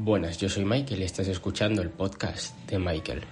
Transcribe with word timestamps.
Buenas, 0.00 0.38
yo 0.38 0.48
soy 0.48 0.64
Michael 0.64 1.00
y 1.00 1.04
estás 1.04 1.26
escuchando 1.26 1.82
el 1.82 1.90
podcast 1.90 2.56
de 2.70 2.78
Michael. 2.78 3.22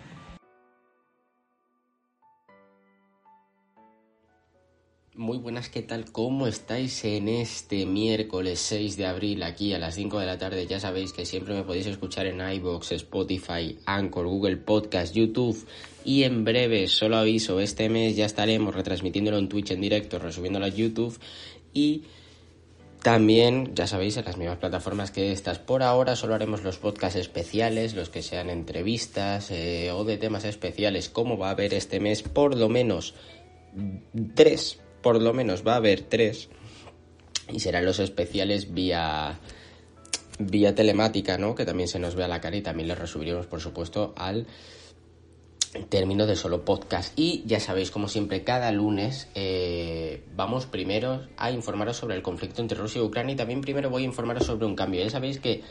Muy 5.14 5.38
buenas, 5.38 5.68
¿qué 5.68 5.82
tal? 5.82 6.10
¿Cómo 6.10 6.48
estáis 6.48 7.04
en 7.04 7.28
este 7.28 7.86
miércoles 7.86 8.58
6 8.58 8.96
de 8.96 9.06
abril 9.06 9.44
aquí 9.44 9.74
a 9.74 9.78
las 9.78 9.94
5 9.94 10.18
de 10.18 10.26
la 10.26 10.38
tarde? 10.38 10.66
Ya 10.66 10.80
sabéis 10.80 11.12
que 11.12 11.24
siempre 11.24 11.54
me 11.54 11.62
podéis 11.62 11.86
escuchar 11.86 12.26
en 12.26 12.40
iBox, 12.40 12.90
Spotify, 12.92 13.78
Anchor, 13.86 14.26
Google 14.26 14.56
Podcast, 14.56 15.14
YouTube 15.14 15.64
y 16.04 16.24
en 16.24 16.44
breve, 16.44 16.88
solo 16.88 17.16
aviso, 17.16 17.60
este 17.60 17.88
mes 17.88 18.16
ya 18.16 18.26
estaremos 18.26 18.74
retransmitiéndolo 18.74 19.38
en 19.38 19.48
Twitch 19.48 19.70
en 19.70 19.80
directo, 19.80 20.18
resubiéndolo 20.18 20.66
a 20.66 20.70
YouTube 20.70 21.16
y 21.72 22.02
también, 23.06 23.72
ya 23.72 23.86
sabéis, 23.86 24.16
en 24.16 24.24
las 24.24 24.36
mismas 24.36 24.58
plataformas 24.58 25.12
que 25.12 25.30
estas 25.30 25.60
por 25.60 25.84
ahora 25.84 26.16
solo 26.16 26.34
haremos 26.34 26.64
los 26.64 26.78
podcasts 26.78 27.16
especiales, 27.16 27.94
los 27.94 28.10
que 28.10 28.20
sean 28.20 28.50
entrevistas 28.50 29.52
eh, 29.52 29.92
o 29.92 30.02
de 30.02 30.16
temas 30.16 30.44
especiales, 30.44 31.08
como 31.08 31.38
va 31.38 31.46
a 31.46 31.50
haber 31.52 31.72
este 31.72 32.00
mes 32.00 32.24
por 32.24 32.56
lo 32.56 32.68
menos 32.68 33.14
tres 34.34 34.80
por 35.02 35.22
lo 35.22 35.32
menos 35.32 35.64
va 35.64 35.74
a 35.74 35.76
haber 35.76 36.00
tres 36.00 36.48
y 37.48 37.60
serán 37.60 37.84
los 37.84 38.00
especiales 38.00 38.74
vía 38.74 39.38
vía 40.40 40.74
telemática, 40.74 41.38
¿no? 41.38 41.54
Que 41.54 41.64
también 41.64 41.86
se 41.86 42.00
nos 42.00 42.16
vea 42.16 42.26
la 42.26 42.40
cara 42.40 42.56
y 42.56 42.62
también 42.62 42.88
les 42.88 42.98
resubiremos, 42.98 43.46
por 43.46 43.60
supuesto, 43.60 44.14
al 44.16 44.48
término 45.84 46.26
de 46.26 46.36
solo 46.36 46.64
podcast. 46.64 47.12
Y 47.18 47.42
ya 47.46 47.60
sabéis, 47.60 47.90
como 47.90 48.08
siempre, 48.08 48.42
cada 48.42 48.72
lunes 48.72 49.28
eh, 49.34 50.24
vamos 50.34 50.66
primero 50.66 51.26
a 51.36 51.50
informaros 51.50 51.98
sobre 51.98 52.16
el 52.16 52.22
conflicto 52.22 52.62
entre 52.62 52.78
Rusia 52.78 53.00
y 53.00 53.04
Ucrania 53.04 53.34
y 53.34 53.36
también 53.36 53.60
primero 53.60 53.90
voy 53.90 54.02
a 54.02 54.06
informaros 54.06 54.46
sobre 54.46 54.66
un 54.66 54.74
cambio. 54.74 55.02
Ya 55.02 55.10
sabéis 55.10 55.40
que 55.40 55.62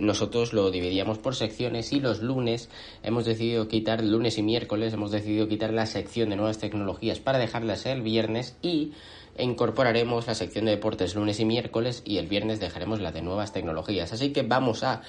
nosotros 0.00 0.52
lo 0.52 0.70
dividíamos 0.70 1.18
por 1.18 1.34
secciones 1.34 1.92
y 1.92 2.00
los 2.00 2.22
lunes 2.22 2.70
hemos 3.02 3.24
decidido 3.24 3.68
quitar, 3.68 4.02
lunes 4.02 4.38
y 4.38 4.42
miércoles 4.42 4.92
hemos 4.94 5.10
decidido 5.10 5.48
quitar 5.48 5.72
la 5.72 5.86
sección 5.86 6.30
de 6.30 6.36
nuevas 6.36 6.58
tecnologías 6.58 7.20
para 7.20 7.38
dejarlas 7.38 7.84
el 7.86 8.02
viernes 8.02 8.56
y 8.62 8.92
incorporaremos 9.38 10.26
la 10.26 10.34
sección 10.34 10.64
de 10.64 10.72
deportes 10.72 11.14
lunes 11.14 11.38
y 11.40 11.44
miércoles 11.44 12.02
y 12.04 12.18
el 12.18 12.26
viernes 12.26 12.60
dejaremos 12.60 13.00
la 13.00 13.12
de 13.12 13.22
nuevas 13.22 13.52
tecnologías. 13.52 14.12
Así 14.12 14.32
que 14.32 14.42
vamos 14.42 14.82
a 14.82 15.02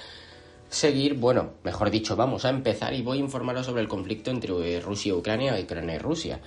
seguir, 0.70 1.14
bueno, 1.14 1.54
mejor 1.64 1.90
dicho, 1.90 2.16
vamos 2.16 2.44
a 2.44 2.50
empezar 2.50 2.94
y 2.94 3.02
voy 3.02 3.18
a 3.18 3.20
informaros 3.20 3.66
sobre 3.66 3.82
el 3.82 3.88
conflicto 3.88 4.30
entre 4.30 4.80
Rusia 4.80 5.10
y 5.10 5.12
Ucrania, 5.12 5.58
Ucrania 5.60 5.96
y 5.96 5.98
Rusia. 5.98 6.40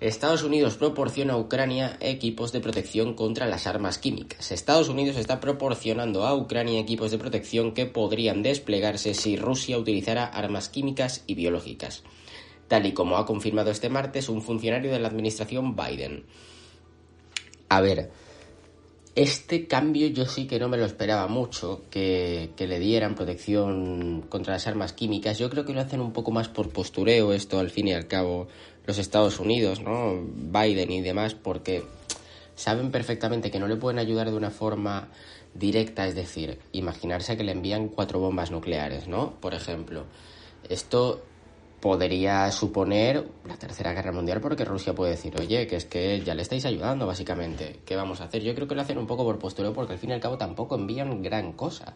Estados 0.00 0.42
Unidos 0.42 0.78
proporciona 0.78 1.34
a 1.34 1.36
Ucrania 1.36 1.98
equipos 2.00 2.52
de 2.52 2.60
protección 2.60 3.12
contra 3.12 3.46
las 3.46 3.66
armas 3.66 3.98
químicas. 3.98 4.50
Estados 4.50 4.88
Unidos 4.88 5.18
está 5.18 5.40
proporcionando 5.40 6.26
a 6.26 6.34
Ucrania 6.34 6.80
equipos 6.80 7.10
de 7.10 7.18
protección 7.18 7.72
que 7.74 7.84
podrían 7.84 8.42
desplegarse 8.42 9.12
si 9.12 9.36
Rusia 9.36 9.76
utilizara 9.76 10.24
armas 10.24 10.70
químicas 10.70 11.22
y 11.26 11.34
biológicas, 11.34 12.02
tal 12.66 12.86
y 12.86 12.92
como 12.92 13.18
ha 13.18 13.26
confirmado 13.26 13.70
este 13.70 13.90
martes 13.90 14.30
un 14.30 14.40
funcionario 14.40 14.90
de 14.90 15.00
la 15.00 15.08
administración 15.08 15.76
Biden. 15.76 16.24
A 17.68 17.82
ver, 17.82 18.10
este 19.14 19.66
cambio 19.66 20.06
yo 20.08 20.24
sí 20.26 20.46
que 20.46 20.58
no 20.58 20.68
me 20.68 20.76
lo 20.76 20.84
esperaba 20.84 21.26
mucho, 21.26 21.82
que, 21.90 22.50
le 22.56 22.78
dieran 22.78 23.14
protección 23.14 24.22
contra 24.28 24.54
las 24.54 24.66
armas 24.66 24.92
químicas. 24.92 25.38
Yo 25.38 25.50
creo 25.50 25.64
que 25.64 25.72
lo 25.72 25.80
hacen 25.80 26.00
un 26.00 26.12
poco 26.12 26.30
más 26.30 26.48
por 26.48 26.70
postureo 26.70 27.32
esto, 27.32 27.58
al 27.58 27.70
fin 27.70 27.88
y 27.88 27.92
al 27.92 28.06
cabo, 28.06 28.48
los 28.86 28.98
Estados 28.98 29.40
Unidos, 29.40 29.80
¿no? 29.80 30.20
Biden 30.22 30.90
y 30.90 31.00
demás, 31.00 31.34
porque 31.34 31.82
saben 32.54 32.90
perfectamente 32.90 33.50
que 33.50 33.58
no 33.58 33.66
le 33.66 33.76
pueden 33.76 33.98
ayudar 33.98 34.30
de 34.30 34.36
una 34.36 34.50
forma 34.50 35.08
directa, 35.54 36.06
es 36.06 36.14
decir, 36.14 36.58
imaginarse 36.72 37.36
que 37.36 37.44
le 37.44 37.52
envían 37.52 37.88
cuatro 37.88 38.20
bombas 38.20 38.50
nucleares, 38.50 39.08
¿no? 39.08 39.34
Por 39.40 39.54
ejemplo. 39.54 40.04
Esto 40.68 41.22
podría 41.80 42.50
suponer 42.52 43.26
la 43.48 43.56
tercera 43.56 43.92
guerra 43.92 44.12
mundial 44.12 44.40
porque 44.40 44.64
Rusia 44.64 44.94
puede 44.94 45.12
decir, 45.12 45.34
oye, 45.40 45.66
que 45.66 45.76
es 45.76 45.86
que 45.86 46.20
ya 46.20 46.34
le 46.34 46.42
estáis 46.42 46.64
ayudando 46.66 47.06
básicamente, 47.06 47.80
¿qué 47.84 47.96
vamos 47.96 48.20
a 48.20 48.24
hacer? 48.24 48.42
Yo 48.42 48.54
creo 48.54 48.68
que 48.68 48.74
lo 48.74 48.82
hacen 48.82 48.98
un 48.98 49.06
poco 49.06 49.24
por 49.24 49.38
postureo 49.38 49.72
porque 49.72 49.94
al 49.94 49.98
fin 49.98 50.10
y 50.10 50.12
al 50.12 50.20
cabo 50.20 50.36
tampoco 50.36 50.74
envían 50.74 51.22
gran 51.22 51.52
cosa. 51.52 51.94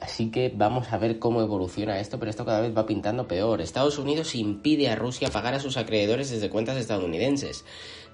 Así 0.00 0.30
que 0.30 0.50
vamos 0.54 0.92
a 0.92 0.98
ver 0.98 1.18
cómo 1.18 1.42
evoluciona 1.42 2.00
esto, 2.00 2.18
pero 2.18 2.30
esto 2.30 2.46
cada 2.46 2.62
vez 2.62 2.74
va 2.76 2.86
pintando 2.86 3.28
peor. 3.28 3.60
Estados 3.60 3.98
Unidos 3.98 4.34
impide 4.34 4.88
a 4.88 4.96
Rusia 4.96 5.28
pagar 5.28 5.52
a 5.52 5.60
sus 5.60 5.76
acreedores 5.76 6.30
desde 6.30 6.48
cuentas 6.48 6.78
estadounidenses. 6.78 7.66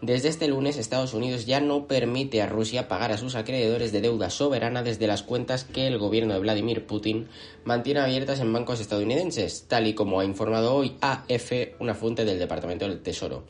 Desde 0.02 0.28
este 0.28 0.48
lunes, 0.48 0.78
Estados 0.78 1.14
Unidos 1.14 1.46
ya 1.46 1.60
no 1.60 1.86
permite 1.86 2.42
a 2.42 2.48
Rusia 2.48 2.88
pagar 2.88 3.12
a 3.12 3.18
sus 3.18 3.36
acreedores 3.36 3.92
de 3.92 4.00
deuda 4.00 4.30
soberana 4.30 4.82
desde 4.82 5.06
las 5.06 5.22
cuentas 5.22 5.62
que 5.62 5.86
el 5.86 5.98
gobierno 5.98 6.34
de 6.34 6.40
Vladimir 6.40 6.86
Putin 6.86 7.28
mantiene 7.64 8.00
abiertas 8.00 8.40
en 8.40 8.52
bancos 8.52 8.80
estadounidenses, 8.80 9.66
tal 9.68 9.86
y 9.86 9.94
como 9.94 10.18
ha 10.18 10.24
informado 10.24 10.74
hoy 10.74 10.96
AF, 11.00 11.52
una 11.78 11.94
fuente 11.94 12.24
del 12.24 12.40
Departamento 12.40 12.88
del 12.88 13.00
Tesoro. 13.00 13.44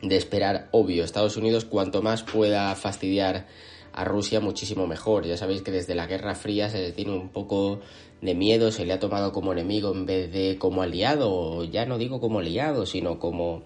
De 0.00 0.16
esperar, 0.16 0.68
obvio, 0.72 1.04
Estados 1.04 1.36
Unidos 1.36 1.66
cuanto 1.66 2.00
más 2.00 2.22
pueda 2.22 2.74
fastidiar 2.74 3.46
a 3.94 4.04
Rusia 4.04 4.40
muchísimo 4.40 4.86
mejor. 4.86 5.24
Ya 5.24 5.36
sabéis 5.36 5.62
que 5.62 5.70
desde 5.70 5.94
la 5.94 6.06
Guerra 6.06 6.34
Fría 6.34 6.68
se 6.68 6.80
le 6.80 6.92
tiene 6.92 7.12
un 7.12 7.28
poco 7.28 7.80
de 8.20 8.34
miedo, 8.34 8.72
se 8.72 8.84
le 8.84 8.92
ha 8.92 8.98
tomado 8.98 9.32
como 9.32 9.52
enemigo 9.52 9.92
en 9.92 10.04
vez 10.04 10.32
de 10.32 10.58
como 10.58 10.82
aliado, 10.82 11.62
ya 11.64 11.86
no 11.86 11.96
digo 11.96 12.20
como 12.20 12.40
aliado, 12.40 12.86
sino 12.86 13.18
como 13.20 13.62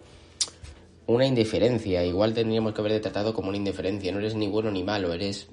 una 1.06 1.26
indiferencia. 1.26 2.04
Igual 2.04 2.34
tendríamos 2.34 2.74
que 2.74 2.80
haber 2.82 3.00
tratado 3.00 3.32
como 3.32 3.48
una 3.48 3.56
indiferencia. 3.56 4.12
No 4.12 4.18
eres 4.18 4.34
ni 4.34 4.48
bueno 4.48 4.70
ni 4.70 4.84
malo, 4.84 5.14
eres 5.14 5.48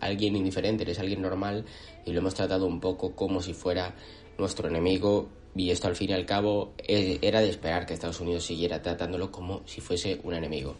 alguien 0.00 0.36
indiferente, 0.36 0.84
eres 0.84 1.00
alguien 1.00 1.20
normal 1.20 1.64
y 2.04 2.12
lo 2.12 2.20
hemos 2.20 2.34
tratado 2.34 2.66
un 2.66 2.78
poco 2.80 3.16
como 3.16 3.42
si 3.42 3.52
fuera 3.52 3.96
nuestro 4.38 4.68
enemigo 4.68 5.28
y 5.56 5.70
esto 5.70 5.88
al 5.88 5.96
fin 5.96 6.10
y 6.10 6.12
al 6.12 6.26
cabo 6.26 6.74
eh, 6.78 7.18
era 7.22 7.40
de 7.40 7.48
esperar 7.48 7.86
que 7.86 7.94
Estados 7.94 8.20
Unidos 8.20 8.44
siguiera 8.44 8.82
tratándolo 8.82 9.30
como 9.30 9.62
si 9.66 9.80
fuese 9.80 10.20
un 10.22 10.34
enemigo. 10.34 10.76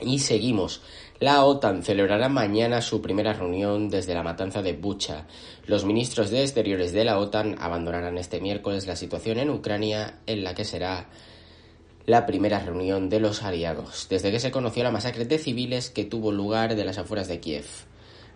Y 0.00 0.20
seguimos. 0.20 0.82
La 1.18 1.44
OTAN 1.44 1.82
celebrará 1.82 2.28
mañana 2.28 2.80
su 2.80 3.02
primera 3.02 3.34
reunión 3.34 3.90
desde 3.90 4.14
la 4.14 4.22
matanza 4.22 4.62
de 4.62 4.72
Bucha. 4.72 5.26
Los 5.66 5.84
ministros 5.84 6.30
de 6.30 6.42
Exteriores 6.42 6.92
de 6.92 7.04
la 7.04 7.18
OTAN 7.18 7.56
abandonarán 7.60 8.16
este 8.16 8.40
miércoles 8.40 8.86
la 8.86 8.96
situación 8.96 9.38
en 9.38 9.50
Ucrania, 9.50 10.20
en 10.26 10.44
la 10.44 10.54
que 10.54 10.64
será 10.64 11.08
la 12.06 12.26
primera 12.26 12.58
reunión 12.58 13.08
de 13.08 13.20
los 13.20 13.42
aliados, 13.42 14.06
desde 14.08 14.30
que 14.30 14.40
se 14.40 14.50
conoció 14.50 14.82
la 14.82 14.90
masacre 14.90 15.26
de 15.26 15.38
civiles 15.38 15.90
que 15.90 16.04
tuvo 16.04 16.32
lugar 16.32 16.74
de 16.74 16.84
las 16.84 16.98
afueras 16.98 17.28
de 17.28 17.40
Kiev. 17.40 17.66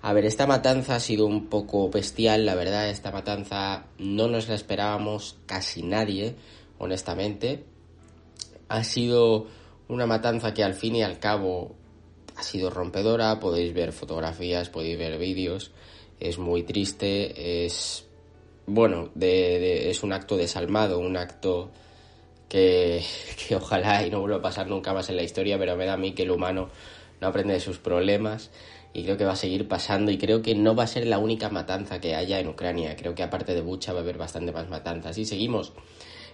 A 0.02 0.12
ver, 0.12 0.26
esta 0.26 0.46
matanza 0.46 0.96
ha 0.96 1.00
sido 1.00 1.24
un 1.24 1.46
poco 1.46 1.88
bestial, 1.88 2.44
la 2.44 2.54
verdad, 2.54 2.90
esta 2.90 3.10
matanza 3.10 3.86
no 3.98 4.28
nos 4.28 4.48
la 4.48 4.54
esperábamos 4.54 5.38
casi 5.46 5.82
nadie, 5.82 6.36
honestamente. 6.78 7.64
Ha 8.68 8.84
sido 8.84 9.46
una 9.88 10.06
matanza 10.06 10.54
que 10.54 10.64
al 10.64 10.74
fin 10.74 10.96
y 10.96 11.02
al 11.02 11.18
cabo 11.18 11.74
ha 12.36 12.42
sido 12.42 12.70
rompedora, 12.70 13.38
podéis 13.40 13.72
ver 13.74 13.92
fotografías, 13.92 14.68
podéis 14.68 14.98
ver 14.98 15.18
vídeos, 15.18 15.70
es 16.20 16.38
muy 16.38 16.62
triste, 16.62 17.64
es 17.64 18.06
bueno, 18.66 19.10
de, 19.14 19.90
es 19.90 20.02
un 20.02 20.12
acto 20.12 20.36
desalmado, 20.36 20.98
un 20.98 21.16
acto 21.16 21.70
que, 22.48 23.02
que, 23.48 23.56
ojalá 23.56 24.06
y 24.06 24.10
no 24.10 24.20
vuelva 24.20 24.38
a 24.38 24.42
pasar 24.42 24.68
nunca 24.68 24.92
más 24.92 25.08
en 25.10 25.16
la 25.16 25.22
historia, 25.22 25.58
pero 25.58 25.76
me 25.76 25.86
da 25.86 25.94
a 25.94 25.98
mí 25.98 26.12
que 26.12 26.22
el 26.22 26.30
humano 26.30 26.70
no 27.20 27.28
aprende 27.28 27.54
de 27.54 27.60
sus 27.60 27.78
problemas 27.78 28.50
y 28.92 29.02
creo 29.02 29.16
que 29.16 29.24
va 29.24 29.32
a 29.32 29.36
seguir 29.36 29.66
pasando 29.66 30.10
y 30.12 30.18
creo 30.18 30.40
que 30.40 30.54
no 30.54 30.74
va 30.74 30.84
a 30.84 30.86
ser 30.86 31.06
la 31.06 31.18
única 31.18 31.50
matanza 31.50 32.00
que 32.00 32.14
haya 32.14 32.38
en 32.38 32.48
Ucrania, 32.48 32.96
creo 32.96 33.14
que 33.14 33.24
aparte 33.24 33.52
de 33.52 33.60
Bucha 33.60 33.92
va 33.92 33.98
a 33.98 34.02
haber 34.02 34.16
bastante 34.16 34.52
más 34.52 34.68
matanzas. 34.68 35.18
Y 35.18 35.24
seguimos 35.24 35.72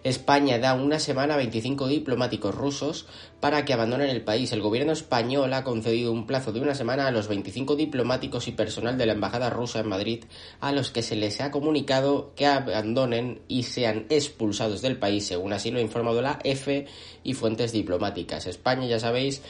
España 0.02 0.58
da 0.58 0.72
una 0.74 0.98
semana 0.98 1.34
a 1.34 1.36
25 1.36 1.86
diplomáticos 1.86 2.54
rusos 2.54 3.06
para 3.38 3.64
que 3.64 3.74
abandonen 3.74 4.08
el 4.08 4.22
país. 4.22 4.50
El 4.52 4.62
gobierno 4.62 4.92
español 4.92 5.52
ha 5.52 5.62
concedido 5.62 6.10
un 6.12 6.26
plazo 6.26 6.52
de 6.52 6.60
una 6.60 6.74
semana 6.74 7.06
a 7.06 7.10
los 7.10 7.28
25 7.28 7.76
diplomáticos 7.76 8.48
y 8.48 8.52
personal 8.52 8.96
de 8.96 9.04
la 9.04 9.12
embajada 9.12 9.50
rusa 9.50 9.80
en 9.80 9.88
Madrid 9.88 10.24
a 10.60 10.72
los 10.72 10.90
que 10.90 11.02
se 11.02 11.16
les 11.16 11.40
ha 11.42 11.50
comunicado 11.50 12.32
que 12.34 12.46
abandonen 12.46 13.42
y 13.46 13.64
sean 13.64 14.06
expulsados 14.08 14.80
del 14.80 14.96
país, 14.96 15.26
según 15.26 15.52
así 15.52 15.70
lo 15.70 15.78
ha 15.78 15.82
informado 15.82 16.22
la 16.22 16.38
EFE 16.44 16.86
y 17.22 17.34
fuentes 17.34 17.72
diplomáticas. 17.72 18.46
España, 18.46 18.86
ya 18.86 19.00
sabéis, 19.00 19.42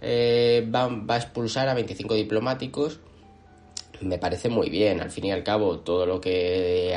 eh, 0.00 0.68
va, 0.74 0.88
va 0.88 1.14
a 1.14 1.18
expulsar 1.18 1.68
a 1.68 1.74
25 1.74 2.14
diplomáticos. 2.14 2.98
Me 4.00 4.18
parece 4.18 4.48
muy 4.48 4.68
bien, 4.68 5.00
al 5.00 5.12
fin 5.12 5.26
y 5.26 5.30
al 5.30 5.44
cabo, 5.44 5.78
todo 5.78 6.06
lo 6.06 6.20
que 6.20 6.92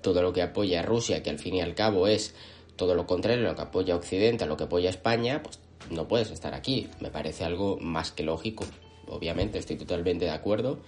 todo 0.00 0.22
lo 0.22 0.32
que 0.32 0.42
apoya 0.42 0.80
a 0.80 0.82
Rusia, 0.82 1.22
que 1.22 1.30
al 1.30 1.38
fin 1.38 1.54
y 1.54 1.60
al 1.60 1.74
cabo 1.74 2.06
es 2.06 2.34
todo 2.76 2.94
lo 2.94 3.06
contrario, 3.06 3.42
lo 3.44 3.56
que 3.56 3.62
apoya 3.62 3.94
a 3.94 3.96
Occidente, 3.96 4.44
a 4.44 4.46
lo 4.46 4.56
que 4.56 4.64
apoya 4.64 4.88
a 4.88 4.90
España, 4.90 5.42
pues 5.42 5.58
no 5.90 6.06
puedes 6.06 6.30
estar 6.30 6.54
aquí. 6.54 6.88
Me 7.00 7.10
parece 7.10 7.44
algo 7.44 7.78
más 7.80 8.12
que 8.12 8.22
lógico. 8.22 8.64
Obviamente, 9.08 9.58
estoy 9.58 9.76
totalmente 9.76 10.26
de 10.26 10.30
acuerdo. 10.30 10.80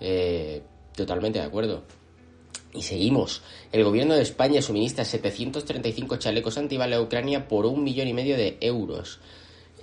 Eh, 0.00 0.62
totalmente 0.94 1.38
de 1.38 1.44
acuerdo. 1.44 1.84
Y 2.74 2.82
seguimos. 2.82 3.42
El 3.70 3.84
gobierno 3.84 4.14
de 4.14 4.22
España 4.22 4.62
suministra 4.62 5.04
735 5.04 6.16
chalecos 6.16 6.58
antibala 6.58 6.96
a 6.96 7.00
Ucrania 7.00 7.46
por 7.48 7.66
un 7.66 7.84
millón 7.84 8.08
y 8.08 8.14
medio 8.14 8.36
de 8.36 8.56
euros. 8.60 9.20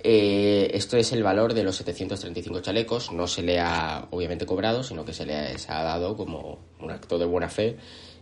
Eh, 0.02 0.70
esto 0.74 0.96
es 0.96 1.12
el 1.12 1.22
valor 1.22 1.52
de 1.52 1.62
los 1.62 1.76
735 1.76 2.60
chalecos, 2.60 3.12
no 3.12 3.26
se 3.26 3.42
le 3.42 3.60
ha 3.60 4.08
obviamente 4.10 4.46
cobrado, 4.46 4.82
sino 4.82 5.04
que 5.04 5.12
se 5.12 5.26
le 5.26 5.34
ha, 5.36 5.82
dado 5.82 6.16
como 6.16 6.58
un 6.80 6.90
acto 6.90 7.18
de 7.18 7.26
buena 7.26 7.50
fe 7.50 7.76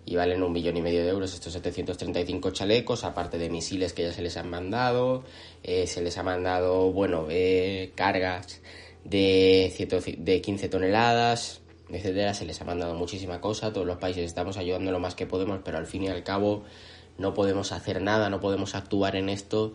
y 0.08 0.16
valen 0.16 0.43
un 0.43 0.52
millón 0.52 0.76
y 0.78 0.81
medio 0.81 1.02
de 1.02 1.10
euros 1.10 1.34
estos 1.34 1.52
735 1.52 2.50
chalecos, 2.50 3.05
aparte 3.05 3.37
de 3.37 3.50
misiles 3.50 3.93
que 3.93 4.05
ya 4.05 4.12
se 4.12 4.22
les 4.22 4.38
han 4.38 4.49
mandado, 4.49 5.22
eh, 5.62 5.87
se 5.87 6.00
les 6.00 6.16
ha 6.16 6.22
mandado, 6.22 6.90
bueno, 6.93 7.26
eh, 7.28 7.93
cargas 7.94 8.62
de, 9.05 10.16
de 10.19 10.40
15 10.40 10.69
toneladas, 10.70 11.60
etcétera, 11.90 12.32
se 12.32 12.46
les 12.46 12.58
ha 12.62 12.64
mandado 12.64 12.94
muchísima 12.94 13.43
cosa, 13.43 13.70
todos 13.70 13.87
los 13.87 13.99
países 13.99 14.25
estamos 14.25 14.56
ayudando 14.56 14.93
lo 14.93 14.99
más 14.99 15.14
que 15.14 15.26
podemos, 15.26 15.60
pero 15.62 15.76
al 15.76 15.87
fin 15.87 16.05
y 16.05 16.08
al 16.08 16.22
cabo 16.22 16.64
no 17.19 17.34
podemos 17.34 17.72
hacer 17.72 18.00
nada, 18.00 18.31
no 18.31 18.40
podemos 18.40 18.75
actuar 18.75 19.14
en 19.14 19.28
esto, 19.28 19.75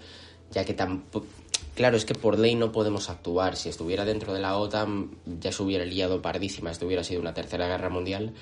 ya 0.49 0.65
que 0.65 0.73
tampoco 0.73 1.27
Claro, 1.75 1.97
es 1.97 2.05
que 2.05 2.13
por 2.13 2.37
ley 2.37 2.53
no 2.53 2.71
podemos 2.71 3.09
actuar. 3.09 3.55
Si 3.55 3.67
estuviera 3.67 4.05
dentro 4.05 4.31
de 4.31 4.39
la 4.39 4.57
OTAN 4.57 5.09
ya 5.41 5.51
se 5.51 5.63
hubiera 5.63 5.85
liado 5.85 6.21
pardísima, 6.21 6.69
esto 6.69 6.85
hubiera 6.85 7.03
sido 7.03 7.19
una 7.19 7.33
tercera 7.33 7.67
guerra 7.67 7.89
mundial, 7.89 8.33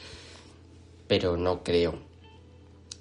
pero 1.11 1.35
no 1.35 1.61
creo. 1.61 1.95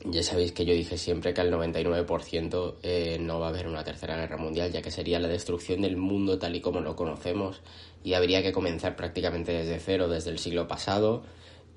Ya 0.04 0.24
sabéis 0.24 0.50
que 0.50 0.64
yo 0.64 0.74
dije 0.74 0.98
siempre 0.98 1.32
que 1.32 1.42
al 1.42 1.52
99% 1.52 2.74
eh, 2.82 3.18
no 3.20 3.38
va 3.38 3.46
a 3.46 3.48
haber 3.50 3.68
una 3.68 3.84
tercera 3.84 4.16
guerra 4.16 4.36
mundial, 4.36 4.72
ya 4.72 4.82
que 4.82 4.90
sería 4.90 5.20
la 5.20 5.28
destrucción 5.28 5.80
del 5.80 5.96
mundo 5.96 6.36
tal 6.36 6.56
y 6.56 6.60
como 6.60 6.80
lo 6.80 6.96
conocemos 6.96 7.60
y 8.02 8.14
habría 8.14 8.42
que 8.42 8.50
comenzar 8.50 8.96
prácticamente 8.96 9.52
desde 9.52 9.78
cero, 9.78 10.08
desde 10.08 10.30
el 10.30 10.40
siglo 10.40 10.66
pasado, 10.66 11.22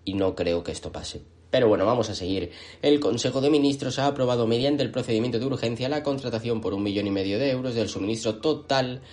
y 0.05 0.15
no 0.15 0.33
creo 0.33 0.63
que 0.63 0.71
esto 0.71 0.91
pase. 0.91 1.21
Pero 1.51 1.67
bueno, 1.67 1.85
vamos 1.85 2.09
a 2.09 2.15
seguir. 2.15 2.49
El 2.81 2.99
Consejo 2.99 3.39
de 3.39 3.51
Ministros 3.51 3.99
ha 3.99 4.07
aprobado 4.07 4.47
mediante 4.47 4.81
el 4.81 4.89
procedimiento 4.89 5.37
de 5.37 5.45
urgencia 5.45 5.87
la 5.87 6.01
contratación 6.01 6.61
por 6.61 6.73
un 6.73 6.81
millón 6.81 7.05
y 7.05 7.11
medio 7.11 7.37
de 7.37 7.51
euros 7.51 7.75
del 7.75 7.89
suministro 7.89 8.37
total 8.37 9.03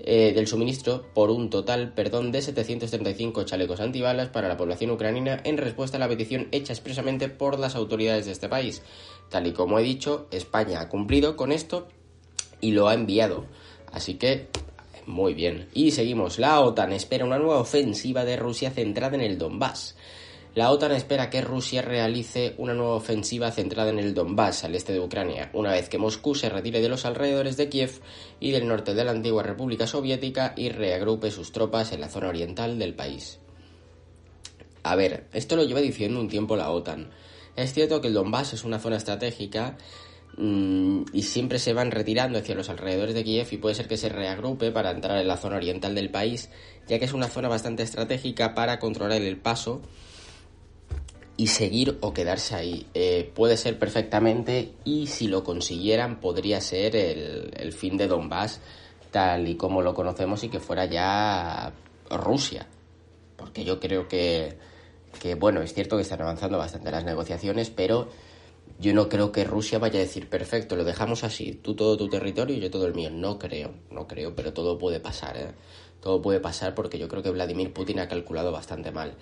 eh, 0.00 0.32
del 0.34 0.46
suministro 0.46 1.04
por 1.14 1.30
un 1.30 1.50
total, 1.50 1.92
perdón, 1.92 2.30
de 2.30 2.42
735 2.42 3.44
chalecos 3.44 3.80
antibalas 3.80 4.28
para 4.28 4.48
la 4.48 4.56
población 4.56 4.90
ucraniana 4.90 5.40
en 5.44 5.56
respuesta 5.56 5.96
a 5.96 6.00
la 6.00 6.08
petición 6.08 6.48
hecha 6.52 6.72
expresamente 6.72 7.28
por 7.28 7.58
las 7.58 7.74
autoridades 7.74 8.26
de 8.26 8.32
este 8.32 8.48
país. 8.48 8.82
Tal 9.28 9.46
y 9.46 9.52
como 9.52 9.78
he 9.78 9.82
dicho, 9.82 10.28
España 10.30 10.80
ha 10.80 10.88
cumplido 10.88 11.36
con 11.36 11.52
esto 11.52 11.88
y 12.60 12.72
lo 12.72 12.88
ha 12.88 12.94
enviado. 12.94 13.46
Así 13.92 14.14
que 14.14 14.48
muy 15.08 15.34
bien. 15.34 15.68
Y 15.72 15.90
seguimos. 15.90 16.38
La 16.38 16.60
OTAN 16.60 16.92
espera 16.92 17.24
una 17.24 17.38
nueva 17.38 17.60
ofensiva 17.60 18.24
de 18.24 18.36
Rusia 18.36 18.70
centrada 18.70 19.16
en 19.16 19.22
el 19.22 19.38
Donbass. 19.38 19.96
La 20.58 20.72
OTAN 20.72 20.90
espera 20.90 21.30
que 21.30 21.40
Rusia 21.40 21.82
realice 21.82 22.56
una 22.58 22.74
nueva 22.74 22.94
ofensiva 22.94 23.52
centrada 23.52 23.90
en 23.90 24.00
el 24.00 24.12
Donbass, 24.12 24.64
al 24.64 24.74
este 24.74 24.92
de 24.92 24.98
Ucrania, 24.98 25.50
una 25.52 25.70
vez 25.70 25.88
que 25.88 25.98
Moscú 25.98 26.34
se 26.34 26.48
retire 26.48 26.80
de 26.80 26.88
los 26.88 27.04
alrededores 27.04 27.56
de 27.56 27.68
Kiev 27.68 28.00
y 28.40 28.50
del 28.50 28.66
norte 28.66 28.92
de 28.92 29.04
la 29.04 29.12
antigua 29.12 29.44
República 29.44 29.86
Soviética 29.86 30.54
y 30.56 30.70
reagrupe 30.70 31.30
sus 31.30 31.52
tropas 31.52 31.92
en 31.92 32.00
la 32.00 32.08
zona 32.08 32.30
oriental 32.30 32.76
del 32.76 32.94
país. 32.94 33.38
A 34.82 34.96
ver, 34.96 35.28
esto 35.32 35.54
lo 35.54 35.62
lleva 35.62 35.78
diciendo 35.78 36.18
un 36.18 36.26
tiempo 36.26 36.56
la 36.56 36.72
OTAN. 36.72 37.08
Es 37.54 37.72
cierto 37.72 38.00
que 38.00 38.08
el 38.08 38.14
Donbass 38.14 38.54
es 38.54 38.64
una 38.64 38.80
zona 38.80 38.96
estratégica 38.96 39.78
mm, 40.38 41.02
y 41.12 41.22
siempre 41.22 41.60
se 41.60 41.72
van 41.72 41.92
retirando 41.92 42.36
hacia 42.36 42.56
los 42.56 42.68
alrededores 42.68 43.14
de 43.14 43.22
Kiev 43.22 43.46
y 43.52 43.58
puede 43.58 43.76
ser 43.76 43.86
que 43.86 43.96
se 43.96 44.08
reagrupe 44.08 44.72
para 44.72 44.90
entrar 44.90 45.18
en 45.18 45.28
la 45.28 45.36
zona 45.36 45.54
oriental 45.54 45.94
del 45.94 46.10
país, 46.10 46.50
ya 46.88 46.98
que 46.98 47.04
es 47.04 47.12
una 47.12 47.28
zona 47.28 47.46
bastante 47.46 47.84
estratégica 47.84 48.56
para 48.56 48.80
controlar 48.80 49.22
el 49.22 49.36
paso 49.36 49.82
y 51.38 51.46
seguir 51.46 51.98
o 52.00 52.12
quedarse 52.12 52.56
ahí. 52.56 52.86
Eh, 52.92 53.30
puede 53.32 53.56
ser 53.56 53.78
perfectamente 53.78 54.72
y 54.84 55.06
si 55.06 55.28
lo 55.28 55.44
consiguieran 55.44 56.18
podría 56.20 56.60
ser 56.60 56.96
el, 56.96 57.72
fin 57.72 57.96
de 57.96 58.08
Donbass 58.08 58.60
tal 59.12 59.46
y 59.46 59.54
como 59.54 59.80
lo 59.80 59.94
conocemos 59.94 60.42
y 60.42 60.48
que 60.48 60.58
fuera 60.58 60.84
ya 60.86 61.72
Rusia. 62.10 62.66
Porque 63.36 63.64
yo 63.64 63.78
creo 63.78 64.08
que, 64.08 64.58
que, 65.20 65.36
bueno, 65.36 65.62
es 65.62 65.72
cierto 65.72 65.94
que 65.96 66.02
están 66.02 66.20
avanzando 66.20 66.58
bastante 66.58 66.90
las 66.90 67.04
negociaciones, 67.04 67.70
pero 67.70 68.08
yo 68.80 68.92
no 68.92 69.08
creo 69.08 69.30
que 69.30 69.44
Rusia 69.44 69.78
vaya 69.78 70.00
a 70.00 70.02
decir, 70.02 70.28
perfecto, 70.28 70.74
lo 70.74 70.82
dejamos 70.82 71.22
así, 71.22 71.52
tú 71.52 71.76
todo 71.76 71.96
tu 71.96 72.08
territorio 72.08 72.56
y 72.56 72.60
yo 72.60 72.68
todo 72.68 72.86
el 72.88 72.94
mío. 72.94 73.10
No 73.10 73.38
creo, 73.38 73.74
no 73.92 74.08
creo, 74.08 74.34
pero 74.34 74.52
todo 74.52 74.76
puede 74.76 74.98
pasar. 74.98 75.36
¿eh? 75.36 75.52
Todo 76.00 76.20
puede 76.20 76.40
pasar 76.40 76.74
porque 76.74 76.98
yo 76.98 77.06
creo 77.06 77.22
que 77.22 77.30
Vladimir 77.30 77.72
Putin 77.72 78.00
ha 78.00 78.08
calculado 78.08 78.50
bastante 78.50 78.90
mal. 78.90 79.14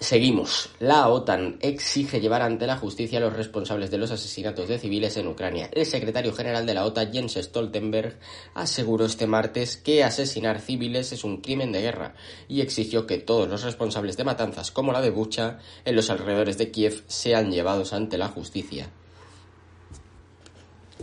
Seguimos. 0.00 0.70
La 0.78 1.08
OTAN 1.08 1.58
exige 1.60 2.20
llevar 2.20 2.42
ante 2.42 2.68
la 2.68 2.76
justicia 2.76 3.18
a 3.18 3.20
los 3.20 3.32
responsables 3.32 3.90
de 3.90 3.98
los 3.98 4.12
asesinatos 4.12 4.68
de 4.68 4.78
civiles 4.78 5.16
en 5.16 5.26
Ucrania. 5.26 5.68
El 5.72 5.86
secretario 5.86 6.32
general 6.32 6.66
de 6.66 6.74
la 6.74 6.84
OTAN, 6.84 7.12
Jens 7.12 7.34
Stoltenberg, 7.34 8.16
aseguró 8.54 9.06
este 9.06 9.26
martes 9.26 9.76
que 9.76 10.04
asesinar 10.04 10.60
civiles 10.60 11.10
es 11.10 11.24
un 11.24 11.38
crimen 11.38 11.72
de 11.72 11.82
guerra 11.82 12.14
y 12.46 12.60
exigió 12.60 13.08
que 13.08 13.18
todos 13.18 13.48
los 13.48 13.64
responsables 13.64 14.16
de 14.16 14.22
matanzas 14.22 14.70
como 14.70 14.92
la 14.92 15.00
de 15.00 15.10
Bucha 15.10 15.58
en 15.84 15.96
los 15.96 16.10
alrededores 16.10 16.58
de 16.58 16.70
Kiev 16.70 17.02
sean 17.08 17.50
llevados 17.50 17.92
ante 17.92 18.18
la 18.18 18.28
justicia. 18.28 18.88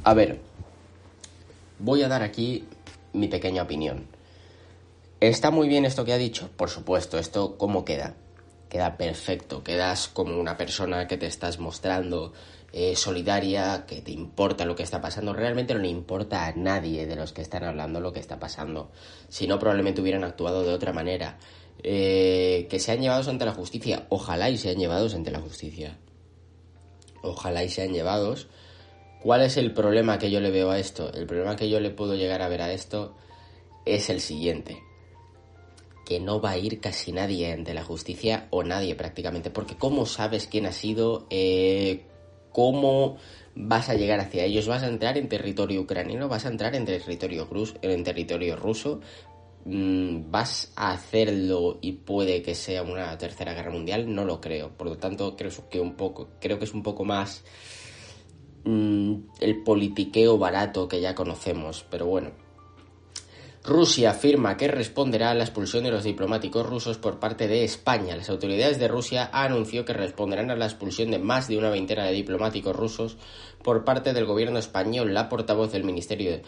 A 0.06 0.14
ver, 0.14 0.40
voy 1.80 2.02
a 2.02 2.08
dar 2.08 2.24
aquí 2.24 2.64
mi 3.12 3.28
pequeña 3.28 3.64
opinión. 3.64 4.08
¿Está 5.20 5.52
muy 5.52 5.68
bien 5.68 5.84
esto 5.84 6.06
que 6.06 6.14
ha 6.14 6.18
dicho? 6.18 6.50
Por 6.56 6.70
supuesto, 6.70 7.20
esto 7.20 7.58
cómo 7.58 7.84
queda 7.84 8.16
queda 8.76 8.98
perfecto, 8.98 9.64
quedas 9.64 10.10
como 10.10 10.38
una 10.38 10.58
persona 10.58 11.08
que 11.08 11.16
te 11.16 11.28
estás 11.28 11.60
mostrando 11.60 12.34
eh, 12.74 12.94
solidaria, 12.98 13.86
que 13.88 14.02
te 14.02 14.12
importa 14.12 14.66
lo 14.66 14.76
que 14.76 14.84
está 14.84 15.00
pasando, 15.00 15.32
realmente 15.32 15.74
no 15.74 15.80
le 15.80 15.88
importa 15.88 16.46
a 16.46 16.52
nadie 16.52 17.08
de 17.08 17.16
los 17.16 17.32
que 17.32 17.42
están 17.42 17.64
hablando 17.64 18.02
lo 18.02 18.12
que 18.12 18.20
está 18.20 18.38
pasando, 18.38 18.92
si 19.30 19.48
no 19.48 19.60
probablemente 19.60 20.02
hubieran 20.02 20.26
actuado 20.26 20.64
de 20.64 20.74
otra 20.74 20.92
manera. 20.92 21.38
Eh, 21.84 22.68
que 22.70 22.80
sean 22.80 23.00
llevados 23.00 23.30
ante 23.30 23.46
la 23.46 23.54
justicia, 23.54 24.08
ojalá 24.10 24.50
y 24.50 24.58
sean 24.58 24.76
llevados 24.76 25.16
ante 25.16 25.32
la 25.32 25.40
justicia. 25.40 25.98
Ojalá 27.22 27.64
y 27.64 27.70
sean 27.70 27.94
llevados. 27.94 28.50
¿Cuál 29.24 29.44
es 29.44 29.56
el 29.56 29.72
problema 29.72 30.20
que 30.20 30.32
yo 30.32 30.42
le 30.42 30.52
veo 30.52 30.70
a 30.70 30.80
esto? 30.80 31.14
El 31.14 31.28
problema 31.28 31.56
que 31.56 31.70
yo 31.70 31.80
le 31.80 31.92
puedo 31.92 32.16
llegar 32.16 32.42
a 32.42 32.50
ver 32.50 32.62
a 32.62 32.74
esto 32.74 33.16
es 33.86 34.10
el 34.10 34.20
siguiente 34.20 34.85
que 36.06 36.20
no 36.20 36.40
va 36.40 36.52
a 36.52 36.58
ir 36.58 36.80
casi 36.80 37.12
nadie 37.12 37.52
ante 37.52 37.74
la 37.74 37.84
justicia 37.84 38.48
o 38.52 38.64
nadie 38.64 38.96
prácticamente, 38.96 39.50
porque 39.50 39.76
¿cómo 39.76 40.06
sabes 40.06 40.48
quién 40.48 40.68
ha 40.68 40.72
sido? 40.72 41.28
Eh, 41.30 42.06
¿Cómo 42.52 43.18
vas 43.56 43.90
a 43.90 43.96
llegar 43.96 44.20
hacia 44.20 44.46
ellos? 44.46 44.68
¿Vas 44.68 44.84
a 44.84 44.88
entrar 44.88 45.18
en 45.18 45.28
territorio 45.28 45.82
ucraniano? 45.82 46.30
¿Vas 46.30 46.46
a 46.46 46.50
entrar 46.50 46.76
en 46.76 46.86
territorio, 46.86 47.48
en 47.82 48.04
territorio 48.04 48.56
ruso? 48.56 49.02
Mm, 49.66 50.30
¿Vas 50.32 50.72
a 50.76 50.92
hacerlo 50.92 51.80
y 51.82 51.94
puede 51.94 52.42
que 52.44 52.54
sea 52.54 52.84
una 52.84 53.18
tercera 53.18 53.54
guerra 53.54 53.72
mundial? 53.72 54.14
No 54.14 54.24
lo 54.24 54.40
creo. 54.40 54.70
Por 54.70 54.88
lo 54.88 54.98
tanto, 54.98 55.36
creo 55.36 55.52
que 55.70 55.80
un 55.80 55.96
poco, 55.96 56.30
creo 56.40 56.60
que 56.60 56.66
es 56.66 56.74
un 56.74 56.84
poco 56.84 57.04
más 57.04 57.44
mm, 58.64 59.16
el 59.42 59.64
politiqueo 59.64 60.38
barato 60.38 60.88
que 60.88 61.02
ya 61.02 61.16
conocemos. 61.16 61.86
Pero 61.90 62.06
bueno, 62.06 62.45
Rusia 63.66 64.12
afirma 64.12 64.58
que 64.58 64.68
responderá 64.68 65.32
a 65.32 65.34
la 65.34 65.44
expulsión 65.44 65.84
de 65.84 65.90
los 65.90 66.04
diplomáticos 66.04 66.64
rusos 66.64 67.00
por 67.00 67.20
parte 67.20 67.48
de 67.48 67.64
España. 67.64 68.16
Las 68.16 68.30
autoridades 68.30 68.78
de 68.78 68.88
Rusia 68.88 69.32
anunció 69.34 69.86
que 69.86 69.94
responderán 69.94 70.52
a 70.52 70.56
la 70.56 70.66
expulsión 70.66 71.10
de 71.10 71.18
más 71.18 71.48
de 71.48 71.58
una 71.58 71.72
veintena 71.72 72.06
de 72.06 72.12
diplomáticos 72.12 72.76
rusos 72.76 73.18
por 73.64 73.84
parte 73.84 74.14
del 74.14 74.26
gobierno 74.26 74.60
español. 74.60 75.16
La 75.16 75.30
portavoz 75.30 75.72
del 75.72 75.84
Ministerio 75.84 76.42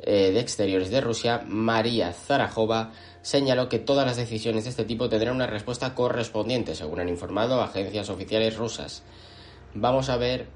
eh, 0.00 0.32
de 0.32 0.40
Exteriores 0.40 0.90
de 0.90 1.00
Rusia, 1.00 1.44
María 1.46 2.12
Zarajova, 2.12 2.90
señaló 3.22 3.68
que 3.68 3.78
todas 3.78 4.04
las 4.04 4.16
decisiones 4.16 4.64
de 4.64 4.70
este 4.70 4.84
tipo 4.84 5.08
tendrán 5.08 5.36
una 5.36 5.46
respuesta 5.46 5.94
correspondiente, 5.94 6.74
según 6.74 6.98
han 6.98 7.08
informado 7.08 7.62
agencias 7.62 8.10
oficiales 8.10 8.56
rusas. 8.56 9.04
Vamos 9.72 10.08
a 10.08 10.16
ver 10.16 10.48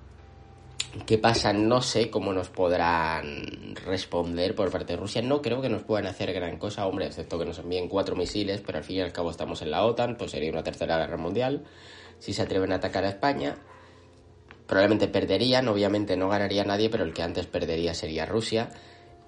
¿Qué 1.06 1.18
pasa? 1.18 1.52
No 1.52 1.82
sé 1.82 2.10
cómo 2.10 2.32
nos 2.32 2.48
podrán 2.48 3.76
responder 3.84 4.56
por 4.56 4.72
parte 4.72 4.94
de 4.94 4.96
Rusia. 4.96 5.22
No 5.22 5.40
creo 5.40 5.62
que 5.62 5.68
nos 5.68 5.82
puedan 5.82 6.06
hacer 6.06 6.32
gran 6.32 6.58
cosa, 6.58 6.86
hombre, 6.86 7.06
excepto 7.06 7.38
que 7.38 7.44
nos 7.44 7.60
envíen 7.60 7.88
cuatro 7.88 8.16
misiles, 8.16 8.60
pero 8.60 8.78
al 8.78 8.84
fin 8.84 8.96
y 8.96 9.00
al 9.00 9.12
cabo 9.12 9.30
estamos 9.30 9.62
en 9.62 9.70
la 9.70 9.84
OTAN, 9.84 10.16
pues 10.16 10.32
sería 10.32 10.50
una 10.50 10.64
tercera 10.64 10.98
guerra 10.98 11.16
mundial. 11.16 11.64
Si 12.18 12.32
se 12.32 12.42
atreven 12.42 12.72
a 12.72 12.76
atacar 12.76 13.04
a 13.04 13.08
España, 13.08 13.56
probablemente 14.66 15.06
perderían, 15.06 15.68
obviamente 15.68 16.16
no 16.16 16.28
ganaría 16.28 16.64
nadie, 16.64 16.90
pero 16.90 17.04
el 17.04 17.14
que 17.14 17.22
antes 17.22 17.46
perdería 17.46 17.94
sería 17.94 18.26
Rusia 18.26 18.70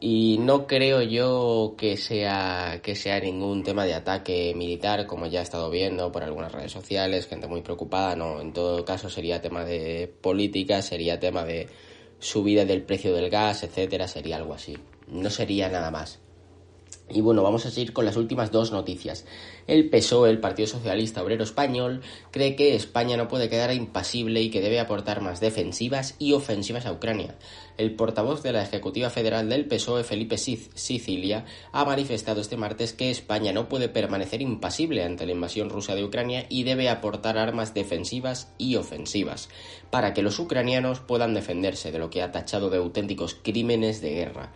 y 0.04 0.38
no 0.38 0.66
creo 0.66 1.00
yo 1.02 1.76
que 1.78 1.96
sea 1.96 2.80
que 2.82 2.96
sea 2.96 3.20
ningún 3.20 3.62
tema 3.62 3.84
de 3.84 3.94
ataque 3.94 4.52
militar 4.56 5.06
como 5.06 5.26
ya 5.26 5.38
he 5.38 5.42
estado 5.44 5.70
viendo 5.70 6.10
por 6.10 6.24
algunas 6.24 6.50
redes 6.50 6.72
sociales 6.72 7.28
gente 7.28 7.46
muy 7.46 7.62
preocupada 7.62 8.16
no 8.16 8.40
en 8.40 8.52
todo 8.52 8.84
caso 8.84 9.08
sería 9.08 9.40
tema 9.40 9.64
de 9.64 10.12
política 10.20 10.82
sería 10.82 11.20
tema 11.20 11.44
de 11.44 11.68
subida 12.18 12.64
del 12.64 12.82
precio 12.82 13.14
del 13.14 13.30
gas 13.30 13.62
etcétera 13.62 14.08
sería 14.08 14.36
algo 14.36 14.54
así. 14.54 14.76
No 15.08 15.30
sería 15.30 15.68
nada 15.68 15.90
más 15.90 16.21
Y 17.10 17.20
bueno, 17.20 17.42
vamos 17.42 17.66
a 17.66 17.70
seguir 17.70 17.92
con 17.92 18.04
las 18.04 18.16
últimas 18.16 18.50
dos 18.50 18.72
noticias. 18.72 19.26
El 19.66 19.90
PSOE, 19.90 20.30
el 20.30 20.40
Partido 20.40 20.66
Socialista 20.66 21.22
Obrero 21.22 21.44
Español, 21.44 22.00
cree 22.30 22.56
que 22.56 22.74
España 22.74 23.16
no 23.16 23.28
puede 23.28 23.48
quedar 23.48 23.72
impasible 23.74 24.40
y 24.40 24.50
que 24.50 24.60
debe 24.60 24.80
aportar 24.80 25.20
más 25.20 25.40
defensivas 25.40 26.14
y 26.18 26.32
ofensivas 26.32 26.86
a 26.86 26.92
Ucrania. 26.92 27.36
El 27.76 27.94
portavoz 27.94 28.42
de 28.42 28.52
la 28.52 28.62
Ejecutiva 28.62 29.10
Federal 29.10 29.48
del 29.48 29.66
PSOE, 29.66 30.04
Felipe 30.04 30.38
Sicilia, 30.38 31.44
ha 31.72 31.84
manifestado 31.84 32.40
este 32.40 32.56
martes 32.56 32.92
que 32.92 33.10
España 33.10 33.52
no 33.52 33.68
puede 33.68 33.88
permanecer 33.88 34.40
impasible 34.40 35.04
ante 35.04 35.26
la 35.26 35.32
invasión 35.32 35.68
rusa 35.68 35.94
de 35.94 36.04
Ucrania 36.04 36.46
y 36.48 36.64
debe 36.64 36.88
aportar 36.88 37.36
armas 37.36 37.74
defensivas 37.74 38.52
y 38.58 38.76
ofensivas 38.76 39.48
para 39.90 40.14
que 40.14 40.22
los 40.22 40.38
ucranianos 40.38 41.00
puedan 41.00 41.34
defenderse 41.34 41.92
de 41.92 41.98
lo 41.98 42.10
que 42.10 42.22
ha 42.22 42.32
tachado 42.32 42.70
de 42.70 42.78
auténticos 42.78 43.36
crímenes 43.42 44.00
de 44.00 44.10
guerra. 44.10 44.52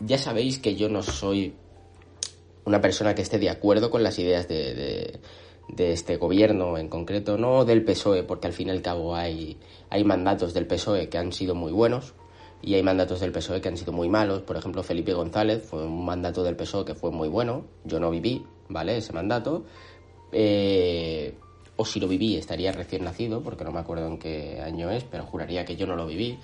Ya 0.00 0.18
sabéis 0.18 0.58
que 0.58 0.76
yo 0.76 0.88
no 0.88 1.02
soy 1.02 1.54
una 2.64 2.80
persona 2.80 3.14
que 3.14 3.22
esté 3.22 3.38
de 3.38 3.48
acuerdo 3.48 3.90
con 3.90 4.02
las 4.02 4.18
ideas 4.18 4.48
de, 4.48 5.20
de, 5.68 5.92
este 5.92 6.16
gobierno 6.16 6.76
en 6.78 6.88
concreto, 6.88 7.38
no 7.38 7.64
del 7.64 7.84
PSOE, 7.84 8.24
porque 8.24 8.48
al 8.48 8.52
fin 8.52 8.68
y 8.68 8.70
al 8.72 8.82
cabo 8.82 9.14
hay, 9.14 9.56
hay 9.88 10.04
mandatos 10.04 10.52
del 10.52 10.66
PSOE 10.66 11.08
que 11.08 11.18
han 11.18 11.32
sido 11.32 11.54
muy 11.54 11.72
buenos 11.72 12.14
y 12.62 12.74
hay 12.74 12.82
mandatos 12.82 13.20
del 13.20 13.32
PSOE 13.32 13.60
que 13.60 13.68
han 13.68 13.76
sido 13.76 13.92
muy 13.92 14.08
malos. 14.08 14.42
Por 14.42 14.56
ejemplo, 14.56 14.82
Felipe 14.82 15.12
González 15.12 15.62
fue 15.62 15.84
un 15.84 16.04
mandato 16.04 16.42
del 16.42 16.56
PSOE 16.56 16.84
que 16.84 16.94
fue 16.94 17.10
muy 17.10 17.28
bueno, 17.28 17.64
yo 17.84 18.00
no 18.00 18.10
viví, 18.10 18.44
¿vale? 18.68 18.96
Ese 18.96 19.12
mandato. 19.12 19.64
Eh, 20.32 21.34
o 21.76 21.84
si 21.84 22.00
lo 22.00 22.08
viví 22.08 22.36
estaría 22.36 22.72
recién 22.72 23.04
nacido, 23.04 23.42
porque 23.42 23.64
no 23.64 23.70
me 23.70 23.78
acuerdo 23.78 24.06
en 24.08 24.18
qué 24.18 24.60
año 24.60 24.90
es, 24.90 25.04
pero 25.04 25.24
juraría 25.24 25.64
que 25.64 25.76
yo 25.76 25.86
no 25.86 25.94
lo 25.94 26.06
viví. 26.06 26.38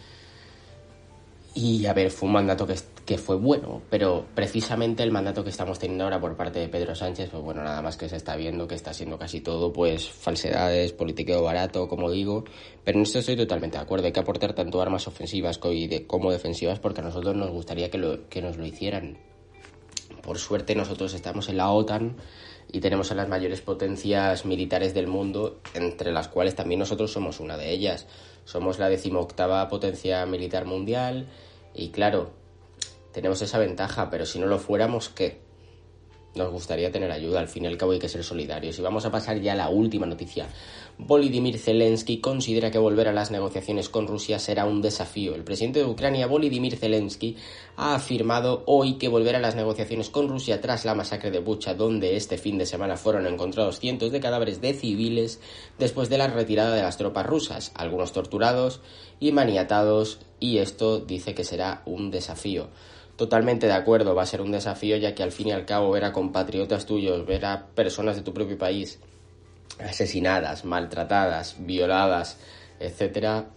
Y 1.55 1.85
a 1.85 1.93
ver, 1.93 2.11
fue 2.11 2.29
un 2.29 2.33
mandato 2.33 2.67
que, 2.67 2.77
que, 3.05 3.19
fue 3.19 3.37
bueno, 3.37 3.83
pero 3.91 4.25
precisamente 4.35 5.03
el 5.03 5.11
mandato 5.11 5.45
que 5.45 5.51
estamos 5.51 5.79
teniendo 5.79 6.05
ahora 6.05 6.19
por 6.19 6.35
parte 6.35 6.61
de 6.61 6.69
Pedro 6.69 6.95
Sánchez, 6.95 7.29
pues 7.31 7.43
bueno, 7.43 7.63
nada 7.63 7.83
más 7.83 7.99
que 7.99 8.09
se 8.09 8.17
está 8.17 8.37
viendo 8.37 8.67
que 8.67 8.75
está 8.75 8.95
siendo 8.95 9.19
casi 9.19 9.43
todo, 9.43 9.71
pues 9.71 10.09
falsedades, 10.09 10.95
politiqueo 10.95 11.43
barato, 11.43 11.89
como 11.89 12.11
digo, 12.11 12.45
pero 12.85 12.97
en 12.97 13.03
esto 13.03 13.19
estoy 13.19 13.37
totalmente 13.37 13.77
de 13.77 13.83
acuerdo, 13.83 14.07
hay 14.07 14.13
que 14.13 14.21
aportar 14.21 14.55
tanto 14.55 14.81
armas 14.81 15.07
ofensivas 15.07 15.59
como 15.59 16.33
defensivas 16.33 16.79
porque 16.79 17.03
a 17.03 17.05
nosotros 17.05 17.37
nos 17.37 17.51
gustaría 17.51 17.91
que, 17.91 17.99
lo, 17.99 18.31
que 18.31 18.41
nos 18.41 18.57
lo 18.57 18.65
hicieran. 18.65 19.19
Por 20.23 20.39
suerte 20.39 20.75
nosotros 20.75 21.13
estamos 21.13 21.51
en 21.51 21.59
la 21.59 21.71
OTAN 21.71 22.17
y 22.73 22.81
tenemos 22.81 23.13
a 23.13 23.15
las 23.15 23.29
mayores 23.29 23.61
potencias 23.61 24.47
militares 24.47 24.95
del 24.95 25.07
mundo, 25.07 25.61
entre 25.75 26.11
las 26.11 26.29
cuales 26.29 26.55
también 26.55 26.81
nosotros 26.81 27.13
somos 27.13 27.39
una 27.39 27.59
de 27.59 27.71
ellas. 27.71 28.07
Somos 28.45 28.79
la 28.79 28.89
decimoctava 28.89 29.69
potencia 29.69 30.25
militar 30.25 30.65
mundial 30.65 31.29
y 31.75 31.91
claro, 31.91 32.31
tenemos 33.13 33.43
esa 33.43 33.59
ventaja, 33.59 34.09
pero 34.11 34.25
si 34.25 34.39
no 34.39 34.47
lo 34.47 34.59
fuéramos, 34.59 35.11
¿qué? 35.11 35.41
Nos 36.35 36.51
gustaría 36.51 36.91
tener 36.91 37.11
ayuda, 37.11 37.41
al 37.41 37.49
fin 37.49 37.65
y 37.65 37.67
al 37.67 37.77
cabo 37.77 37.93
hay 37.93 37.99
que 37.99 38.09
ser 38.09 38.25
solidarios. 38.25 38.79
Y 38.79 38.83
vamos 38.83 39.05
a 39.05 39.11
pasar 39.11 39.39
ya 39.41 39.53
a 39.53 39.57
la 39.57 39.69
última 39.69 40.07
noticia. 40.07 40.47
Volodymyr 40.97 41.59
Zelensky 41.59 42.21
considera 42.21 42.71
que 42.71 42.79
volver 42.79 43.09
a 43.09 43.13
las 43.13 43.31
negociaciones 43.31 43.91
con 43.91 44.07
Rusia 44.07 44.39
será 44.39 44.65
un 44.65 44.81
desafío. 44.81 45.35
El 45.35 45.45
presidente 45.45 45.81
de 45.81 45.85
Ucrania, 45.85 46.27
Volodymyr 46.27 46.77
Zelensky, 46.77 47.37
ha 47.77 47.95
afirmado 47.95 48.63
hoy 48.67 48.95
que 48.95 49.09
volver 49.09 49.37
a 49.37 49.41
las 49.41 49.57
negociaciones 49.57 50.09
con 50.09 50.29
Rusia 50.29 50.63
tras 50.63 50.87
la 50.87 50.95
masacre 50.95 51.31
de 51.31 51.41
Bucha, 51.41 51.75
donde 51.75 52.17
este 52.17 52.39
fin 52.39 52.57
de 52.57 52.65
semana 52.65 52.97
fueron 52.97 53.27
encontrados 53.27 53.79
cientos 53.79 54.11
de 54.11 54.21
cadáveres 54.21 54.63
de 54.63 54.73
civiles 54.73 55.39
después 55.79 56.09
de 56.09 56.17
la 56.17 56.29
retirada 56.29 56.75
de 56.75 56.83
las 56.83 56.97
tropas 56.97 57.27
rusas, 57.27 57.73
algunos 57.75 58.13
torturados 58.13 58.81
y 59.21 59.33
maniatados, 59.33 60.19
y 60.41 60.59
esto 60.59 60.99
dice 60.99 61.35
que 61.35 61.45
será 61.45 61.83
un 61.85 62.11
desafío. 62.11 62.69
Totalmente 63.17 63.67
de 63.67 63.73
acuerdo, 63.73 64.15
va 64.15 64.23
a 64.23 64.27
ser 64.27 64.41
un 64.41 64.53
desafío 64.53 64.97
ya 64.97 65.15
que 65.15 65.23
al 65.23 65.33
fin 65.33 65.49
y 65.49 65.53
al 65.53 65.67
cabo 65.67 65.91
ver 65.91 66.05
a 66.05 66.13
compatriotas 66.13 66.87
tuyos, 66.87 67.27
ver 67.27 67.45
a 67.45 67.67
personas 67.75 68.17
de 68.17 68.23
tu 68.23 68.33
propio 68.33 68.59
país 68.59 68.99
asesinadas, 69.79 70.65
maltratadas, 70.65 71.57
violadas, 71.59 72.39
etcétera, 72.81 73.51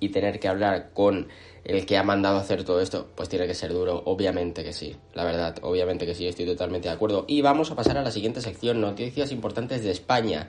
y 0.00 0.10
tener 0.10 0.40
que 0.40 0.48
hablar 0.48 0.90
con 0.92 1.28
el 1.64 1.84
que 1.84 1.96
ha 1.96 2.02
mandado 2.02 2.38
hacer 2.38 2.64
todo 2.64 2.80
esto, 2.80 3.08
pues 3.16 3.28
tiene 3.28 3.46
que 3.46 3.54
ser 3.54 3.72
duro, 3.72 4.02
obviamente 4.06 4.62
que 4.62 4.72
sí, 4.72 4.96
la 5.14 5.24
verdad, 5.24 5.56
obviamente 5.62 6.06
que 6.06 6.14
sí, 6.14 6.26
estoy 6.26 6.46
totalmente 6.46 6.88
de 6.88 6.94
acuerdo. 6.94 7.24
Y 7.26 7.42
vamos 7.42 7.70
a 7.70 7.74
pasar 7.74 7.98
a 7.98 8.02
la 8.02 8.10
siguiente 8.10 8.40
sección, 8.40 8.80
noticias 8.80 9.32
importantes 9.32 9.82
de 9.82 9.90
España. 9.90 10.48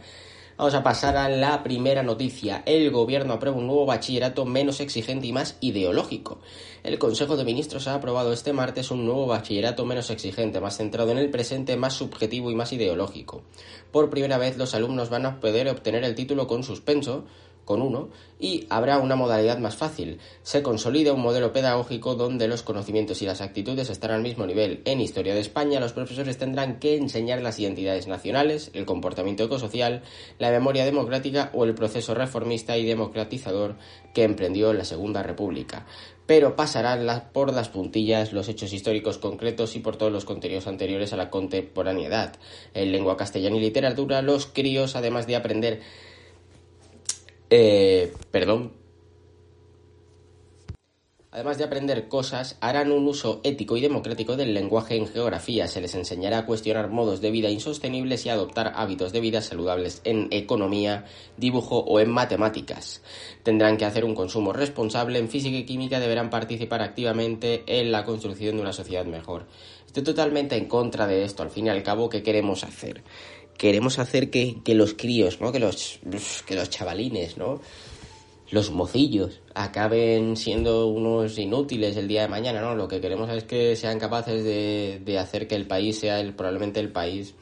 Vamos 0.57 0.73
a 0.73 0.81
pasar 0.81 1.17
a 1.17 1.29
la 1.29 1.61
primera 1.61 2.01
noticia. 2.01 2.63
El 2.65 2.89
gobierno 2.89 3.33
aprueba 3.33 3.59
un 3.59 3.67
nuevo 3.67 3.85
bachillerato 3.85 4.43
menos 4.43 4.79
exigente 4.79 5.27
y 5.27 5.31
más 5.31 5.55
ideológico. 5.61 6.39
El 6.81 6.97
Consejo 6.97 7.37
de 7.37 7.45
Ministros 7.45 7.87
ha 7.87 7.93
aprobado 7.93 8.33
este 8.33 8.53
martes 8.53 8.89
un 8.89 9.05
nuevo 9.05 9.27
bachillerato 9.27 9.85
menos 9.85 10.09
exigente, 10.09 10.59
más 10.59 10.77
centrado 10.77 11.11
en 11.11 11.19
el 11.19 11.29
presente, 11.29 11.77
más 11.77 11.93
subjetivo 11.93 12.49
y 12.49 12.55
más 12.55 12.73
ideológico. 12.73 13.43
Por 13.91 14.09
primera 14.09 14.39
vez 14.39 14.57
los 14.57 14.73
alumnos 14.73 15.11
van 15.11 15.27
a 15.27 15.39
poder 15.39 15.69
obtener 15.69 16.03
el 16.03 16.15
título 16.15 16.47
con 16.47 16.63
suspenso, 16.63 17.25
con 17.67 17.81
uno 17.81 18.09
y 18.39 18.65
habrá 18.69 18.97
una 18.97 19.15
modalidad 19.15 19.59
más 19.59 19.75
fácil. 19.75 20.19
Se 20.41 20.63
consolida 20.63 21.13
un 21.13 21.21
modelo 21.21 21.51
pedagógico 21.51 22.15
donde 22.15 22.47
los 22.47 22.63
conocimientos 22.63 23.21
y 23.21 23.25
las 23.25 23.41
actitudes 23.41 23.89
están 23.89 24.11
al 24.11 24.21
mismo 24.21 24.47
nivel. 24.47 24.81
En 24.85 25.01
Historia 25.01 25.35
de 25.35 25.41
España 25.41 25.79
los 25.79 25.93
profesores 25.93 26.37
tendrán 26.37 26.79
que 26.79 26.95
enseñar 26.95 27.41
las 27.41 27.59
identidades 27.59 28.07
nacionales, 28.07 28.71
el 28.73 28.85
comportamiento 28.85 29.43
ecosocial, 29.43 30.01
la 30.39 30.49
memoria 30.49 30.85
democrática 30.85 31.51
o 31.53 31.65
el 31.65 31.75
proceso 31.75 32.15
reformista 32.15 32.77
y 32.77 32.85
democratizador 32.85 33.75
que 34.13 34.23
emprendió 34.23 34.73
la 34.73 34.85
Segunda 34.85 35.21
República 35.21 35.85
pero 36.25 36.57
pasarán 36.57 37.29
por 37.31 37.53
las 37.53 37.69
puntillas 37.69 38.33
los 38.33 38.49
hechos 38.49 38.73
históricos 38.73 39.17
concretos 39.17 39.77
y 39.77 39.79
por 39.79 39.95
todos 39.95 40.11
los 40.11 40.25
contenidos 40.25 40.67
anteriores 40.67 41.13
a 41.13 41.15
la 41.15 41.29
contemporaneidad. 41.29 42.35
En 42.73 42.91
lengua 42.91 43.15
castellana 43.15 43.55
y 43.55 43.61
literatura, 43.61 44.21
los 44.21 44.45
críos, 44.45 44.97
además 44.97 45.25
de 45.25 45.37
aprender 45.37 45.79
eh, 47.49 48.13
perdón. 48.31 48.73
Además 51.29 51.59
de 51.59 51.65
aprender 51.65 52.07
cosas, 52.07 52.57
harán 52.61 52.91
un 52.91 53.05
uso 53.05 53.41
ético 53.43 53.77
y 53.77 53.81
democrático 53.81 54.35
del 54.37 54.55
lenguaje 54.55 54.95
en 54.95 55.05
geografía. 55.05 55.67
Se 55.67 55.81
les 55.81 55.93
enseñará 55.93 56.39
a 56.39 56.45
cuestionar 56.47 56.89
modos 56.89 57.21
de 57.21 57.29
vida 57.29 57.51
insostenibles 57.51 58.25
y 58.25 58.29
a 58.29 58.33
adoptar 58.33 58.73
hábitos 58.75 59.11
de 59.11 59.19
vida 59.19 59.41
saludables 59.41 60.01
en 60.03 60.29
economía, 60.31 61.05
dibujo 61.37 61.77
o 61.79 61.99
en 61.99 62.09
matemáticas. 62.09 63.03
Tendrán 63.43 63.77
que 63.77 63.85
hacer 63.85 64.03
un 64.03 64.15
consumo 64.15 64.51
responsable 64.51 65.19
en 65.19 65.29
física 65.29 65.57
y 65.57 65.65
química. 65.65 65.99
Deberán 65.99 66.31
participar 66.31 66.81
activamente 66.81 67.63
en 67.67 67.91
la 67.91 68.03
construcción 68.03 68.55
de 68.55 68.63
una 68.63 68.73
sociedad 68.73 69.05
mejor. 69.05 69.45
Estoy 69.85 70.01
totalmente 70.01 70.55
en 70.55 70.65
contra 70.65 71.05
de 71.05 71.23
esto. 71.23 71.43
Al 71.43 71.51
fin 71.51 71.67
y 71.67 71.69
al 71.69 71.83
cabo, 71.83 72.09
¿qué 72.09 72.23
queremos 72.23 72.63
hacer? 72.63 73.03
Queremos 73.57 73.99
hacer 73.99 74.29
que, 74.29 74.61
los 74.67 74.93
críos, 74.93 75.41
¿no? 75.41 75.51
Que 75.51 75.59
los, 75.59 75.99
que 76.45 76.55
los 76.55 76.69
chavalines, 76.69 77.37
¿no? 77.37 77.61
Los 78.49 78.71
mocillos 78.71 79.41
acaben 79.53 80.37
siendo 80.37 80.87
unos 80.87 81.37
inútiles 81.37 81.97
el 81.97 82.07
día 82.07 82.21
de 82.21 82.27
mañana, 82.29 82.61
¿no? 82.61 82.75
Lo 82.75 82.87
que 82.87 83.01
queremos 83.01 83.29
es 83.29 83.43
que 83.43 83.75
sean 83.75 83.99
capaces 83.99 84.43
de, 84.43 85.01
de 85.03 85.19
hacer 85.19 85.47
que 85.47 85.55
el 85.55 85.67
país 85.67 85.99
sea 85.99 86.19
el, 86.19 86.33
probablemente 86.33 86.79
el 86.79 86.91
país 86.91 87.35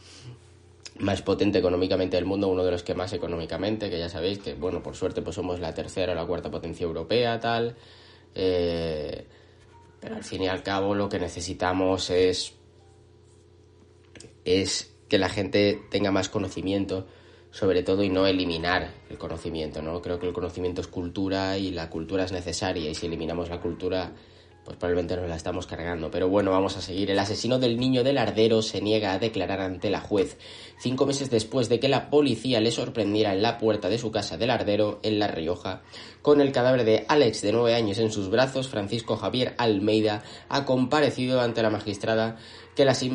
más 0.97 1.21
potente 1.21 1.59
económicamente 1.59 2.15
del 2.15 2.25
mundo, 2.25 2.47
uno 2.47 2.63
de 2.63 2.71
los 2.71 2.83
que 2.83 2.95
más 2.95 3.11
económicamente, 3.13 3.89
que 3.89 3.99
ya 3.99 4.09
sabéis 4.09 4.39
que, 4.39 4.53
bueno, 4.53 4.81
por 4.81 4.95
suerte 4.95 5.21
pues 5.21 5.35
somos 5.35 5.59
la 5.59 5.73
tercera 5.73 6.13
o 6.13 6.15
la 6.15 6.25
cuarta 6.25 6.49
potencia 6.49 6.85
europea, 6.85 7.39
tal. 7.39 7.75
Eh, 8.33 9.25
pero 9.99 10.15
al 10.15 10.23
fin 10.23 10.43
y 10.43 10.47
al 10.47 10.63
cabo 10.63 10.95
lo 10.95 11.09
que 11.09 11.19
necesitamos 11.19 12.09
es 12.09 12.53
es 14.45 14.94
que 15.07 15.17
la 15.17 15.29
gente 15.29 15.81
tenga 15.89 16.11
más 16.11 16.29
conocimiento 16.29 17.07
sobre 17.51 17.83
todo 17.83 18.03
y 18.03 18.09
no 18.09 18.27
eliminar 18.27 18.91
el 19.09 19.17
conocimiento, 19.17 19.81
¿no? 19.81 20.01
Creo 20.01 20.19
que 20.19 20.27
el 20.27 20.33
conocimiento 20.33 20.81
es 20.81 20.87
cultura 20.87 21.57
y 21.57 21.71
la 21.71 21.89
cultura 21.89 22.25
es 22.25 22.33
necesaria 22.33 22.89
y 22.89 22.95
si 22.95 23.05
eliminamos 23.05 23.49
la 23.49 23.61
cultura 23.61 24.11
pues 24.65 24.77
probablemente 24.77 25.15
nos 25.15 25.29
la 25.29 25.35
estamos 25.35 25.67
cargando. 25.67 26.09
Pero 26.09 26.27
bueno, 26.27 26.49
vamos 26.49 26.75
a 26.75 26.81
seguir. 26.81 27.11
El 27.11 27.19
asesino 27.19 27.59
del 27.59 27.77
niño 27.77 28.03
del 28.03 28.17
ardero 28.17 28.63
se 28.63 28.81
niega 28.81 29.13
a 29.13 29.19
declarar 29.19 29.61
ante 29.61 29.91
la 29.91 30.01
juez, 30.01 30.37
cinco 30.79 31.05
meses 31.05 31.29
después 31.29 31.69
de 31.69 31.79
que 31.79 31.87
la 31.87 32.09
policía 32.09 32.59
le 32.59 32.71
sorprendiera 32.71 33.31
en 33.31 33.43
la 33.43 33.59
puerta 33.59 33.89
de 33.89 33.99
su 33.99 34.11
casa 34.11 34.37
del 34.37 34.49
ardero, 34.49 34.99
en 35.03 35.19
La 35.19 35.27
Rioja, 35.27 35.83
con 36.23 36.41
el 36.41 36.51
cadáver 36.51 36.83
de 36.83 37.05
Alex, 37.07 37.43
de 37.43 37.51
nueve 37.51 37.75
años, 37.75 37.99
en 37.99 38.11
sus 38.11 38.29
brazos. 38.29 38.67
Francisco 38.67 39.17
Javier 39.17 39.53
Almeida 39.59 40.23
ha 40.49 40.65
comparecido 40.65 41.41
ante 41.41 41.61
la 41.61 41.69
magistrada 41.69 42.37
que 42.75 42.85
las, 42.85 43.05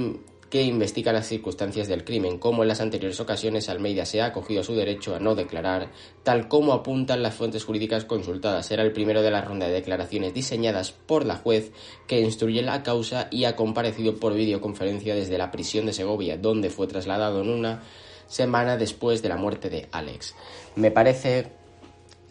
que 0.50 0.64
investiga 0.64 1.12
las 1.12 1.28
circunstancias 1.28 1.87
del 1.87 2.04
crimen. 2.04 2.38
Como 2.38 2.62
en 2.62 2.69
las 2.69 2.80
anteriores 2.80 3.21
ocasiones, 3.21 3.69
Almeida 3.69 4.04
se 4.04 4.21
ha 4.21 4.26
acogido 4.26 4.61
a 4.61 4.64
su 4.64 4.75
derecho 4.75 5.14
a 5.14 5.21
no 5.21 5.37
declarar, 5.37 5.92
tal 6.25 6.49
como 6.49 6.73
apuntan 6.73 7.23
las 7.23 7.35
fuentes 7.35 7.64
jurídicas 7.64 8.04
consultadas. 8.04 8.71
Era 8.73 8.83
el 8.83 8.92
primero 8.92 9.23
de 9.23 9.30
la 9.30 9.42
ronda 9.42 9.69
de 9.69 9.73
declaraciones 9.73 10.35
diseñadas 10.35 10.90
por 10.90 11.25
la 11.25 11.37
juez 11.37 11.71
que 12.09 12.21
instruye 12.21 12.62
la 12.62 12.83
causa 12.83 13.28
y 13.30 13.45
ha 13.45 13.54
comparecido 13.54 14.16
por 14.16 14.35
videoconferencia 14.35 15.14
desde 15.14 15.38
la 15.38 15.52
prisión 15.52 15.87
de 15.87 15.92
Segovia, 15.92 16.37
donde 16.37 16.69
fue 16.69 16.88
trasladado 16.88 17.42
en 17.42 17.49
una 17.49 17.83
semana 18.26 18.76
después 18.76 19.23
de 19.23 19.28
la 19.28 19.37
muerte 19.37 19.71
de 19.71 19.88
Alex. 19.92 20.35
Me 20.75 20.90
parece 20.90 21.47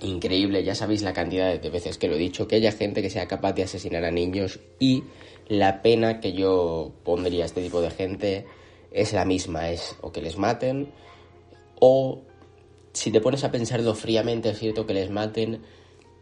increíble, 0.02 0.64
ya 0.64 0.76
sabéis 0.76 1.02
la 1.02 1.14
cantidad 1.14 1.60
de 1.60 1.70
veces 1.70 1.98
que 1.98 2.08
lo 2.08 2.16
he 2.16 2.20
dicho, 2.20 2.48
que 2.48 2.56
haya 2.56 2.72
gente 2.72 3.02
que 3.02 3.10
sea 3.10 3.28
capaz 3.28 3.54
de 3.54 3.64
asesinar 3.64 4.04
a 4.06 4.12
niños 4.12 4.60
y 4.80 5.04
la 5.50 5.82
pena 5.82 6.20
que 6.22 6.34
yo 6.34 6.94
pondría 7.03 7.44
a 7.44 7.46
este 7.48 7.62
tipo 7.62 7.82
de 7.82 7.91
gente 7.91 8.48
es 8.91 9.13
la 9.13 9.25
misma, 9.25 9.70
es 9.70 9.98
o 10.01 10.12
que 10.12 10.22
les 10.22 10.38
maten 10.38 10.91
o 11.79 12.22
si 12.94 13.12
te 13.12 13.22
pones 13.22 13.44
a 13.44 13.51
pensarlo 13.51 13.96
fríamente 13.96 14.50
es 14.50 14.60
cierto 14.60 14.86
que 14.86 14.94
les 14.94 15.10
maten 15.10 15.62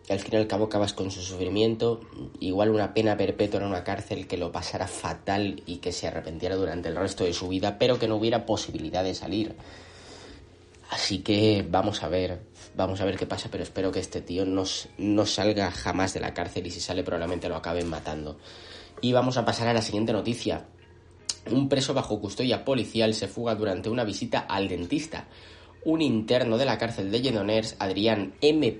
al 0.09 0.19
fin 0.19 0.35
y 0.35 0.37
al 0.37 0.47
cabo 0.47 0.65
acabas 0.65 0.93
con 0.93 1.11
su 1.11 1.21
sufrimiento, 1.21 1.99
igual 2.39 2.69
una 2.69 2.93
pena 2.93 3.17
perpetua 3.17 3.59
en 3.59 3.65
una 3.65 3.83
cárcel 3.83 4.25
que 4.25 4.37
lo 4.37 4.53
pasara 4.53 4.87
fatal 4.87 5.61
y 5.65 5.77
que 5.77 5.91
se 5.91 6.07
arrepentiera 6.07 6.55
durante 6.55 6.87
el 6.87 6.95
resto 6.95 7.25
de 7.25 7.33
su 7.33 7.49
vida, 7.49 7.77
pero 7.77 7.99
que 7.99 8.07
no 8.07 8.15
hubiera 8.15 8.45
posibilidad 8.45 9.03
de 9.03 9.13
salir. 9.13 9.55
Así 10.89 11.19
que 11.19 11.65
vamos 11.69 12.03
a 12.03 12.07
ver, 12.07 12.39
vamos 12.73 13.01
a 13.01 13.05
ver 13.05 13.17
qué 13.17 13.25
pasa, 13.25 13.49
pero 13.51 13.63
espero 13.63 13.91
que 13.91 13.99
este 13.99 14.21
tío 14.21 14.45
no, 14.45 14.63
no 14.97 15.25
salga 15.25 15.71
jamás 15.71 16.13
de 16.13 16.21
la 16.21 16.33
cárcel 16.33 16.67
y 16.67 16.71
si 16.71 16.79
sale 16.79 17.03
probablemente 17.03 17.49
lo 17.49 17.57
acaben 17.57 17.89
matando. 17.89 18.37
Y 19.01 19.13
vamos 19.13 19.37
a 19.37 19.45
pasar 19.45 19.67
a 19.67 19.73
la 19.73 19.81
siguiente 19.81 20.13
noticia. 20.13 20.67
Un 21.51 21.69
preso 21.69 21.93
bajo 21.93 22.19
custodia 22.19 22.65
policial 22.65 23.13
se 23.13 23.27
fuga 23.27 23.55
durante 23.55 23.89
una 23.89 24.03
visita 24.03 24.39
al 24.39 24.67
dentista. 24.67 25.27
Un 25.85 26.01
interno 26.01 26.57
de 26.57 26.65
la 26.65 26.77
cárcel 26.77 27.11
de 27.11 27.21
Lledoners, 27.21 27.75
Adrián 27.79 28.33
M 28.41 28.71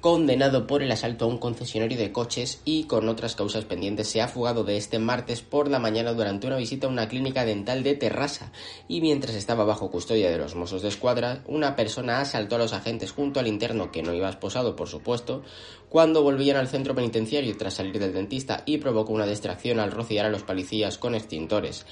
condenado 0.00 0.68
por 0.68 0.82
el 0.82 0.92
asalto 0.92 1.24
a 1.24 1.28
un 1.28 1.38
concesionario 1.38 1.98
de 1.98 2.12
coches 2.12 2.60
y 2.64 2.84
con 2.84 3.08
otras 3.08 3.34
causas 3.34 3.64
pendientes, 3.64 4.08
se 4.08 4.20
ha 4.20 4.28
fugado 4.28 4.62
de 4.62 4.76
este 4.76 5.00
martes 5.00 5.42
por 5.42 5.68
la 5.68 5.80
mañana 5.80 6.12
durante 6.12 6.46
una 6.46 6.56
visita 6.56 6.86
a 6.86 6.90
una 6.90 7.08
clínica 7.08 7.44
dental 7.44 7.82
de 7.82 7.94
Terrassa 7.94 8.52
y 8.86 9.00
mientras 9.00 9.34
estaba 9.34 9.64
bajo 9.64 9.90
custodia 9.90 10.30
de 10.30 10.38
los 10.38 10.54
Mossos 10.54 10.82
de 10.82 10.88
Escuadra, 10.88 11.42
una 11.46 11.74
persona 11.74 12.20
asaltó 12.20 12.54
a 12.54 12.58
los 12.58 12.72
agentes 12.72 13.10
junto 13.10 13.40
al 13.40 13.48
interno 13.48 13.90
que 13.90 14.02
no 14.02 14.14
iba 14.14 14.28
esposado, 14.28 14.76
por 14.76 14.88
supuesto, 14.88 15.42
cuando 15.88 16.22
volvían 16.22 16.56
al 16.56 16.68
centro 16.68 16.94
penitenciario 16.94 17.56
tras 17.56 17.74
salir 17.74 17.98
del 17.98 18.12
dentista 18.12 18.62
y 18.66 18.78
provocó 18.78 19.12
una 19.12 19.26
distracción 19.26 19.80
al 19.80 19.90
rociar 19.90 20.26
a 20.26 20.30
los 20.30 20.44
policías 20.44 20.96
con 20.96 21.16
extintores. 21.16 21.86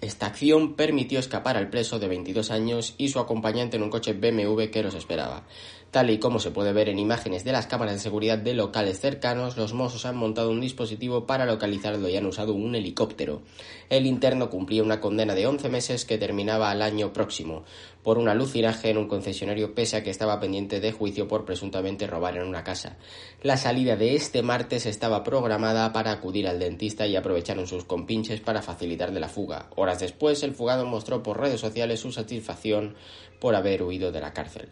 Esta 0.00 0.26
acción 0.26 0.74
permitió 0.76 1.18
escapar 1.18 1.56
al 1.56 1.70
preso 1.70 1.98
de 1.98 2.06
22 2.06 2.52
años 2.52 2.94
y 2.98 3.08
su 3.08 3.18
acompañante 3.18 3.76
en 3.76 3.82
un 3.82 3.90
coche 3.90 4.12
BMW 4.12 4.66
que 4.70 4.82
los 4.82 4.94
esperaba. 4.94 5.44
Tal 5.90 6.10
y 6.10 6.18
como 6.18 6.38
se 6.38 6.50
puede 6.50 6.74
ver 6.74 6.90
en 6.90 6.98
imágenes 6.98 7.44
de 7.44 7.52
las 7.52 7.66
cámaras 7.66 7.94
de 7.94 8.00
seguridad 8.00 8.36
de 8.36 8.52
locales 8.52 9.00
cercanos, 9.00 9.56
los 9.56 9.72
Mossos 9.72 10.04
han 10.04 10.16
montado 10.16 10.50
un 10.50 10.60
dispositivo 10.60 11.24
para 11.24 11.46
localizarlo 11.46 12.10
y 12.10 12.16
han 12.16 12.26
usado 12.26 12.52
un 12.52 12.74
helicóptero. 12.74 13.40
El 13.88 14.04
interno 14.04 14.50
cumplía 14.50 14.82
una 14.82 15.00
condena 15.00 15.34
de 15.34 15.46
11 15.46 15.70
meses 15.70 16.04
que 16.04 16.18
terminaba 16.18 16.70
al 16.70 16.82
año 16.82 17.14
próximo 17.14 17.64
por 18.02 18.18
un 18.18 18.28
alucinaje 18.28 18.90
en 18.90 18.98
un 18.98 19.08
concesionario 19.08 19.74
pese 19.74 19.96
a 19.96 20.02
que 20.02 20.10
estaba 20.10 20.38
pendiente 20.40 20.78
de 20.80 20.92
juicio 20.92 21.26
por 21.26 21.46
presuntamente 21.46 22.06
robar 22.06 22.36
en 22.36 22.46
una 22.46 22.64
casa. 22.64 22.98
La 23.42 23.56
salida 23.56 23.96
de 23.96 24.14
este 24.14 24.42
martes 24.42 24.84
estaba 24.84 25.24
programada 25.24 25.90
para 25.94 26.12
acudir 26.12 26.48
al 26.48 26.58
dentista 26.58 27.06
y 27.06 27.16
aprovecharon 27.16 27.66
sus 27.66 27.84
compinches 27.84 28.40
para 28.42 28.60
facilitarle 28.60 29.20
la 29.20 29.28
fuga. 29.30 29.70
Horas 29.74 30.00
después, 30.00 30.42
el 30.42 30.52
fugado 30.52 30.84
mostró 30.84 31.22
por 31.22 31.40
redes 31.40 31.60
sociales 31.62 32.00
su 32.00 32.12
satisfacción 32.12 32.94
por 33.40 33.54
haber 33.54 33.82
huido 33.82 34.12
de 34.12 34.20
la 34.20 34.34
cárcel 34.34 34.68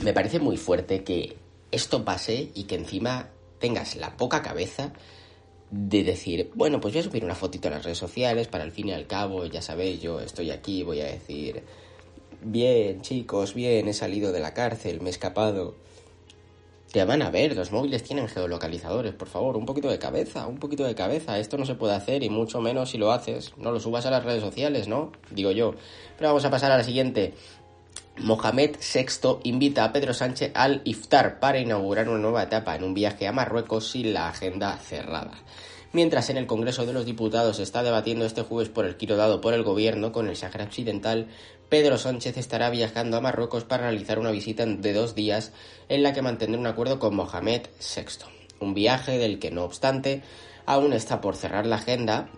me 0.00 0.12
parece 0.12 0.38
muy 0.38 0.56
fuerte 0.56 1.04
que 1.04 1.36
esto 1.70 2.04
pase 2.04 2.50
y 2.54 2.64
que 2.64 2.76
encima 2.76 3.28
tengas 3.58 3.96
la 3.96 4.16
poca 4.16 4.42
cabeza 4.42 4.92
de 5.70 6.04
decir, 6.04 6.50
bueno, 6.54 6.80
pues 6.80 6.92
voy 6.92 7.00
a 7.00 7.04
subir 7.04 7.24
una 7.24 7.34
fotito 7.34 7.68
en 7.68 7.74
las 7.74 7.84
redes 7.84 7.98
sociales 7.98 8.46
para 8.46 8.64
al 8.64 8.72
fin 8.72 8.88
y 8.88 8.92
al 8.92 9.06
cabo, 9.06 9.46
ya 9.46 9.62
sabéis, 9.62 10.02
yo 10.02 10.20
estoy 10.20 10.50
aquí, 10.50 10.82
voy 10.82 11.00
a 11.00 11.06
decir, 11.06 11.62
bien, 12.42 13.00
chicos, 13.00 13.54
bien, 13.54 13.88
he 13.88 13.94
salido 13.94 14.32
de 14.32 14.40
la 14.40 14.52
cárcel, 14.52 15.00
me 15.00 15.08
he 15.08 15.10
escapado. 15.10 15.74
Te 16.92 17.02
van 17.06 17.22
a 17.22 17.30
ver, 17.30 17.56
los 17.56 17.72
móviles 17.72 18.02
tienen 18.02 18.28
geolocalizadores, 18.28 19.14
por 19.14 19.28
favor, 19.28 19.56
un 19.56 19.64
poquito 19.64 19.88
de 19.88 19.98
cabeza, 19.98 20.46
un 20.46 20.58
poquito 20.58 20.84
de 20.84 20.94
cabeza, 20.94 21.38
esto 21.38 21.56
no 21.56 21.64
se 21.64 21.74
puede 21.74 21.94
hacer 21.94 22.22
y 22.22 22.28
mucho 22.28 22.60
menos 22.60 22.90
si 22.90 22.98
lo 22.98 23.12
haces, 23.12 23.54
no 23.56 23.72
lo 23.72 23.80
subas 23.80 24.04
a 24.04 24.10
las 24.10 24.24
redes 24.24 24.42
sociales, 24.42 24.88
¿no? 24.88 25.10
Digo 25.30 25.52
yo. 25.52 25.74
Pero 26.18 26.28
vamos 26.28 26.44
a 26.44 26.50
pasar 26.50 26.70
a 26.70 26.76
la 26.76 26.84
siguiente. 26.84 27.32
Mohamed 28.18 28.76
VI 28.76 29.38
invita 29.44 29.84
a 29.84 29.92
Pedro 29.92 30.12
Sánchez 30.12 30.52
al 30.54 30.82
iftar 30.84 31.40
para 31.40 31.58
inaugurar 31.58 32.08
una 32.08 32.18
nueva 32.18 32.42
etapa 32.42 32.76
en 32.76 32.84
un 32.84 32.94
viaje 32.94 33.26
a 33.26 33.32
Marruecos 33.32 33.90
sin 33.90 34.12
la 34.12 34.28
agenda 34.28 34.76
cerrada. 34.78 35.32
Mientras 35.92 36.30
en 36.30 36.36
el 36.36 36.46
Congreso 36.46 36.86
de 36.86 36.92
los 36.92 37.04
Diputados 37.04 37.56
se 37.56 37.62
está 37.62 37.82
debatiendo 37.82 38.24
este 38.24 38.42
jueves 38.42 38.68
por 38.68 38.84
el 38.84 38.96
giro 38.96 39.16
dado 39.16 39.40
por 39.40 39.54
el 39.54 39.62
gobierno 39.62 40.12
con 40.12 40.28
el 40.28 40.36
Sahara 40.36 40.64
Occidental, 40.64 41.28
Pedro 41.68 41.96
Sánchez 41.96 42.36
estará 42.36 42.70
viajando 42.70 43.16
a 43.16 43.20
Marruecos 43.20 43.64
para 43.64 43.84
realizar 43.84 44.18
una 44.18 44.30
visita 44.30 44.66
de 44.66 44.92
dos 44.92 45.14
días 45.14 45.52
en 45.88 46.02
la 46.02 46.12
que 46.12 46.22
mantendrá 46.22 46.60
un 46.60 46.66
acuerdo 46.66 46.98
con 46.98 47.14
Mohamed 47.14 47.62
VI. 47.78 48.26
Un 48.60 48.74
viaje 48.74 49.18
del 49.18 49.38
que, 49.38 49.50
no 49.50 49.64
obstante, 49.64 50.22
aún 50.66 50.92
está 50.92 51.20
por 51.20 51.34
cerrar 51.34 51.66
la 51.66 51.76
agenda 51.76 52.28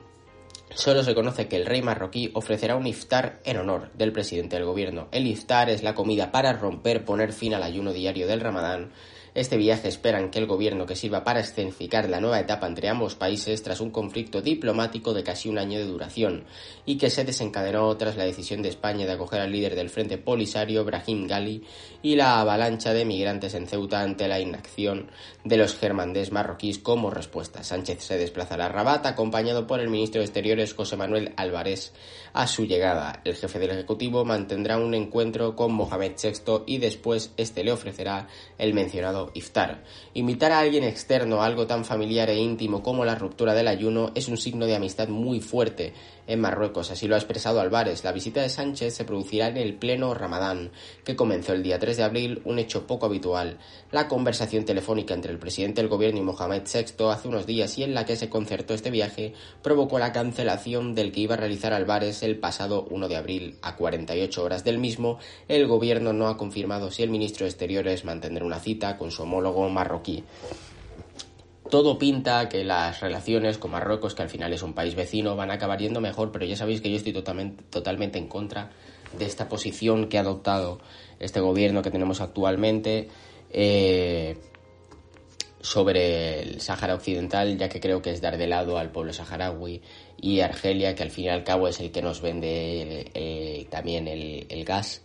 Solo 0.75 1.05
se 1.05 1.15
conoce 1.15 1.47
que 1.47 1.57
el 1.57 1.67
rey 1.67 1.83
marroquí 1.83 2.31
ofrecerá 2.35 2.75
un 2.75 2.87
iftar 2.87 3.39
en 3.45 3.59
honor 3.59 3.91
del 3.95 4.13
presidente 4.13 4.57
del 4.57 4.65
gobierno. 4.65 5.09
El 5.13 5.27
iftar 5.27 5.71
es 5.71 5.85
la 5.85 5.95
comida 5.95 6.33
para 6.33 6.53
romper, 6.53 7.05
poner 7.05 7.33
fin 7.33 7.55
al 7.55 7.63
ayuno 7.63 7.93
diario 7.93 8.27
del 8.27 8.41
ramadán 8.41 8.91
este 9.35 9.57
viaje 9.57 9.89
esperan 9.89 10.31
que 10.31 10.39
el 10.39 10.47
gobierno 10.47 10.87
que 10.87 10.95
sirva 10.95 11.25
para 11.25 11.41
escenificar 11.41 12.09
la 12.09 12.21
nueva 12.21 12.39
etapa 12.39 12.69
entre 12.69 12.89
ambos 12.89 13.17
países 13.17 13.63
tras 13.65 13.81
un 13.81 13.91
conflicto 13.91 14.43
diplomático 14.43 15.13
de 15.13 15.25
casi 15.25 15.49
un 15.49 15.59
año 15.59 15.79
de 15.79 15.87
duración 15.87 16.45
y 16.87 16.99
que 16.99 17.11
se 17.11 17.25
desencadenó 17.25 17.97
tras 17.97 18.17
la 18.17 18.25
decisión 18.25 18.63
de 18.63 18.69
España 18.69 19.07
de 19.07 19.13
acoger 19.13 19.41
al 19.41 19.51
líder 19.51 19.75
del 19.75 19.91
Frente 19.91 20.19
Polisario, 20.19 20.85
Brahim 20.85 21.27
Gali, 21.27 21.65
y 22.01 22.15
la 22.15 22.41
avalancha 22.41 22.93
de 22.93 23.05
migrantes 23.05 23.55
en 23.55 23.67
Ceuta 23.67 24.03
ante 24.03 24.29
la 24.29 24.39
inacción 24.39 25.11
de 25.43 25.57
los 25.57 25.75
germandés 25.75 26.31
marroquíes 26.31 26.79
como 26.79 27.11
respuesta. 27.11 27.65
Sánchez 27.65 28.05
se 28.05 28.19
desplazará 28.19 28.67
a 28.67 28.69
Rabat 28.69 29.07
acompañado 29.07 29.67
por 29.67 29.81
el 29.81 29.91
ministro 29.91 30.21
de 30.21 30.27
Exteriores 30.27 30.75
José 30.75 30.97
Manuel 30.97 31.33
Álvarez. 31.37 31.93
A 32.35 32.47
su 32.47 32.67
llegada, 32.67 33.21
el 33.25 33.35
jefe 33.35 33.59
del 33.59 33.71
Ejecutivo 33.71 34.25
mantendrá 34.25 34.77
un 34.77 34.95
encuentro 34.95 35.57
con 35.57 35.73
Mohamed 35.73 36.13
VI 36.23 36.65
y 36.67 36.79
después 36.79 37.33
este 37.37 37.65
le 37.65 37.73
ofrecerá 37.73 38.29
el 38.59 38.75
mencionado 38.75 39.24
iftar. 39.35 39.83
Invitar 40.13 40.53
a 40.53 40.59
alguien 40.59 40.85
externo 40.85 41.41
a 41.41 41.47
algo 41.47 41.67
tan 41.67 41.85
familiar 41.85 42.29
e 42.31 42.37
íntimo 42.37 42.83
como 42.83 43.05
la 43.05 43.15
ruptura 43.15 43.55
del 43.55 43.69
ayuno 43.69 44.13
es 44.15 44.29
un 44.29 44.37
signo 44.37 44.67
de 44.67 44.77
amistad 44.77 45.09
muy 45.09 45.41
fuerte 45.41 45.95
en 46.27 46.41
Marruecos, 46.41 46.91
así 46.91 47.09
lo 47.09 47.15
ha 47.15 47.19
expresado 47.19 47.61
Álvarez. 47.61 48.05
La 48.05 48.13
visita 48.13 48.43
de 48.43 48.49
Sánchez 48.49 48.95
se 48.95 49.05
producirá 49.05 49.49
en 49.49 49.57
el 49.57 49.75
pleno 49.75 50.15
Ramadán, 50.15 50.71
que 51.05 51.17
comenzó 51.17 51.53
el 51.53 51.63
día 51.63 51.79
3 51.79 51.97
de 51.97 52.03
abril, 52.03 52.43
un 52.45 52.59
hecho 52.59 52.87
poco 52.87 53.07
habitual. 53.07 53.59
La 53.93 54.09
conversación 54.09 54.65
telefónica 54.65 55.15
entre 55.15 55.33
el 55.33 55.39
presidente 55.39 55.81
del 55.81 55.91
gobierno 55.91 56.21
y 56.21 56.23
Mohamed 56.23 56.63
VI 56.73 57.11
hace 57.11 57.29
unos 57.29 57.47
días 57.47 57.77
y 57.79 57.83
en 57.83 57.95
la 57.95 58.05
que 58.05 58.17
se 58.17 58.29
concertó 58.29 58.75
este 58.75 58.91
viaje 58.91 59.35
provocó 59.63 59.99
la 59.99 60.13
cancelación 60.13 60.95
del 60.95 61.13
que 61.13 61.21
iba 61.21 61.35
a 61.35 61.39
realizar 61.39 61.73
Álvarez 61.73 62.23
el 62.23 62.39
pasado 62.39 62.87
1 62.91 63.09
de 63.09 63.17
abril. 63.17 63.59
A 63.63 63.77
48 63.77 64.43
horas 64.43 64.65
del 64.65 64.79
mismo, 64.79 65.19
el 65.49 65.67
gobierno 65.67 66.13
no 66.13 66.29
ha 66.29 66.37
confirmado 66.37 66.91
si 66.91 67.03
el 67.03 67.11
ministro 67.11 67.45
de 67.45 67.51
Exteriores 67.51 68.05
mantendrá 68.05 68.45
una 68.45 68.61
cita 68.61 68.97
con 68.97 69.11
su 69.11 69.23
homólogo 69.23 69.69
marroquí. 69.69 70.25
Todo 71.71 71.99
pinta 71.99 72.49
que 72.49 72.63
las 72.63 73.01
relaciones 73.01 73.59
con 73.59 73.71
Marruecos, 73.71 74.15
que 74.15 74.23
al 74.23 74.29
final 74.29 74.53
es 74.53 74.63
un 74.63 74.75
país 74.75 74.95
vecino, 74.95 75.35
van 75.35 75.51
a 75.51 75.55
acabar 75.55 75.79
yendo 75.79 76.01
mejor, 76.01 76.31
pero 76.31 76.45
ya 76.45 76.57
sabéis 76.57 76.81
que 76.81 76.91
yo 76.91 76.97
estoy 76.97 77.13
totalmente, 77.13 77.63
totalmente 77.71 78.19
en 78.19 78.29
contra 78.29 78.71
de 79.19 79.25
esta 79.25 79.49
posición 79.49 80.09
que 80.09 80.19
ha 80.19 80.21
adoptado 80.21 80.81
este 81.21 81.41
gobierno 81.41 81.83
que 81.83 81.91
tenemos 81.91 82.21
actualmente 82.21 83.09
eh, 83.51 84.37
sobre 85.61 86.43
el 86.43 86.61
Sáhara 86.61 86.95
Occidental, 86.95 87.57
ya 87.57 87.71
que 87.71 87.81
creo 87.81 88.03
que 88.03 88.11
es 88.11 88.21
dar 88.21 88.37
de 88.37 88.47
lado 88.47 88.77
al 88.77 88.91
pueblo 88.91 89.15
saharaui 89.15 89.81
y 90.21 90.41
Argelia, 90.41 90.95
que 90.95 91.03
al 91.03 91.11
fin 91.11 91.25
y 91.25 91.29
al 91.31 91.45
cabo 91.45 91.69
es 91.69 91.81
el 91.81 91.91
que 91.91 92.03
nos 92.03 92.21
vende 92.21 93.11
eh, 93.15 93.67
también 93.71 94.07
el 94.07 94.65
gas 94.65 95.03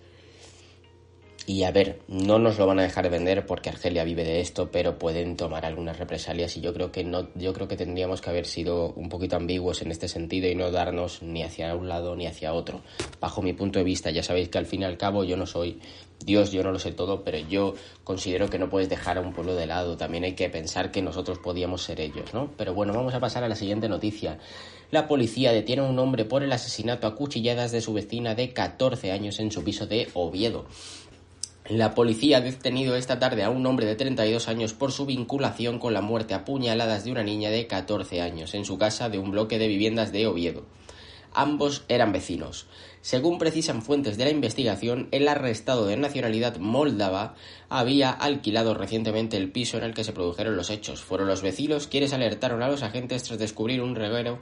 y 1.46 1.64
a 1.64 1.72
ver, 1.72 2.02
no 2.08 2.38
nos 2.38 2.60
lo 2.60 2.68
van 2.68 2.80
a 2.80 2.84
dejar 2.84 3.06
de 3.06 3.10
vender 3.10 3.46
porque 3.46 3.70
Argelia 3.70 4.04
vive 4.04 4.24
de 4.24 4.40
esto, 4.40 4.70
pero 4.72 5.00
pueden 5.00 5.36
tomar 5.36 5.66
algunas 5.66 5.98
represalias 5.98 6.56
y 6.58 6.62
yo 6.62 6.74
creo 6.74 6.92
que 6.92 7.04
no, 7.04 7.30
yo 7.36 7.54
creo 7.54 7.68
que 7.68 7.76
tendríamos 7.76 8.22
que 8.22 8.30
haber 8.30 8.46
sido 8.46 8.94
un 8.94 9.10
poquito 9.10 9.36
ambiguos 9.36 9.82
en 9.82 9.92
este 9.92 10.08
sentido 10.08 10.48
y 10.48 10.56
no 10.56 10.72
darnos 10.72 11.24
ni 11.24 11.44
hacia 11.44 11.76
un 11.76 11.88
lado 11.88 12.16
ni 12.16 12.28
hacia 12.28 12.54
otro. 12.54 12.82
Bajo 13.20 13.42
mi 13.42 13.54
punto 13.54 13.80
de 13.80 13.86
vista, 13.86 14.12
ya 14.12 14.24
sabéis 14.24 14.50
que 14.50 14.58
al 14.58 14.66
fin 14.66 14.82
y 14.82 14.86
al 14.86 14.98
cabo 14.98 15.24
yo 15.24 15.38
no 15.38 15.46
soy 15.46 15.80
Dios, 16.24 16.52
yo 16.52 16.64
no 16.64 16.72
lo 16.72 16.80
sé 16.80 16.92
todo, 16.92 17.24
pero 17.24 17.38
yo 17.38 17.76
considero 18.04 18.50
que 18.50 18.60
no 18.60 18.70
puedes 18.70 18.90
dejar 18.90 19.18
a 19.18 19.22
un 19.22 19.34
pueblo 19.34 19.56
de 19.56 19.66
lado. 19.66 19.98
También 19.98 20.26
hay 20.26 20.34
que 20.34 20.50
pensar 20.50 20.92
que 20.92 21.02
nosotros 21.02 21.40
podíamos 21.40 21.82
ser 21.82 22.02
ellos, 22.02 22.34
¿no? 22.34 22.52
Pero 22.58 22.74
bueno, 22.74 22.94
vamos 22.94 23.14
a 23.14 23.20
pasar 23.20 23.44
a 23.44 23.50
la 23.50 23.56
siguiente 23.56 23.88
noticia. 23.88 24.38
La 24.92 25.08
policía 25.08 25.54
detiene 25.54 25.82
a 25.82 25.86
un 25.86 25.98
hombre 26.00 26.26
por 26.26 26.44
el 26.44 26.52
asesinato 26.52 27.08
a 27.08 27.16
cuchilladas 27.16 27.72
de 27.72 27.82
su 27.82 27.94
vecina 27.94 28.36
de 28.36 28.54
14 28.54 29.12
años 29.12 29.40
en 29.40 29.52
su 29.52 29.64
piso 29.64 29.88
de 29.88 30.10
Oviedo. 30.14 30.66
La 31.70 31.94
policía 31.94 32.38
ha 32.38 32.42
detenido 32.42 32.96
esta 32.96 33.20
tarde 33.20 33.44
a 33.44 33.52
un 33.52 33.64
hombre 33.68 33.86
de 33.86 33.96
32 33.96 34.48
años 34.48 34.74
por 34.74 34.92
su 34.92 35.06
vinculación 35.06 35.78
con 35.78 35.94
la 35.94 36.02
muerte 36.02 36.34
a 36.34 36.44
puñaladas 36.44 37.04
de 37.04 37.12
una 37.12 37.22
niña 37.22 37.52
de 37.52 37.68
14 37.68 38.22
años 38.22 38.56
en 38.56 38.66
su 38.66 38.80
casa 38.80 39.08
de 39.08 39.20
un 39.20 39.30
bloque 39.30 39.60
de 39.60 39.68
viviendas 39.68 40.12
de 40.12 40.26
Oviedo. 40.26 40.66
Ambos 41.32 41.84
eran 41.88 42.12
vecinos. 42.12 42.66
Según 43.02 43.38
precisan 43.38 43.84
fuentes 43.84 44.18
de 44.18 44.26
la 44.26 44.32
investigación, 44.32 45.10
el 45.12 45.28
arrestado 45.28 45.86
de 45.86 45.96
nacionalidad 45.96 46.58
moldava 46.58 47.36
había 47.70 48.10
alquilado 48.10 48.74
recientemente 48.74 49.38
el 49.38 49.52
piso 49.52 49.78
en 49.78 49.84
el 49.84 49.94
que 49.94 50.04
se 50.04 50.12
produjeron 50.12 50.56
los 50.56 50.72
hechos. 50.72 51.04
Fueron 51.04 51.28
los 51.28 51.44
vecinos 51.44 51.86
quienes 51.86 52.14
alertaron 52.14 52.64
a 52.64 52.68
los 52.68 52.82
agentes 52.82 53.22
tras 53.22 53.38
descubrir 53.38 53.84
un 53.84 53.94
reguero 53.94 54.40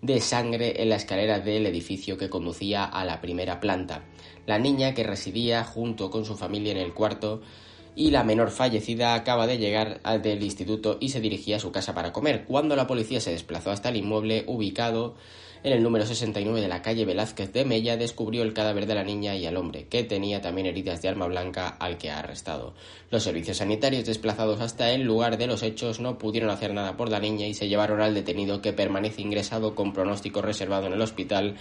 de 0.00 0.20
sangre 0.20 0.80
en 0.80 0.90
la 0.90 0.96
escalera 0.96 1.40
del 1.40 1.66
edificio 1.66 2.16
que 2.16 2.30
conducía 2.30 2.84
a 2.84 3.04
la 3.04 3.20
primera 3.20 3.58
planta. 3.58 4.04
La 4.48 4.58
niña, 4.58 4.94
que 4.94 5.04
residía 5.04 5.62
junto 5.62 6.10
con 6.10 6.24
su 6.24 6.34
familia 6.34 6.72
en 6.72 6.78
el 6.78 6.94
cuarto, 6.94 7.42
y 7.94 8.12
la 8.12 8.24
menor 8.24 8.50
fallecida 8.50 9.12
acaba 9.12 9.46
de 9.46 9.58
llegar 9.58 10.00
del 10.22 10.42
instituto 10.42 10.96
y 11.00 11.10
se 11.10 11.20
dirigía 11.20 11.56
a 11.56 11.60
su 11.60 11.70
casa 11.70 11.94
para 11.94 12.14
comer, 12.14 12.46
cuando 12.46 12.74
la 12.74 12.86
policía 12.86 13.20
se 13.20 13.32
desplazó 13.32 13.72
hasta 13.72 13.90
el 13.90 13.96
inmueble 13.96 14.44
ubicado 14.46 15.16
en 15.64 15.72
el 15.72 15.82
número 15.82 16.06
69 16.06 16.60
de 16.60 16.68
la 16.68 16.82
calle 16.82 17.04
Velázquez 17.04 17.52
de 17.52 17.64
Mella 17.64 17.96
descubrió 17.96 18.42
el 18.42 18.54
cadáver 18.54 18.86
de 18.86 18.94
la 18.94 19.02
niña 19.02 19.34
y 19.34 19.44
al 19.44 19.56
hombre, 19.56 19.86
que 19.88 20.04
tenía 20.04 20.40
también 20.40 20.68
heridas 20.68 21.02
de 21.02 21.08
arma 21.08 21.26
blanca 21.26 21.68
al 21.68 21.98
que 21.98 22.10
ha 22.10 22.20
arrestado. 22.20 22.74
Los 23.10 23.24
servicios 23.24 23.56
sanitarios 23.56 24.06
desplazados 24.06 24.60
hasta 24.60 24.92
el 24.92 25.02
lugar 25.02 25.36
de 25.36 25.48
los 25.48 25.62
hechos 25.62 25.98
no 25.98 26.16
pudieron 26.16 26.48
hacer 26.50 26.72
nada 26.72 26.96
por 26.96 27.10
la 27.10 27.18
niña 27.18 27.46
y 27.46 27.54
se 27.54 27.68
llevaron 27.68 28.00
al 28.00 28.14
detenido 28.14 28.62
que 28.62 28.72
permanece 28.72 29.20
ingresado 29.20 29.74
con 29.74 29.92
pronóstico 29.92 30.40
reservado 30.40 30.86
en 30.86 30.92
el 30.92 31.02
hospital 31.02 31.56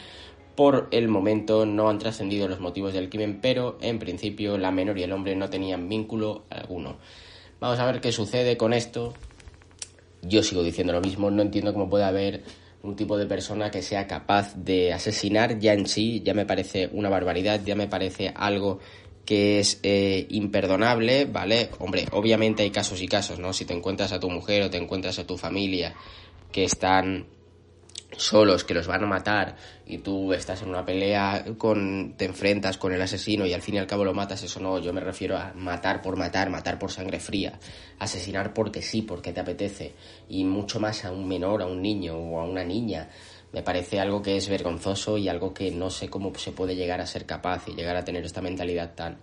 por 0.57 0.87
el 0.89 1.07
momento 1.07 1.67
no 1.67 1.87
han 1.87 1.99
trascendido 1.99 2.47
los 2.47 2.59
motivos 2.59 2.91
del 2.91 3.09
crimen, 3.09 3.37
pero 3.39 3.77
en 3.79 3.99
principio 3.99 4.57
la 4.57 4.71
menor 4.71 4.97
y 4.97 5.03
el 5.03 5.11
hombre 5.11 5.35
no 5.35 5.51
tenían 5.51 5.87
vínculo 5.87 6.45
alguno. 6.49 6.97
Vamos 7.59 7.77
a 7.77 7.85
ver 7.85 8.01
qué 8.01 8.11
sucede 8.11 8.57
con 8.57 8.73
esto. 8.73 9.13
Yo 10.23 10.41
sigo 10.41 10.63
diciendo 10.63 10.93
lo 10.93 11.01
mismo, 11.01 11.29
no 11.29 11.43
entiendo 11.43 11.73
cómo 11.73 11.87
puede 11.87 12.05
haber 12.05 12.43
un 12.81 12.95
tipo 12.95 13.19
de 13.19 13.27
persona 13.27 13.69
que 13.69 13.83
sea 13.83 14.07
capaz 14.07 14.55
de 14.55 14.93
asesinar 14.93 15.59
ya 15.59 15.73
en 15.73 15.87
sí, 15.87 16.23
ya 16.25 16.33
me 16.33 16.47
parece 16.47 16.89
una 16.91 17.09
barbaridad, 17.09 17.61
ya 17.63 17.75
me 17.75 17.87
parece 17.87 18.33
algo 18.35 18.79
que 19.25 19.59
es 19.59 19.79
eh, 19.83 20.25
imperdonable, 20.29 21.25
¿vale? 21.25 21.69
Hombre, 21.77 22.07
obviamente 22.13 22.63
hay 22.63 22.71
casos 22.71 22.99
y 23.03 23.07
casos, 23.07 23.37
¿no? 23.37 23.53
Si 23.53 23.65
te 23.65 23.75
encuentras 23.75 24.11
a 24.11 24.19
tu 24.19 24.31
mujer 24.31 24.63
o 24.63 24.69
te 24.71 24.77
encuentras 24.77 25.19
a 25.19 25.27
tu 25.27 25.37
familia 25.37 25.93
que 26.51 26.63
están 26.63 27.27
solos 28.15 28.63
que 28.63 28.73
los 28.73 28.87
van 28.87 29.03
a 29.03 29.07
matar 29.07 29.55
y 29.85 29.97
tú 29.97 30.31
estás 30.33 30.61
en 30.61 30.69
una 30.69 30.85
pelea 30.85 31.43
con 31.57 32.13
te 32.15 32.25
enfrentas 32.25 32.77
con 32.77 32.93
el 32.93 33.01
asesino 33.01 33.45
y 33.45 33.53
al 33.53 33.61
fin 33.61 33.75
y 33.75 33.77
al 33.79 33.87
cabo 33.87 34.05
lo 34.05 34.13
matas 34.13 34.43
eso 34.43 34.61
no 34.61 34.79
yo 34.79 34.93
me 34.93 35.01
refiero 35.01 35.37
a 35.37 35.51
matar 35.53 36.01
por 36.01 36.15
matar 36.15 36.49
matar 36.49 36.79
por 36.79 36.89
sangre 36.89 37.19
fría 37.19 37.59
asesinar 37.99 38.53
porque 38.53 38.81
sí 38.81 39.01
porque 39.01 39.33
te 39.33 39.41
apetece 39.41 39.93
y 40.29 40.45
mucho 40.45 40.79
más 40.79 41.03
a 41.03 41.11
un 41.11 41.27
menor 41.27 41.61
a 41.61 41.65
un 41.65 41.81
niño 41.81 42.17
o 42.17 42.39
a 42.39 42.45
una 42.45 42.63
niña. 42.63 43.09
Me 43.53 43.63
parece 43.63 43.99
algo 43.99 44.21
que 44.21 44.35
es 44.35 44.49
vergonzoso 44.49 45.17
y 45.17 45.29
algo 45.29 45.53
que 45.53 45.71
no 45.71 45.89
sé 45.89 46.09
cómo 46.09 46.33
se 46.35 46.51
puede 46.51 46.75
llegar 46.75 46.99
a 46.99 47.07
ser 47.07 47.25
capaz 47.25 47.67
y 47.67 47.73
llegar 47.73 47.95
a 47.95 48.03
tener 48.03 48.25
esta 48.25 48.41
mentalidad 48.41 48.93
tan 48.93 49.19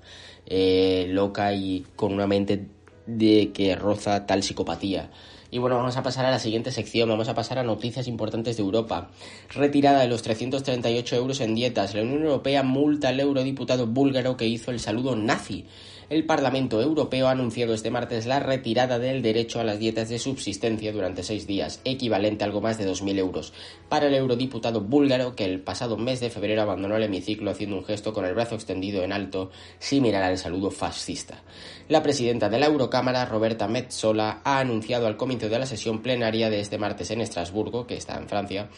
eh, 0.46 1.06
loca 1.08 1.52
y 1.52 1.86
con 1.94 2.12
una 2.12 2.26
mente 2.26 2.66
de 3.06 3.52
que 3.52 3.76
roza 3.76 4.24
tal 4.24 4.42
psicopatía 4.42 5.10
y 5.54 5.58
bueno, 5.58 5.76
vamos 5.76 5.96
a 5.96 6.02
pasar 6.02 6.26
a 6.26 6.32
la 6.32 6.40
siguiente 6.40 6.72
sección, 6.72 7.08
vamos 7.08 7.28
a 7.28 7.34
pasar 7.36 7.60
a 7.60 7.62
noticias 7.62 8.08
importantes 8.08 8.56
de 8.56 8.64
Europa. 8.64 9.10
Retirada 9.50 10.00
de 10.00 10.08
los 10.08 10.22
338 10.22 11.14
euros 11.14 11.40
en 11.40 11.54
dietas, 11.54 11.94
la 11.94 12.02
Unión 12.02 12.24
Europea 12.24 12.64
multa 12.64 13.10
al 13.10 13.20
eurodiputado 13.20 13.86
búlgaro 13.86 14.36
que 14.36 14.48
hizo 14.48 14.72
el 14.72 14.80
saludo 14.80 15.14
nazi 15.14 15.66
el 16.14 16.26
Parlamento 16.26 16.80
Europeo 16.80 17.26
ha 17.26 17.32
anunciado 17.32 17.74
este 17.74 17.90
martes 17.90 18.24
la 18.24 18.38
retirada 18.38 19.00
del 19.00 19.20
derecho 19.20 19.58
a 19.58 19.64
las 19.64 19.80
dietas 19.80 20.08
de 20.08 20.20
subsistencia 20.20 20.92
durante 20.92 21.24
seis 21.24 21.44
días, 21.48 21.80
equivalente 21.82 22.44
a 22.44 22.46
algo 22.46 22.60
más 22.60 22.78
de 22.78 22.88
2.000 22.88 23.18
euros, 23.18 23.52
para 23.88 24.06
el 24.06 24.14
eurodiputado 24.14 24.80
búlgaro 24.80 25.34
que 25.34 25.44
el 25.44 25.60
pasado 25.60 25.96
mes 25.96 26.20
de 26.20 26.30
febrero 26.30 26.62
abandonó 26.62 26.94
el 26.94 27.02
hemiciclo 27.02 27.50
haciendo 27.50 27.78
un 27.78 27.84
gesto 27.84 28.12
con 28.12 28.24
el 28.26 28.34
brazo 28.34 28.54
extendido 28.54 29.02
en 29.02 29.10
alto, 29.10 29.50
similar 29.80 30.22
al 30.22 30.38
saludo 30.38 30.70
fascista. 30.70 31.42
La 31.88 32.00
presidenta 32.00 32.48
de 32.48 32.60
la 32.60 32.66
Eurocámara, 32.66 33.24
Roberta 33.24 33.66
Metzola, 33.66 34.40
ha 34.44 34.60
anunciado 34.60 35.08
al 35.08 35.16
comienzo 35.16 35.48
de 35.48 35.58
la 35.58 35.66
sesión 35.66 36.00
plenaria 36.00 36.48
de 36.48 36.60
este 36.60 36.78
martes 36.78 37.10
en 37.10 37.22
Estrasburgo, 37.22 37.88
que 37.88 37.96
está 37.96 38.16
en 38.18 38.28
Francia, 38.28 38.68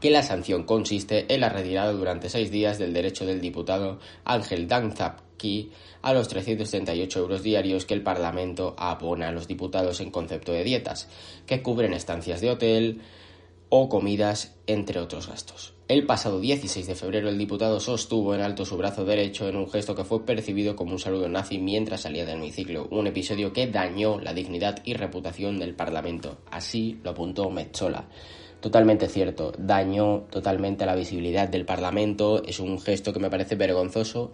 que 0.00 0.10
la 0.10 0.22
sanción 0.22 0.64
consiste 0.64 1.32
en 1.32 1.40
la 1.40 1.48
retirada 1.48 1.92
durante 1.92 2.28
seis 2.28 2.50
días 2.50 2.78
del 2.78 2.92
derecho 2.92 3.26
del 3.26 3.40
diputado 3.40 3.98
Ángel 4.24 4.66
Danzapki 4.66 5.70
a 6.02 6.12
los 6.14 6.28
338 6.28 7.18
euros 7.18 7.42
diarios 7.42 7.84
que 7.84 7.94
el 7.94 8.02
Parlamento 8.02 8.74
abona 8.78 9.28
a 9.28 9.32
los 9.32 9.46
diputados 9.46 10.00
en 10.00 10.10
concepto 10.10 10.52
de 10.52 10.64
dietas, 10.64 11.08
que 11.46 11.62
cubren 11.62 11.92
estancias 11.92 12.40
de 12.40 12.50
hotel 12.50 13.00
o 13.68 13.88
comidas, 13.88 14.56
entre 14.66 14.98
otros 14.98 15.28
gastos. 15.28 15.74
El 15.86 16.06
pasado 16.06 16.40
16 16.40 16.86
de 16.86 16.94
febrero 16.94 17.28
el 17.28 17.38
diputado 17.38 17.80
sostuvo 17.80 18.34
en 18.34 18.40
alto 18.40 18.64
su 18.64 18.76
brazo 18.76 19.04
derecho 19.04 19.48
en 19.48 19.56
un 19.56 19.68
gesto 19.68 19.94
que 19.94 20.04
fue 20.04 20.24
percibido 20.24 20.76
como 20.76 20.92
un 20.92 20.98
saludo 20.98 21.28
nazi 21.28 21.58
mientras 21.58 22.02
salía 22.02 22.24
del 22.24 22.38
hemiciclo, 22.38 22.88
un 22.90 23.06
episodio 23.06 23.52
que 23.52 23.66
dañó 23.66 24.20
la 24.20 24.32
dignidad 24.32 24.82
y 24.84 24.94
reputación 24.94 25.58
del 25.58 25.74
Parlamento. 25.74 26.38
Así 26.50 27.00
lo 27.02 27.10
apuntó 27.10 27.50
Metzola. 27.50 28.08
Totalmente 28.60 29.08
cierto, 29.08 29.52
dañó 29.56 30.26
totalmente 30.30 30.84
la 30.84 30.94
visibilidad 30.94 31.48
del 31.48 31.64
Parlamento, 31.64 32.42
es 32.44 32.60
un 32.60 32.78
gesto 32.78 33.12
que 33.12 33.18
me 33.18 33.30
parece 33.30 33.54
vergonzoso. 33.56 34.32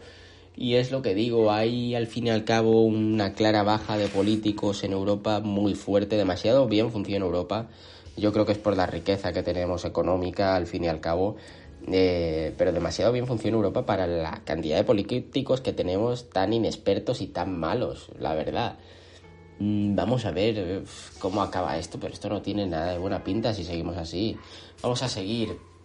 Y 0.57 0.75
es 0.75 0.91
lo 0.91 1.03
que 1.03 1.15
digo, 1.15 1.53
hay 1.53 1.95
al 1.95 2.07
fin 2.07 2.27
y 2.27 2.31
al 2.31 2.45
cabo 2.45 2.83
una 2.83 3.35
clara 3.35 3.63
baja 3.63 3.99
de 3.99 4.09
políticos 4.09 4.83
en 4.85 4.93
Europa 4.93 5.41
muy 5.41 5.75
fuerte, 5.75 6.17
demasiado 6.17 6.67
bien 6.67 6.91
funciona 6.91 7.27
Europa, 7.27 7.69
yo 8.17 8.33
creo 8.33 8.47
que 8.47 8.53
es 8.53 8.59
por 8.59 8.77
la 8.77 8.87
riqueza 8.87 9.33
que 9.33 9.43
tenemos 9.43 9.85
económica 9.85 10.57
al 10.57 10.67
fin 10.67 10.85
y 10.85 10.89
al 10.89 11.01
cabo, 11.01 11.37
eh, 11.93 12.55
pero 12.57 12.73
demasiado 12.73 13.13
bien 13.13 13.27
funciona 13.27 13.57
Europa 13.57 13.85
para 13.85 14.07
la 14.07 14.41
cantidad 14.45 14.79
de 14.79 14.85
políticos 14.85 15.61
que 15.61 15.75
tenemos 15.75 16.31
tan 16.31 16.53
inexpertos 16.55 17.21
y 17.21 17.27
tan 17.27 17.59
malos, 17.61 18.09
la 18.19 18.35
verdad. 18.35 18.79
Mm, 19.59 19.95
vamos 19.95 20.25
a 20.27 20.33
ver 20.33 20.55
eh, 20.59 20.85
cómo 21.19 21.43
acaba 21.43 21.79
esto, 21.79 21.99
pero 21.99 22.13
esto 22.13 22.29
no 22.29 22.43
tiene 22.43 22.67
nada 22.67 22.93
de 22.93 22.99
buena 22.99 23.25
pinta 23.25 23.55
si 23.55 23.65
seguimos 23.65 23.97
así. 23.97 24.39
Vamos 24.83 25.03
a 25.03 25.09
seguir. 25.09 25.76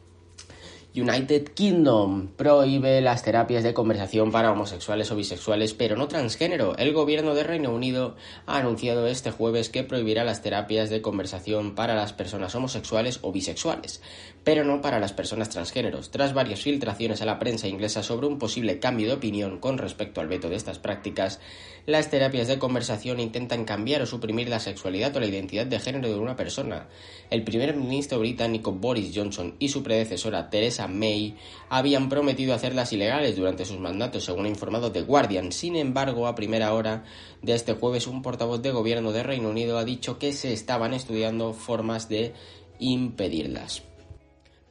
United 0.93 1.53
Kingdom 1.53 2.27
prohíbe 2.35 2.99
las 2.99 3.23
terapias 3.23 3.63
de 3.63 3.73
conversación 3.73 4.29
para 4.29 4.51
homosexuales 4.51 5.09
o 5.09 5.15
bisexuales, 5.15 5.73
pero 5.73 5.95
no 5.95 6.09
transgénero. 6.09 6.75
El 6.75 6.91
gobierno 6.91 7.33
de 7.33 7.43
Reino 7.43 7.73
Unido 7.73 8.17
ha 8.45 8.57
anunciado 8.57 9.07
este 9.07 9.31
jueves 9.31 9.69
que 9.69 9.85
prohibirá 9.85 10.25
las 10.25 10.41
terapias 10.41 10.89
de 10.89 11.01
conversación 11.01 11.75
para 11.75 11.95
las 11.95 12.11
personas 12.11 12.53
homosexuales 12.55 13.19
o 13.21 13.31
bisexuales, 13.31 14.01
pero 14.43 14.65
no 14.65 14.81
para 14.81 14.99
las 14.99 15.13
personas 15.13 15.47
transgéneros, 15.47 16.11
tras 16.11 16.33
varias 16.33 16.59
filtraciones 16.59 17.21
a 17.21 17.25
la 17.25 17.39
prensa 17.39 17.69
inglesa 17.69 18.03
sobre 18.03 18.27
un 18.27 18.37
posible 18.37 18.79
cambio 18.79 19.07
de 19.07 19.13
opinión 19.13 19.59
con 19.59 19.77
respecto 19.77 20.19
al 20.19 20.27
veto 20.27 20.49
de 20.49 20.57
estas 20.57 20.77
prácticas. 20.77 21.39
Las 21.85 22.09
terapias 22.09 22.49
de 22.49 22.59
conversación 22.59 23.21
intentan 23.21 23.63
cambiar 23.63 24.01
o 24.01 24.05
suprimir 24.05 24.49
la 24.49 24.59
sexualidad 24.59 25.15
o 25.15 25.21
la 25.21 25.27
identidad 25.27 25.65
de 25.65 25.79
género 25.79 26.09
de 26.09 26.19
una 26.19 26.35
persona. 26.35 26.89
El 27.29 27.43
primer 27.45 27.77
ministro 27.77 28.19
británico 28.19 28.73
Boris 28.73 29.13
Johnson 29.15 29.55
y 29.57 29.69
su 29.69 29.83
predecesora 29.83 30.49
Teresa 30.49 30.80
May 30.87 31.35
habían 31.69 32.09
prometido 32.09 32.53
hacerlas 32.53 32.93
ilegales 32.93 33.35
durante 33.35 33.65
sus 33.65 33.79
mandatos, 33.79 34.25
según 34.25 34.45
ha 34.45 34.49
informado 34.49 34.91
The 34.91 35.01
Guardian. 35.01 35.51
Sin 35.51 35.75
embargo, 35.75 36.27
a 36.27 36.35
primera 36.35 36.73
hora 36.73 37.03
de 37.41 37.53
este 37.53 37.73
jueves, 37.73 38.07
un 38.07 38.21
portavoz 38.21 38.61
de 38.61 38.71
gobierno 38.71 39.11
de 39.11 39.23
Reino 39.23 39.49
Unido 39.49 39.77
ha 39.77 39.85
dicho 39.85 40.17
que 40.19 40.33
se 40.33 40.53
estaban 40.53 40.93
estudiando 40.93 41.53
formas 41.53 42.09
de 42.09 42.33
impedirlas 42.79 43.83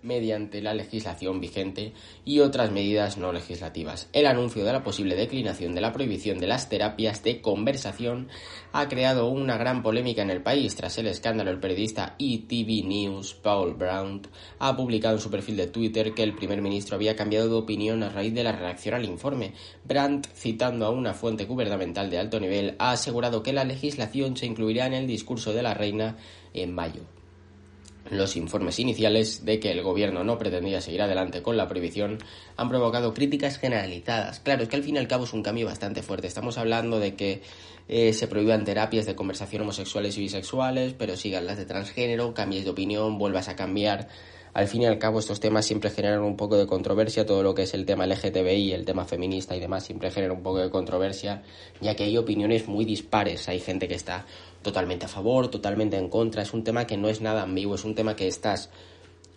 mediante 0.03 0.63
la 0.63 0.75
legislación 0.75 1.41
vigente 1.41 1.93
y 2.25 2.41
otras 2.41 2.71
medidas 2.71 3.19
no 3.19 3.33
legislativas. 3.33 4.09
El 4.13 4.27
anuncio 4.27 4.65
de 4.65 4.73
la 4.73 4.83
posible 4.83 5.17
declinación 5.17 5.75
de 5.75 5.81
la 5.81 5.93
prohibición 5.93 6.39
de 6.39 6.47
las 6.47 6.69
terapias 6.69 7.23
de 7.23 7.41
conversación 7.41 8.29
ha 8.73 8.89
creado 8.89 9.29
una 9.29 9.57
gran 9.57 9.83
polémica 9.83 10.23
en 10.23 10.31
el 10.31 10.43
país. 10.43 10.75
Tras 10.77 10.99
el 10.99 11.07
escándalo, 11.07 11.51
el 11.51 11.61
periodista 11.61 12.17
ETV 12.19 12.87
News, 12.87 13.35
Paul 13.35 13.75
Brown, 13.75 14.23
ha 14.59 14.77
publicado 14.77 15.17
en 15.17 15.21
su 15.21 15.31
perfil 15.31 15.57
de 15.57 15.67
Twitter 15.67 16.15
que 16.15 16.23
el 16.23 16.35
primer 16.35 16.63
ministro 16.63 16.97
había 16.97 17.17
cambiado 17.17 17.49
de 17.49 17.55
opinión 17.55 18.03
a 18.03 18.09
raíz 18.09 18.35
de 18.35 18.45
la 18.45 18.53
reacción 18.53 18.95
al 18.95 19.05
informe. 19.05 19.53
Brandt, 19.85 20.29
citando 20.35 20.87
a 20.87 20.91
una 20.91 21.15
fuente 21.15 21.45
gubernamental 21.45 22.11
de 22.11 22.19
alto 22.19 22.41
nivel, 22.41 22.77
ha 22.79 22.93
asegurado 22.93 23.43
que 23.43 23.53
la 23.53 23.65
legislación 23.65 24.37
se 24.37 24.47
incluirá 24.47 24.87
en 24.87 24.95
el 24.95 25.07
discurso 25.07 25.53
de 25.53 25.63
la 25.63 25.75
reina 25.75 26.17
en 26.55 26.75
mayo. 26.75 27.20
Los 28.11 28.35
informes 28.37 28.81
iniciales 28.81 29.45
de 29.45 29.61
que 29.61 29.71
el 29.71 29.83
gobierno 29.83 30.25
no 30.25 30.37
pretendía 30.37 30.81
seguir 30.81 31.03
adelante 31.03 31.43
con 31.43 31.57
la 31.57 31.69
prohibición 31.69 32.19
han 32.57 32.69
provocado 32.69 33.15
críticas 33.15 33.59
generalizadas. 33.59 34.41
Claro, 34.41 34.65
es 34.65 34.69
que 34.69 34.77
al 34.77 34.83
fin 34.83 34.97
y 34.97 34.99
al 34.99 35.07
cabo 35.07 35.25
es 35.25 35.33
un 35.33 35.45
cambio 35.45 35.67
bastante 35.67 36.03
fuerte. 36.03 36.27
Estamos 36.27 36.59
hablando 36.59 36.99
de 36.99 37.15
que 37.15 37.43
eh, 37.89 38.13
se 38.13 38.27
prohíban 38.27 38.65
terapias 38.65 39.07
de 39.07 39.15
conversación 39.15 39.63
homosexuales 39.63 40.19
y 40.19 40.23
bisexuales, 40.23 40.95
pero 40.95 41.17
sigan 41.17 41.47
las 41.47 41.57
de 41.57 41.67
transgénero, 41.67 42.35
cambies 42.35 42.65
de 42.65 42.71
opinión, 42.71 43.17
vuelvas 43.17 43.49
a 43.49 43.55
cambiar. 43.55 44.09
Al 44.53 44.67
fin 44.67 44.83
y 44.83 44.87
al 44.87 44.99
cabo 44.99 45.21
estos 45.21 45.39
temas 45.39 45.65
siempre 45.65 45.91
generan 45.91 46.23
un 46.23 46.37
poco 46.37 46.57
de 46.57 46.67
controversia, 46.67 47.25
todo 47.25 47.45
lo 47.45 47.55
que 47.55 47.63
es 47.63 47.75
el 47.75 47.87
tema 47.87 48.07
LGTBI, 48.07 48.73
el 48.73 48.85
tema 48.85 49.05
feminista 49.05 49.55
y 49.55 49.61
demás 49.61 49.85
siempre 49.85 50.11
genera 50.11 50.33
un 50.33 50.43
poco 50.43 50.59
de 50.59 50.71
controversia, 50.71 51.43
ya 51.81 51.95
que 51.95 52.05
hay 52.05 52.17
opiniones 52.17 52.67
muy 52.67 52.85
dispares. 52.85 53.49
Hay 53.49 53.61
gente 53.61 53.87
que 53.87 53.95
está 53.95 54.27
totalmente 54.63 55.07
a 55.07 55.09
favor, 55.09 55.49
totalmente 55.49 55.97
en 55.97 56.09
contra. 56.09 56.43
Es 56.43 56.53
un 56.53 56.65
tema 56.65 56.87
que 56.87 56.97
no 56.97 57.09
es 57.09 57.21
nada 57.21 57.43
ambiguo, 57.43 57.75
es 57.75 57.85
un 57.85 57.95
tema 57.95 58.17
que 58.17 58.29
estás 58.29 58.71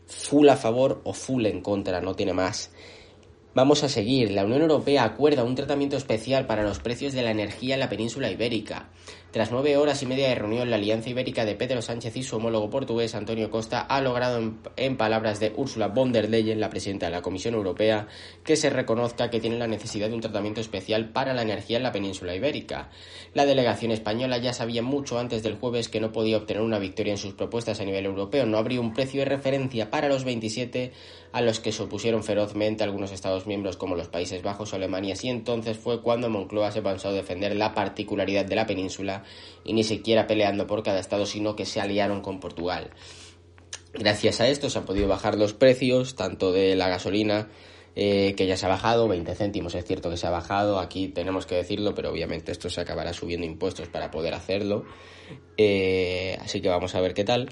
full 0.08 0.50
a 0.50 0.58
favor 0.58 1.02
o 1.04 1.14
full 1.14 1.46
en 1.46 1.62
contra, 1.62 2.02
no 2.02 2.16
tiene 2.16 2.34
más. 2.34 2.72
Vamos 3.56 3.84
a 3.84 3.90
seguir. 3.90 4.32
La 4.32 4.46
Unión 4.46 4.62
Europea 4.62 5.04
acuerda 5.04 5.44
un 5.44 5.56
tratamiento 5.56 5.96
especial 5.96 6.48
para 6.48 6.64
los 6.64 6.80
precios 6.80 7.14
de 7.14 7.22
la 7.22 7.32
energía 7.32 7.76
en 7.76 7.82
la 7.82 7.90
península 7.90 8.32
ibérica. 8.32 8.90
Tras 9.34 9.52
nueve 9.52 9.78
horas 9.78 10.04
y 10.04 10.06
media 10.06 10.28
de 10.30 10.36
reunión, 10.36 10.70
la 10.70 10.76
Alianza 10.76 11.10
Ibérica 11.10 11.44
de 11.44 11.56
Pedro 11.56 11.82
Sánchez 11.82 12.16
y 12.18 12.22
su 12.22 12.36
homólogo 12.36 12.70
portugués 12.70 13.16
Antonio 13.16 13.50
Costa 13.50 13.82
ha 13.82 14.00
logrado, 14.00 14.40
en, 14.76 14.96
palabras 14.96 15.40
de 15.40 15.52
Ursula 15.58 15.88
von 15.88 16.12
der 16.12 16.30
Leyen, 16.30 16.60
la 16.60 16.70
presidenta 16.70 17.08
de 17.08 17.14
la 17.14 17.24
Comisión 17.24 17.56
Europea, 17.56 18.08
que 18.44 18.56
se 18.56 18.70
reconozca 18.70 19.32
que 19.32 19.40
tiene 19.40 19.58
la 19.58 19.66
necesidad 19.66 20.08
de 20.10 20.14
un 20.14 20.22
tratamiento 20.22 20.62
especial 20.62 21.10
para 21.10 21.34
la 21.34 21.42
energía 21.42 21.78
en 21.78 21.84
la 21.84 21.92
península 21.92 22.36
ibérica. 22.36 22.92
La 23.34 23.48
delegación 23.48 23.92
española 23.92 24.38
ya 24.38 24.54
sabía 24.54 24.84
mucho 24.84 25.18
antes 25.18 25.42
del 25.42 25.56
jueves 25.56 25.90
que 25.90 26.00
no 26.00 26.12
podía 26.12 26.38
obtener 26.38 26.62
una 26.62 26.78
victoria 26.78 27.14
en 27.14 27.18
sus 27.18 27.34
propuestas 27.34 27.80
a 27.80 27.86
nivel 27.86 28.06
europeo. 28.06 28.46
No 28.46 28.60
habría 28.60 28.82
un 28.82 28.94
precio 28.94 29.22
de 29.22 29.26
referencia 29.26 29.90
para 29.90 30.10
los 30.10 30.26
27 30.26 30.92
a 31.32 31.42
los 31.42 31.60
que 31.60 31.72
se 31.72 31.82
opusieron 31.82 32.24
ferozmente 32.24 32.84
algunos 32.84 33.12
Estados 33.12 33.48
miembros 33.48 33.78
como 33.78 33.96
los 33.96 34.10
Países 34.10 34.44
Bajos 34.44 34.72
o 34.72 34.76
Alemania, 34.76 35.16
y 35.20 35.30
entonces 35.30 35.76
fue 35.78 36.04
cuando 36.04 36.30
Moncloa 36.30 36.72
se 36.72 36.84
pensó 36.84 37.12
defender 37.12 37.56
la 37.56 37.74
particularidad 37.74 38.46
de 38.46 38.56
la 38.56 38.68
península 38.68 39.23
y 39.64 39.74
ni 39.74 39.84
siquiera 39.84 40.28
peleando 40.28 40.68
por 40.68 40.84
cada 40.84 41.00
estado, 41.00 41.26
sino 41.26 41.56
que 41.56 41.66
se 41.66 41.82
aliaron 41.82 42.22
con 42.22 42.40
Portugal. 42.40 42.92
Gracias 43.94 44.42
a 44.42 44.48
esto 44.48 44.70
se 44.70 44.80
han 44.80 44.86
podido 44.86 45.08
bajar 45.08 45.38
los 45.38 45.54
precios, 45.54 46.16
tanto 46.16 46.52
de 46.52 46.76
la 46.76 46.90
gasolina, 46.90 47.50
eh, 47.96 48.34
que 48.36 48.48
ya 48.48 48.58
se 48.58 48.66
ha 48.66 48.70
bajado, 48.70 49.08
20 49.08 49.36
céntimos 49.36 49.76
es 49.76 49.86
cierto 49.86 50.10
que 50.10 50.18
se 50.18 50.26
ha 50.26 50.32
bajado, 50.32 50.80
aquí 50.80 51.10
tenemos 51.10 51.46
que 51.46 51.54
decirlo, 51.54 51.94
pero 51.94 52.10
obviamente 52.10 52.52
esto 52.52 52.70
se 52.72 52.82
acabará 52.82 53.14
subiendo 53.14 53.46
impuestos 53.46 53.90
para 53.90 54.10
poder 54.10 54.34
hacerlo, 54.34 54.84
eh, 55.58 56.40
así 56.42 56.60
que 56.60 56.70
vamos 56.70 56.96
a 56.96 57.02
ver 57.02 57.14
qué 57.14 57.24
tal, 57.24 57.50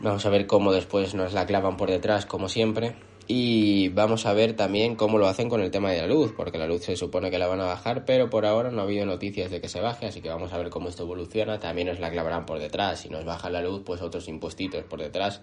vamos 0.00 0.24
a 0.24 0.30
ver 0.30 0.46
cómo 0.46 0.72
después 0.72 1.14
nos 1.14 1.34
la 1.34 1.44
clavan 1.44 1.76
por 1.76 1.90
detrás, 1.90 2.24
como 2.24 2.48
siempre. 2.48 2.96
Y 3.28 3.88
vamos 3.90 4.26
a 4.26 4.32
ver 4.32 4.54
también 4.54 4.96
cómo 4.96 5.16
lo 5.16 5.28
hacen 5.28 5.48
con 5.48 5.60
el 5.60 5.70
tema 5.70 5.90
de 5.90 6.00
la 6.00 6.06
luz, 6.06 6.32
porque 6.36 6.58
la 6.58 6.66
luz 6.66 6.82
se 6.82 6.96
supone 6.96 7.30
que 7.30 7.38
la 7.38 7.46
van 7.46 7.60
a 7.60 7.66
bajar, 7.66 8.04
pero 8.04 8.28
por 8.28 8.44
ahora 8.44 8.70
no 8.70 8.80
ha 8.80 8.84
habido 8.84 9.06
noticias 9.06 9.50
de 9.50 9.60
que 9.60 9.68
se 9.68 9.80
baje, 9.80 10.06
así 10.06 10.20
que 10.20 10.28
vamos 10.28 10.52
a 10.52 10.58
ver 10.58 10.70
cómo 10.70 10.88
esto 10.88 11.04
evoluciona. 11.04 11.58
También 11.58 11.88
nos 11.88 12.00
la 12.00 12.10
clavarán 12.10 12.46
por 12.46 12.58
detrás. 12.58 13.00
Si 13.00 13.08
nos 13.08 13.24
baja 13.24 13.48
la 13.48 13.62
luz, 13.62 13.82
pues 13.84 14.02
otros 14.02 14.28
impuestitos 14.28 14.84
por 14.84 15.00
detrás. 15.00 15.40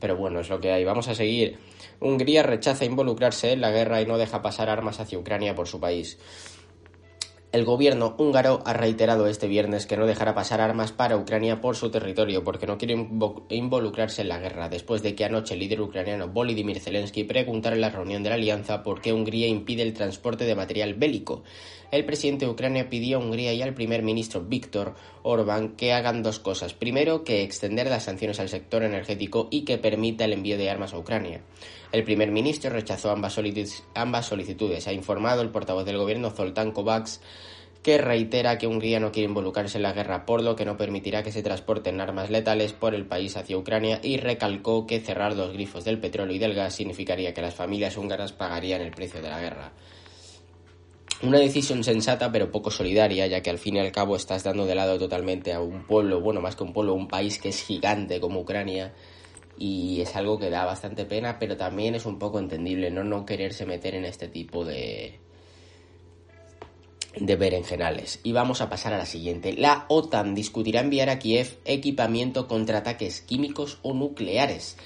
Pero 0.00 0.16
bueno, 0.16 0.40
es 0.40 0.48
lo 0.48 0.60
que 0.60 0.72
hay. 0.72 0.84
Vamos 0.84 1.08
a 1.08 1.14
seguir. 1.14 1.58
Hungría 2.00 2.42
rechaza 2.42 2.84
involucrarse 2.84 3.52
en 3.52 3.60
la 3.60 3.70
guerra 3.70 4.02
y 4.02 4.06
no 4.06 4.18
deja 4.18 4.42
pasar 4.42 4.68
armas 4.68 5.00
hacia 5.00 5.18
Ucrania 5.18 5.54
por 5.54 5.68
su 5.68 5.80
país. 5.80 6.18
El 7.56 7.64
gobierno 7.64 8.14
húngaro 8.18 8.60
ha 8.66 8.74
reiterado 8.74 9.26
este 9.28 9.48
viernes 9.48 9.86
que 9.86 9.96
no 9.96 10.04
dejará 10.04 10.34
pasar 10.34 10.60
armas 10.60 10.92
para 10.92 11.16
Ucrania 11.16 11.62
por 11.62 11.74
su 11.74 11.90
territorio 11.90 12.44
porque 12.44 12.66
no 12.66 12.76
quiere 12.76 13.08
involucrarse 13.48 14.20
en 14.20 14.28
la 14.28 14.38
guerra, 14.38 14.68
después 14.68 15.02
de 15.02 15.14
que 15.14 15.24
anoche 15.24 15.54
el 15.54 15.60
líder 15.60 15.80
ucraniano 15.80 16.28
Volodymyr 16.28 16.80
Zelensky 16.80 17.24
preguntara 17.24 17.74
en 17.74 17.80
la 17.80 17.88
reunión 17.88 18.22
de 18.22 18.28
la 18.28 18.34
alianza 18.34 18.82
por 18.82 19.00
qué 19.00 19.14
Hungría 19.14 19.46
impide 19.46 19.80
el 19.84 19.94
transporte 19.94 20.44
de 20.44 20.54
material 20.54 20.92
bélico. 20.92 21.44
El 21.92 22.04
presidente 22.04 22.44
de 22.44 22.50
Ucrania 22.50 22.90
pidió 22.90 23.16
a 23.16 23.20
Hungría 23.20 23.52
y 23.52 23.62
al 23.62 23.74
primer 23.74 24.02
ministro 24.02 24.40
Víctor 24.40 24.94
Orbán 25.22 25.76
que 25.76 25.92
hagan 25.92 26.22
dos 26.22 26.40
cosas. 26.40 26.74
Primero, 26.74 27.22
que 27.22 27.42
extender 27.42 27.86
las 27.88 28.04
sanciones 28.04 28.40
al 28.40 28.48
sector 28.48 28.82
energético 28.82 29.48
y 29.50 29.64
que 29.64 29.78
permita 29.78 30.24
el 30.24 30.32
envío 30.32 30.58
de 30.58 30.68
armas 30.68 30.94
a 30.94 30.98
Ucrania. 30.98 31.42
El 31.92 32.02
primer 32.02 32.32
ministro 32.32 32.70
rechazó 32.70 33.10
ambas, 33.10 33.34
solicitudes. 33.34 34.86
Ha 34.88 34.92
informado 34.92 35.42
el 35.42 35.50
portavoz 35.50 35.84
del 35.84 35.98
gobierno 35.98 36.30
Zoltán 36.30 36.72
Kovács 36.72 37.20
que 37.84 37.98
reitera 37.98 38.58
que 38.58 38.66
Hungría 38.66 38.98
no 38.98 39.12
quiere 39.12 39.28
involucrarse 39.28 39.78
en 39.78 39.84
la 39.84 39.92
guerra, 39.92 40.26
por 40.26 40.42
lo 40.42 40.56
que 40.56 40.64
no 40.64 40.76
permitirá 40.76 41.22
que 41.22 41.30
se 41.30 41.44
transporten 41.44 42.00
armas 42.00 42.30
letales 42.30 42.72
por 42.72 42.96
el 42.96 43.06
país 43.06 43.36
hacia 43.36 43.56
Ucrania 43.56 44.00
y 44.02 44.16
recalcó 44.16 44.88
que 44.88 44.98
cerrar 44.98 45.36
los 45.36 45.52
grifos 45.52 45.84
del 45.84 46.00
petróleo 46.00 46.34
y 46.34 46.40
del 46.40 46.54
gas 46.54 46.74
significaría 46.74 47.32
que 47.32 47.42
las 47.42 47.54
familias 47.54 47.96
húngaras 47.96 48.32
pagarían 48.32 48.82
el 48.82 48.90
precio 48.90 49.22
de 49.22 49.28
la 49.28 49.40
guerra. 49.40 49.72
Una 51.22 51.38
decisión 51.38 51.82
sensata 51.82 52.30
pero 52.30 52.50
poco 52.50 52.70
solidaria, 52.70 53.26
ya 53.26 53.40
que 53.42 53.50
al 53.50 53.58
fin 53.58 53.76
y 53.76 53.78
al 53.80 53.90
cabo 53.90 54.16
estás 54.16 54.44
dando 54.44 54.66
de 54.66 54.74
lado 54.74 54.98
totalmente 54.98 55.52
a 55.52 55.60
un 55.60 55.84
pueblo, 55.86 56.20
bueno, 56.20 56.42
más 56.42 56.56
que 56.56 56.64
un 56.64 56.74
pueblo, 56.74 56.92
un 56.92 57.08
país 57.08 57.38
que 57.38 57.48
es 57.48 57.62
gigante 57.62 58.20
como 58.20 58.40
Ucrania, 58.40 58.92
y 59.58 60.00
es 60.02 60.14
algo 60.14 60.38
que 60.38 60.50
da 60.50 60.66
bastante 60.66 61.06
pena, 61.06 61.38
pero 61.38 61.56
también 61.56 61.94
es 61.94 62.04
un 62.04 62.18
poco 62.18 62.38
entendible 62.38 62.90
no 62.90 63.02
no 63.02 63.24
quererse 63.24 63.64
meter 63.64 63.94
en 63.94 64.04
este 64.04 64.28
tipo 64.28 64.64
de 64.64 65.18
de 67.18 67.36
berenjenales. 67.36 68.20
Y 68.22 68.32
vamos 68.32 68.60
a 68.60 68.68
pasar 68.68 68.92
a 68.92 68.98
la 68.98 69.06
siguiente. 69.06 69.54
La 69.54 69.86
OTAN 69.88 70.34
discutirá 70.34 70.80
enviar 70.80 71.08
a 71.08 71.18
Kiev 71.18 71.58
equipamiento 71.64 72.46
contra 72.46 72.78
ataques 72.78 73.22
químicos 73.22 73.78
o 73.82 73.94
nucleares. 73.94 74.76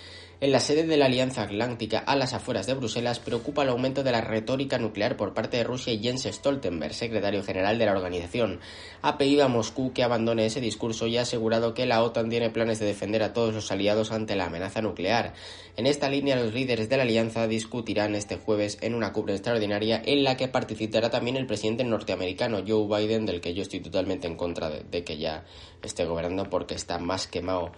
En 0.43 0.53
la 0.53 0.61
sede 0.61 0.85
de 0.85 0.97
la 0.97 1.05
Alianza 1.05 1.43
Atlántica, 1.43 1.99
a 1.99 2.17
las 2.17 2.33
afueras 2.33 2.67
de 2.67 2.73
Bruselas, 2.73 3.19
preocupa 3.19 3.63
el 3.63 3.69
aumento 3.69 4.03
de 4.03 4.11
la 4.11 4.23
retórica 4.23 4.79
nuclear 4.79 5.19
por 5.19 5.35
parte 5.35 5.59
de 5.59 5.65
Rusia 5.65 5.93
y 5.93 5.99
Jens 5.99 6.23
Stoltenberg, 6.25 6.95
secretario 6.95 7.43
general 7.43 7.79
de 7.79 7.85
la 7.85 7.93
organización. 7.93 8.59
Ha 9.03 9.19
pedido 9.19 9.45
a 9.45 9.49
Moscú 9.49 9.93
que 9.93 10.03
abandone 10.03 10.47
ese 10.47 10.63
discurso 10.63 11.07
y 11.07 11.19
ha 11.19 11.23
asegurado 11.23 11.75
que 11.75 11.85
la 11.85 12.03
OTAN 12.03 12.31
tiene 12.31 12.49
planes 12.49 12.79
de 12.79 12.87
defender 12.87 13.23
a 13.23 13.35
todos 13.35 13.53
los 13.53 13.71
aliados 13.71 14.13
ante 14.13 14.35
la 14.35 14.47
amenaza 14.47 14.81
nuclear. 14.81 15.35
En 15.77 15.85
esta 15.85 16.09
línea, 16.09 16.37
los 16.37 16.55
líderes 16.55 16.89
de 16.89 16.97
la 16.97 17.03
alianza 17.03 17.47
discutirán 17.47 18.15
este 18.15 18.39
jueves 18.39 18.79
en 18.81 18.95
una 18.95 19.13
cumbre 19.13 19.35
extraordinaria 19.35 20.01
en 20.03 20.25
la 20.25 20.39
que 20.39 20.49
participará 20.49 21.11
también 21.11 21.37
el 21.37 21.47
presidente 21.47 21.85
norteamericano 21.85 22.65
Joe 22.67 22.87
Biden, 22.87 23.27
del 23.27 23.43
que 23.43 23.53
yo 23.53 23.61
estoy 23.61 23.81
totalmente 23.81 24.27
en 24.27 24.37
contra 24.37 24.71
de, 24.71 24.85
de 24.85 25.05
que 25.05 25.19
ya 25.19 25.45
esté 25.83 26.07
gobernando 26.07 26.49
porque 26.49 26.77
está 26.77 26.99
más 26.99 27.27
quemado 27.27 27.73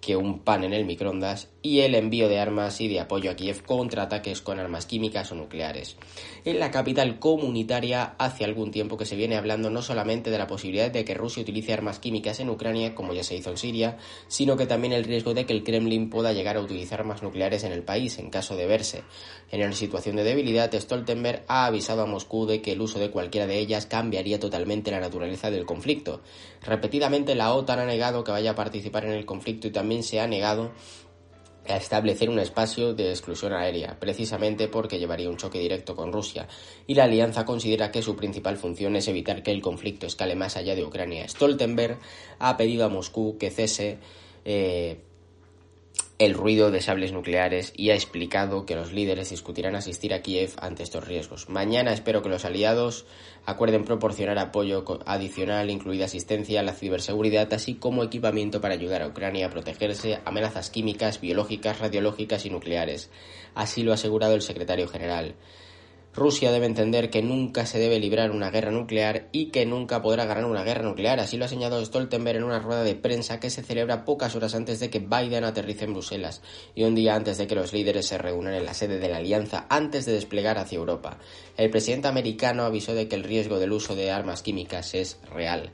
que 0.00 0.16
un 0.16 0.40
pan 0.40 0.64
en 0.64 0.72
el 0.72 0.84
microondas 0.84 1.50
y 1.62 1.80
el 1.80 1.94
envío 1.94 2.28
de 2.28 2.38
armas 2.38 2.80
y 2.80 2.88
de 2.88 3.00
apoyo 3.00 3.30
a 3.30 3.34
Kiev 3.34 3.62
contra 3.64 4.04
ataques 4.04 4.40
con 4.40 4.60
armas 4.60 4.86
químicas 4.86 5.32
o 5.32 5.34
nucleares. 5.34 5.96
En 6.46 6.60
la 6.60 6.70
capital 6.70 7.18
comunitaria 7.18 8.14
hace 8.18 8.44
algún 8.44 8.70
tiempo 8.70 8.96
que 8.96 9.04
se 9.04 9.16
viene 9.16 9.36
hablando 9.36 9.68
no 9.68 9.82
solamente 9.82 10.30
de 10.30 10.38
la 10.38 10.46
posibilidad 10.46 10.92
de 10.92 11.04
que 11.04 11.12
Rusia 11.12 11.42
utilice 11.42 11.72
armas 11.72 11.98
químicas 11.98 12.38
en 12.38 12.50
Ucrania, 12.50 12.94
como 12.94 13.12
ya 13.12 13.24
se 13.24 13.34
hizo 13.34 13.50
en 13.50 13.56
Siria, 13.56 13.98
sino 14.28 14.56
que 14.56 14.66
también 14.66 14.92
el 14.92 15.02
riesgo 15.02 15.34
de 15.34 15.44
que 15.44 15.52
el 15.52 15.64
Kremlin 15.64 16.08
pueda 16.08 16.32
llegar 16.32 16.56
a 16.56 16.60
utilizar 16.60 17.00
armas 17.00 17.20
nucleares 17.20 17.64
en 17.64 17.72
el 17.72 17.82
país 17.82 18.20
en 18.20 18.30
caso 18.30 18.54
de 18.54 18.64
verse. 18.66 19.02
En 19.50 19.60
una 19.60 19.72
situación 19.72 20.14
de 20.14 20.22
debilidad, 20.22 20.72
Stoltenberg 20.72 21.42
ha 21.48 21.66
avisado 21.66 22.02
a 22.02 22.06
Moscú 22.06 22.46
de 22.46 22.62
que 22.62 22.70
el 22.70 22.80
uso 22.80 23.00
de 23.00 23.10
cualquiera 23.10 23.48
de 23.48 23.58
ellas 23.58 23.86
cambiaría 23.86 24.38
totalmente 24.38 24.92
la 24.92 25.00
naturaleza 25.00 25.50
del 25.50 25.66
conflicto. 25.66 26.20
Repetidamente 26.62 27.34
la 27.34 27.52
OTAN 27.54 27.80
ha 27.80 27.86
negado 27.86 28.22
que 28.22 28.30
vaya 28.30 28.52
a 28.52 28.54
participar 28.54 29.04
en 29.04 29.14
el 29.14 29.26
conflicto 29.26 29.66
y 29.66 29.72
también 29.72 30.04
se 30.04 30.20
ha 30.20 30.28
negado 30.28 30.70
a 31.68 31.76
establecer 31.76 32.30
un 32.30 32.38
espacio 32.38 32.94
de 32.94 33.10
exclusión 33.10 33.52
aérea, 33.52 33.98
precisamente 33.98 34.68
porque 34.68 34.98
llevaría 34.98 35.30
un 35.30 35.36
choque 35.36 35.58
directo 35.58 35.94
con 35.94 36.12
Rusia, 36.12 36.48
y 36.86 36.94
la 36.94 37.04
alianza 37.04 37.44
considera 37.44 37.90
que 37.90 38.02
su 38.02 38.16
principal 38.16 38.56
función 38.56 38.96
es 38.96 39.08
evitar 39.08 39.42
que 39.42 39.52
el 39.52 39.62
conflicto 39.62 40.06
escale 40.06 40.34
más 40.34 40.56
allá 40.56 40.74
de 40.74 40.84
Ucrania. 40.84 41.28
Stoltenberg 41.28 41.98
ha 42.38 42.56
pedido 42.56 42.84
a 42.84 42.88
Moscú 42.88 43.36
que 43.38 43.50
cese 43.50 43.98
eh, 44.44 45.00
el 46.18 46.32
ruido 46.32 46.70
de 46.70 46.80
sables 46.80 47.12
nucleares 47.12 47.74
y 47.76 47.90
ha 47.90 47.94
explicado 47.94 48.64
que 48.64 48.74
los 48.74 48.92
líderes 48.92 49.30
discutirán 49.30 49.76
asistir 49.76 50.14
a 50.14 50.22
Kiev 50.22 50.52
ante 50.58 50.82
estos 50.82 51.06
riesgos. 51.06 51.50
Mañana 51.50 51.92
espero 51.92 52.22
que 52.22 52.30
los 52.30 52.46
aliados 52.46 53.04
acuerden 53.44 53.84
proporcionar 53.84 54.38
apoyo 54.38 54.82
adicional, 55.04 55.68
incluida 55.68 56.06
asistencia 56.06 56.60
a 56.60 56.62
la 56.62 56.72
ciberseguridad, 56.72 57.52
así 57.52 57.74
como 57.74 58.02
equipamiento 58.02 58.62
para 58.62 58.74
ayudar 58.74 59.02
a 59.02 59.08
Ucrania 59.08 59.46
a 59.46 59.50
protegerse 59.50 60.18
amenazas 60.24 60.70
químicas, 60.70 61.20
biológicas, 61.20 61.80
radiológicas 61.80 62.46
y 62.46 62.50
nucleares. 62.50 63.10
Así 63.54 63.82
lo 63.82 63.90
ha 63.90 63.96
asegurado 63.96 64.34
el 64.34 64.42
secretario 64.42 64.88
general. 64.88 65.34
Rusia 66.16 66.50
debe 66.50 66.64
entender 66.64 67.10
que 67.10 67.20
nunca 67.20 67.66
se 67.66 67.78
debe 67.78 68.00
librar 68.00 68.30
una 68.30 68.50
guerra 68.50 68.70
nuclear 68.70 69.28
y 69.32 69.50
que 69.50 69.66
nunca 69.66 70.00
podrá 70.00 70.24
ganar 70.24 70.46
una 70.46 70.64
guerra 70.64 70.82
nuclear. 70.82 71.20
Así 71.20 71.36
lo 71.36 71.44
ha 71.44 71.48
señalado 71.48 71.84
Stoltenberg 71.84 72.38
en 72.38 72.44
una 72.44 72.58
rueda 72.58 72.82
de 72.84 72.94
prensa 72.94 73.38
que 73.38 73.50
se 73.50 73.62
celebra 73.62 74.06
pocas 74.06 74.34
horas 74.34 74.54
antes 74.54 74.80
de 74.80 74.88
que 74.88 74.98
Biden 74.98 75.44
aterrice 75.44 75.84
en 75.84 75.92
Bruselas 75.92 76.40
y 76.74 76.84
un 76.84 76.94
día 76.94 77.14
antes 77.14 77.36
de 77.36 77.46
que 77.46 77.54
los 77.54 77.74
líderes 77.74 78.06
se 78.06 78.16
reúnan 78.16 78.54
en 78.54 78.64
la 78.64 78.72
sede 78.72 78.98
de 78.98 79.10
la 79.10 79.18
alianza 79.18 79.66
antes 79.68 80.06
de 80.06 80.12
desplegar 80.12 80.56
hacia 80.56 80.78
Europa. 80.78 81.18
El 81.58 81.68
presidente 81.68 82.08
americano 82.08 82.64
avisó 82.64 82.94
de 82.94 83.08
que 83.08 83.16
el 83.16 83.22
riesgo 83.22 83.58
del 83.58 83.72
uso 83.72 83.94
de 83.94 84.10
armas 84.10 84.40
químicas 84.40 84.94
es 84.94 85.18
real. 85.34 85.70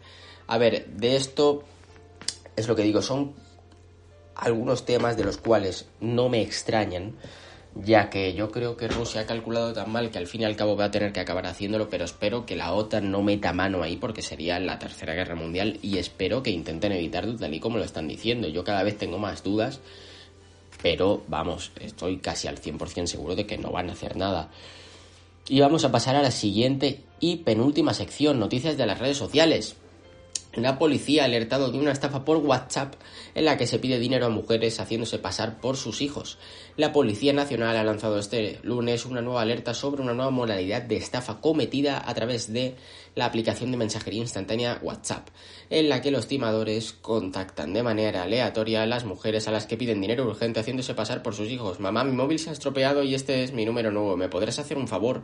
A 0.49 0.59
ver, 0.59 0.89
de 0.89 1.15
esto 1.15 1.63
es 2.57 2.67
lo 2.67 2.75
que 2.75 2.83
digo, 2.83 3.01
son 3.01 3.35
algunos 4.35 4.85
temas 4.85 5.17
de 5.17 5.23
los 5.23 5.37
cuales 5.37 5.87
no 6.01 6.29
me 6.29 6.43
extrañan 6.43 7.15
ya 7.75 8.11
que 8.11 8.35
yo 8.35 8.51
creo 8.51 8.77
que 8.77 8.89
Rusia 8.89 9.23
ha 9.23 9.27
calculado 9.27 9.73
tan 9.73 9.91
mal 9.91 10.11
que 10.11 10.19
al 10.19 10.27
fin 10.27 10.43
y 10.43 10.45
al 10.45 10.57
cabo 10.57 10.77
va 10.77 10.87
a 10.87 10.91
tener 10.91 11.13
que 11.13 11.21
acabar 11.21 11.47
haciéndolo, 11.47 11.89
pero 11.89 12.05
espero 12.05 12.45
que 12.45 12.57
la 12.57 12.73
OTAN 12.73 13.11
no 13.11 13.23
meta 13.23 13.53
mano 13.53 13.83
ahí 13.83 13.97
porque 13.97 14.23
sería 14.23 14.61
la 14.61 14.79
tercera 14.79 15.15
guerra 15.15 15.35
mundial 15.35 15.79
y 15.83 15.99
espero 15.99 16.43
que 16.43 16.51
intenten 16.51 16.93
evitarlo 16.93 17.37
tal 17.37 17.55
y 17.55 17.61
como 17.61 17.79
lo 17.79 17.85
están 17.85 18.09
diciendo. 18.09 18.49
Yo 18.49 18.63
cada 18.65 18.83
vez 18.83 18.99
tengo 18.99 19.19
más 19.19 19.43
dudas, 19.43 19.81
pero 20.83 21.23
vamos, 21.29 21.73
estoy 21.81 22.19
casi 22.19 22.49
al 22.49 22.61
100% 22.61 23.07
seguro 23.07 23.35
de 23.35 23.47
que 23.47 23.59
no 23.59 23.71
van 23.71 23.89
a 23.89 23.93
hacer 23.93 24.17
nada. 24.17 24.51
Y 25.49 25.61
vamos 25.61 25.85
a 25.85 25.91
pasar 25.91 26.15
a 26.15 26.23
la 26.23 26.31
siguiente 26.31 27.01
y 27.21 27.39
penúltima 27.39 27.95
sección, 27.95 28.39
noticias 28.39 28.77
de 28.77 28.87
las 28.87 28.99
redes 28.99 29.17
sociales. 29.17 29.77
La 30.55 30.79
policía 30.79 31.23
ha 31.23 31.25
alertado 31.25 31.71
de 31.73 31.79
una 31.79 31.93
estafa 31.93 32.27
por 32.27 32.37
WhatsApp 32.37 32.95
en 33.35 33.47
la 33.47 33.57
que 33.57 33.67
se 33.67 33.79
pide 33.79 33.99
dinero 33.99 34.27
a 34.27 34.29
mujeres 34.29 34.81
haciéndose 34.81 35.19
pasar 35.19 35.63
por 35.63 35.79
sus 35.79 36.03
hijos. 36.03 36.37
La 36.77 36.93
Policía 36.93 37.33
Nacional 37.33 37.75
ha 37.75 37.85
lanzado 37.85 38.19
este 38.19 38.61
lunes 38.63 39.07
una 39.07 39.23
nueva 39.23 39.41
alerta 39.41 39.73
sobre 39.73 40.03
una 40.03 40.13
nueva 40.13 40.31
modalidad 40.31 40.83
de 40.83 40.97
estafa 40.97 41.41
cometida 41.41 42.03
a 42.07 42.13
través 42.13 42.53
de 42.53 42.75
la 43.15 43.27
aplicación 43.27 43.71
de 43.71 43.77
mensajería 43.77 44.21
instantánea 44.21 44.79
WhatsApp, 44.83 45.29
en 45.71 45.89
la 45.89 46.01
que 46.01 46.11
los 46.11 46.27
timadores 46.27 46.93
contactan 46.93 47.73
de 47.73 47.83
manera 47.83 48.23
aleatoria 48.23 48.83
a 48.83 48.87
las 48.87 49.05
mujeres 49.05 49.49
a 49.49 49.51
las 49.51 49.67
que 49.67 49.77
piden 49.77 50.01
dinero 50.01 50.27
urgente 50.27 50.61
haciéndose 50.61 50.95
pasar 50.95 51.23
por 51.23 51.35
sus 51.35 51.49
hijos. 51.51 51.81
Mamá, 51.81 52.05
mi 52.05 52.13
móvil 52.13 52.39
se 52.39 52.51
ha 52.51 52.53
estropeado 52.53 53.03
y 53.03 53.15
este 53.15 53.45
es 53.45 53.53
mi 53.53 53.65
número 53.65 53.91
nuevo, 53.91 54.17
¿me 54.17 54.29
podrás 54.29 54.59
hacer 54.59 54.79
un 54.79 54.89
favor? 54.89 55.23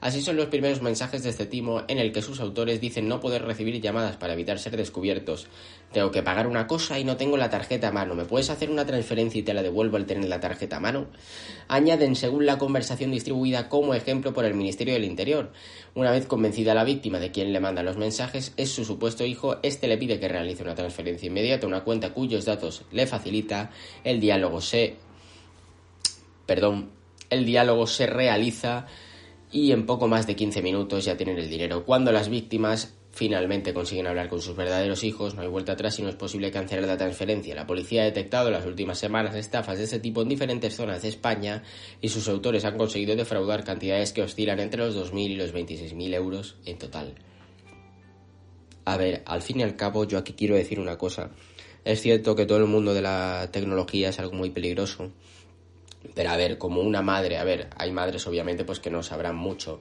Así 0.00 0.22
son 0.22 0.36
los 0.36 0.46
primeros 0.46 0.80
mensajes 0.80 1.22
de 1.22 1.28
este 1.28 1.44
timo 1.44 1.82
en 1.88 1.98
el 1.98 2.12
que 2.12 2.22
sus 2.22 2.40
autores 2.40 2.80
dicen 2.80 3.06
no 3.06 3.20
poder 3.20 3.44
recibir 3.44 3.80
llamadas 3.80 4.16
para 4.16 4.32
evitar 4.32 4.58
ser 4.58 4.76
descubiertos. 4.76 5.46
Tengo 5.92 6.10
que 6.10 6.22
pagar 6.22 6.46
una 6.46 6.66
cosa 6.66 6.98
y 6.98 7.04
no 7.04 7.16
tengo 7.16 7.36
la 7.36 7.50
tarjeta 7.50 7.88
a 7.88 7.92
mano. 7.92 8.14
¿Me 8.14 8.24
puedes 8.24 8.48
hacer 8.48 8.70
una 8.70 8.86
transferencia 8.86 9.40
y 9.40 9.42
te 9.42 9.52
la 9.52 9.62
devuelvo 9.62 9.98
al 9.98 10.06
tener 10.06 10.28
la 10.28 10.40
tarjeta 10.40 10.76
a 10.76 10.80
mano? 10.80 11.08
Añaden 11.68 12.16
según 12.16 12.46
la 12.46 12.56
conversación 12.58 13.10
distribuida 13.10 13.68
como 13.68 13.92
ejemplo 13.92 14.32
por 14.32 14.44
el 14.46 14.54
Ministerio 14.54 14.94
del 14.94 15.04
Interior. 15.04 15.52
Una 15.94 16.12
vez 16.12 16.26
convencida 16.26 16.74
la 16.74 16.84
víctima 16.84 17.18
de 17.18 17.29
quien 17.32 17.52
le 17.52 17.60
manda 17.60 17.82
los 17.82 17.96
mensajes 17.96 18.52
es 18.56 18.70
su 18.70 18.84
supuesto 18.84 19.24
hijo, 19.24 19.58
este 19.62 19.88
le 19.88 19.98
pide 19.98 20.20
que 20.20 20.28
realice 20.28 20.62
una 20.62 20.74
transferencia 20.74 21.26
inmediata 21.26 21.66
una 21.66 21.84
cuenta 21.84 22.12
cuyos 22.12 22.44
datos 22.44 22.84
le 22.92 23.06
facilita. 23.06 23.70
El 24.04 24.20
diálogo 24.20 24.60
se 24.60 24.96
perdón, 26.46 26.90
el 27.30 27.44
diálogo 27.44 27.86
se 27.86 28.06
realiza 28.06 28.86
y 29.52 29.72
en 29.72 29.86
poco 29.86 30.08
más 30.08 30.26
de 30.26 30.36
15 30.36 30.62
minutos 30.62 31.04
ya 31.04 31.16
tienen 31.16 31.38
el 31.38 31.48
dinero. 31.48 31.84
Cuando 31.84 32.12
las 32.12 32.28
víctimas 32.28 32.94
finalmente 33.12 33.74
consiguen 33.74 34.06
hablar 34.06 34.28
con 34.28 34.40
sus 34.40 34.56
verdaderos 34.56 35.04
hijos, 35.04 35.34
no 35.34 35.42
hay 35.42 35.48
vuelta 35.48 35.72
atrás 35.72 35.98
y 35.98 36.02
no 36.02 36.08
es 36.08 36.14
posible 36.14 36.50
cancelar 36.50 36.86
la 36.86 36.96
transferencia. 36.96 37.54
La 37.54 37.66
policía 37.66 38.02
ha 38.02 38.04
detectado 38.04 38.48
en 38.48 38.54
las 38.54 38.66
últimas 38.66 38.98
semanas 38.98 39.34
estafas 39.34 39.78
de 39.78 39.84
este 39.84 39.98
tipo 39.98 40.22
en 40.22 40.28
diferentes 40.28 40.76
zonas 40.76 41.02
de 41.02 41.08
España 41.08 41.62
y 42.00 42.08
sus 42.08 42.28
autores 42.28 42.64
han 42.64 42.78
conseguido 42.78 43.16
defraudar 43.16 43.64
cantidades 43.64 44.12
que 44.12 44.22
oscilan 44.22 44.60
entre 44.60 44.84
los 44.84 44.96
2.000 44.96 45.30
y 45.30 45.36
los 45.36 45.52
26.000 45.52 46.14
euros 46.14 46.56
en 46.64 46.78
total. 46.78 47.14
A 48.84 48.96
ver, 48.96 49.22
al 49.26 49.42
fin 49.42 49.60
y 49.60 49.62
al 49.62 49.76
cabo 49.76 50.04
yo 50.04 50.18
aquí 50.18 50.32
quiero 50.32 50.54
decir 50.54 50.80
una 50.80 50.96
cosa. 50.96 51.30
Es 51.84 52.00
cierto 52.00 52.34
que 52.34 52.46
todo 52.46 52.58
el 52.58 52.66
mundo 52.66 52.94
de 52.94 53.02
la 53.02 53.48
tecnología 53.52 54.10
es 54.10 54.18
algo 54.18 54.34
muy 54.34 54.50
peligroso, 54.50 55.10
pero 56.14 56.30
a 56.30 56.36
ver, 56.36 56.58
como 56.58 56.80
una 56.80 57.02
madre, 57.02 57.38
a 57.38 57.44
ver, 57.44 57.70
hay 57.76 57.90
madres 57.90 58.26
obviamente 58.26 58.64
pues 58.64 58.80
que 58.80 58.90
no 58.90 59.02
sabrán 59.02 59.36
mucho 59.36 59.80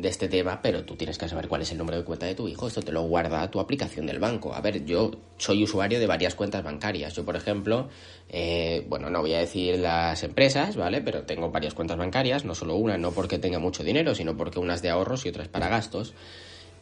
de 0.00 0.08
este 0.08 0.28
tema, 0.28 0.60
pero 0.62 0.84
tú 0.84 0.96
tienes 0.96 1.18
que 1.18 1.28
saber 1.28 1.48
cuál 1.48 1.62
es 1.62 1.72
el 1.72 1.78
número 1.78 1.98
de 1.98 2.04
cuenta 2.04 2.26
de 2.26 2.34
tu 2.34 2.48
hijo. 2.48 2.68
Esto 2.68 2.82
te 2.82 2.92
lo 2.92 3.02
guarda 3.02 3.50
tu 3.50 3.60
aplicación 3.60 4.06
del 4.06 4.18
banco. 4.18 4.54
A 4.54 4.60
ver, 4.60 4.84
yo 4.84 5.10
soy 5.36 5.64
usuario 5.64 5.98
de 5.98 6.06
varias 6.06 6.34
cuentas 6.34 6.62
bancarias. 6.62 7.14
Yo, 7.14 7.24
por 7.24 7.36
ejemplo, 7.36 7.88
eh, 8.28 8.86
bueno, 8.88 9.10
no 9.10 9.20
voy 9.20 9.34
a 9.34 9.38
decir 9.38 9.78
las 9.78 10.22
empresas, 10.22 10.76
¿vale? 10.76 11.00
Pero 11.00 11.22
tengo 11.22 11.50
varias 11.50 11.74
cuentas 11.74 11.96
bancarias, 11.96 12.44
no 12.44 12.54
solo 12.54 12.76
una, 12.76 12.96
no 12.96 13.12
porque 13.12 13.38
tenga 13.38 13.58
mucho 13.58 13.82
dinero, 13.82 14.14
sino 14.14 14.36
porque 14.36 14.58
unas 14.58 14.82
de 14.82 14.90
ahorros 14.90 15.26
y 15.26 15.30
otras 15.30 15.48
para 15.48 15.68
gastos. 15.68 16.14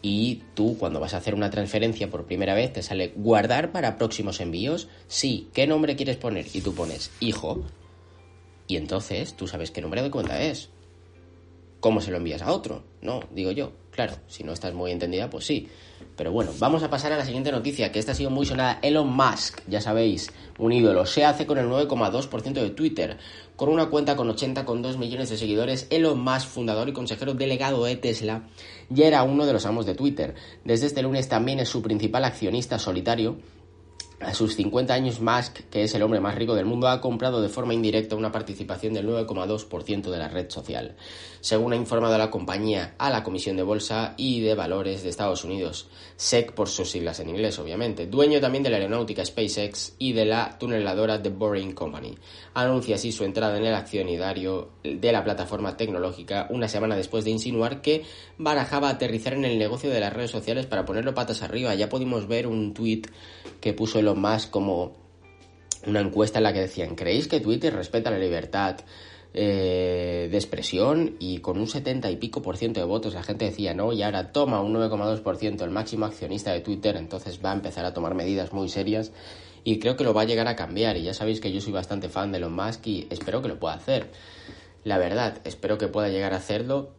Y 0.02 0.42
tú, 0.55 0.76
cuando 0.79 1.00
vas 1.00 1.14
a 1.14 1.16
hacer 1.16 1.35
una 1.35 1.50
transferencia 1.50 2.11
por 2.11 2.26
primera 2.26 2.55
vez, 2.55 2.72
te 2.72 2.83
sale 2.83 3.12
guardar 3.16 3.72
para 3.72 3.96
próximos 3.96 4.40
envíos. 4.40 4.88
Sí, 5.09 5.48
¿qué 5.55 5.66
nombre 5.66 5.96
quieres 5.96 6.16
poner? 6.16 6.46
Y 6.52 6.61
tú 6.61 6.74
pones 6.74 7.11
hijo 7.20 7.64
y 8.68 8.76
entonces 8.76 9.35
tú 9.35 9.46
sabes 9.46 9.70
qué 9.70 9.81
número 9.81 10.02
de 10.02 10.11
cuenta 10.11 10.42
es. 10.42 10.70
¿Cómo 11.80 12.00
se 12.00 12.10
lo 12.10 12.16
envías 12.16 12.42
a 12.42 12.52
otro? 12.52 12.84
No, 13.02 13.20
digo 13.30 13.52
yo. 13.52 13.72
Claro, 13.90 14.14
si 14.26 14.44
no 14.44 14.52
estás 14.52 14.74
muy 14.74 14.90
entendida, 14.90 15.30
pues 15.30 15.46
sí. 15.46 15.68
Pero 16.16 16.32
bueno, 16.32 16.50
vamos 16.58 16.82
a 16.82 16.90
pasar 16.90 17.12
a 17.12 17.16
la 17.16 17.24
siguiente 17.24 17.52
noticia, 17.52 17.92
que 17.92 17.98
esta 17.98 18.12
ha 18.12 18.14
sido 18.14 18.30
muy 18.30 18.44
sonada. 18.44 18.78
Elon 18.82 19.08
Musk, 19.08 19.60
ya 19.68 19.80
sabéis, 19.80 20.30
un 20.58 20.72
ídolo, 20.72 21.06
se 21.06 21.24
hace 21.24 21.46
con 21.46 21.58
el 21.58 21.66
9,2% 21.66 22.52
de 22.52 22.70
Twitter. 22.70 23.18
Con 23.56 23.68
una 23.68 23.86
cuenta 23.86 24.16
con 24.16 24.28
80,2 24.28 24.98
millones 24.98 25.30
de 25.30 25.36
seguidores, 25.36 25.86
Elon 25.90 26.20
Musk, 26.20 26.48
fundador 26.48 26.88
y 26.88 26.92
consejero 26.92 27.34
delegado 27.34 27.84
de 27.84 27.96
Tesla, 27.96 28.48
ya 28.90 29.06
era 29.06 29.22
uno 29.22 29.46
de 29.46 29.52
los 29.52 29.64
amos 29.66 29.86
de 29.86 29.94
Twitter. 29.94 30.34
Desde 30.64 30.86
este 30.86 31.02
lunes 31.02 31.28
también 31.28 31.60
es 31.60 31.68
su 31.68 31.82
principal 31.82 32.24
accionista 32.24 32.78
solitario 32.78 33.36
a 34.20 34.33
sus 34.33 34.57
50 34.57 34.94
años, 34.94 35.20
Musk, 35.20 35.68
que 35.70 35.85
es 35.85 35.94
el 35.94 36.02
hombre 36.02 36.20
más 36.20 36.35
rico 36.35 36.55
del 36.55 36.64
mundo, 36.64 36.88
ha 36.88 37.00
comprado 37.00 37.42
de 37.42 37.50
forma 37.50 37.74
indirecta 37.74 38.16
una 38.16 38.33
participación 38.33 38.94
del 38.94 39.07
9,2% 39.07 40.11
de 40.11 40.18
la 40.18 40.29
red 40.29 40.48
social, 40.50 40.96
según 41.40 41.74
ha 41.74 41.76
informado 41.76 42.16
la 42.16 42.31
compañía 42.31 42.94
a 42.98 43.11
la 43.11 43.22
Comisión 43.22 43.57
de 43.57 43.62
Bolsa 43.62 44.14
y 44.16 44.40
de 44.40 44.55
Valores 44.55 45.02
de 45.02 45.11
Estados 45.11 45.44
Unidos, 45.44 45.88
SEC 46.16 46.52
por 46.52 46.68
sus 46.68 46.90
siglas 46.90 47.20
en 47.20 47.29
inglés, 47.29 47.59
obviamente, 47.59 48.07
dueño 48.07 48.40
también 48.40 48.64
de 48.64 48.70
la 48.70 48.79
aeronáutica 48.79 49.24
SpaceX 49.24 49.94
y 49.98 50.14
de 50.14 50.24
la 50.24 50.57
tuneladora 50.59 51.20
The 51.20 51.29
Boring 51.29 51.72
Company. 51.72 52.16
Anuncia 52.55 52.96
así 52.96 53.12
su 53.12 53.24
entrada 53.24 53.59
en 53.59 53.66
el 53.66 53.74
accionario 53.74 54.70
de 54.83 55.12
la 55.12 55.24
plataforma 55.24 55.76
tecnológica 55.76 56.46
una 56.48 56.68
semana 56.68 56.96
después 56.96 57.24
de 57.24 57.31
insinuar 57.31 57.83
que 57.83 58.05
barajaba 58.38 58.88
aterrizar 58.88 59.35
en 59.35 59.44
el 59.44 59.59
negocio 59.59 59.90
de 59.90 60.00
las 60.00 60.12
redes 60.12 60.31
sociales 60.31 60.64
para 60.64 60.87
ponerlo 60.87 61.14
patas 61.14 61.42
arriba. 61.42 61.74
Ya 61.74 61.90
pudimos 61.90 62.26
ver 62.26 62.46
un 62.46 62.72
tuit 62.72 63.09
que 63.61 63.74
puso 63.74 64.00
lo 64.07 64.14
más 64.14 64.47
como 64.47 64.95
una 65.87 66.01
encuesta 66.01 66.38
en 66.38 66.45
la 66.45 66.53
que 66.53 66.61
decían, 66.61 66.95
¿creéis 66.95 67.29
que 67.29 67.40
Twitter 67.40 67.75
respeta 67.75 68.11
la 68.11 68.19
libertad 68.19 68.79
eh, 69.35 70.29
de 70.31 70.37
expresión? 70.37 71.16
Y 71.19 71.38
con 71.38 71.59
un 71.59 71.69
70 71.69 72.11
y 72.11 72.16
pico 72.16 72.40
por 72.40 72.57
ciento 72.57 72.81
de 72.81 72.87
votos 72.87 73.12
la 73.12 73.23
gente 73.23 73.45
decía 73.45 73.75
no, 73.75 73.92
y 73.92 74.03
ahora 74.03 74.33
toma 74.33 74.62
un 74.62 74.75
9,2% 74.75 75.62
el 75.62 75.71
máximo 75.71 76.07
accionista 76.07 76.53
de 76.53 76.61
Twitter, 76.61 76.97
entonces 76.97 77.40
va 77.45 77.51
a 77.51 77.55
empezar 77.55 77.85
a 77.85 77.92
tomar 77.92 78.14
medidas 78.14 78.53
muy 78.53 78.69
serias 78.69 79.12
y 79.64 79.79
creo 79.79 79.97
que 79.97 80.05
lo 80.05 80.14
va 80.14 80.23
a 80.23 80.25
llegar 80.25 80.49
a 80.49 80.57
cambiar 80.57 80.97
y 80.97 81.03
ya 81.03 81.12
sabéis 81.12 81.40
que 81.40 81.53
yo 81.53 81.61
soy 81.61 81.73
bastante 81.73 82.09
fan 82.09 82.31
de 82.31 82.38
Elon 82.38 82.55
Musk 82.55 82.87
y 82.87 83.07
espero 83.11 83.42
que 83.42 83.49
lo 83.49 83.59
pueda 83.59 83.75
hacer. 83.75 84.11
La 84.85 84.99
verdad, 84.99 85.40
espero 85.45 85.77
que 85.77 85.88
pueda 85.88 86.09
llegar 86.09 86.33
a 86.33 86.37
hacerlo 86.37 86.92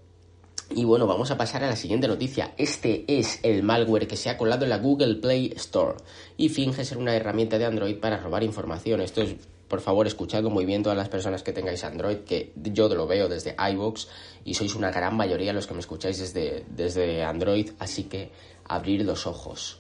y 0.70 0.84
bueno, 0.84 1.08
vamos 1.08 1.32
a 1.32 1.38
pasar 1.38 1.64
a 1.64 1.70
la 1.70 1.76
siguiente 1.76 2.08
noticia. 2.08 2.54
Este 2.58 3.06
es 3.08 3.40
el 3.44 3.64
malware 3.64 4.08
que 4.08 4.18
se 4.18 4.30
ha 4.30 4.38
colado 4.38 4.66
en 4.66 4.70
la 4.70 4.80
Google 4.80 5.16
Play 5.16 5.54
Store 5.56 5.96
y 6.36 6.50
finge 6.50 6.84
ser 6.84 6.98
una 6.98 7.16
herramienta 7.16 7.58
de 7.58 7.66
Android 7.66 7.98
para 8.00 8.18
robar 8.18 8.44
información. 8.44 9.00
Esto 9.02 9.22
es, 9.22 9.36
por 9.68 9.80
favor, 9.80 10.08
escuchadlo 10.08 10.50
muy 10.50 10.66
bien 10.66 10.84
todas 10.84 10.98
las 10.98 11.10
personas 11.10 11.42
que 11.42 11.54
tengáis 11.54 11.84
Android, 11.84 12.18
que 12.18 12.52
yo 12.56 12.90
lo 12.90 13.08
veo 13.08 13.30
desde 13.30 13.56
iVoox 13.72 14.08
y 14.44 14.54
sois 14.56 14.76
una 14.76 14.92
gran 14.92 15.16
mayoría 15.16 15.54
los 15.54 15.68
que 15.68 15.74
me 15.74 15.80
escucháis 15.80 16.20
desde, 16.20 16.66
desde 16.70 17.24
Android, 17.24 17.72
así 17.80 18.04
que 18.04 18.32
abrir 18.66 19.06
los 19.06 19.26
ojos. 19.26 19.80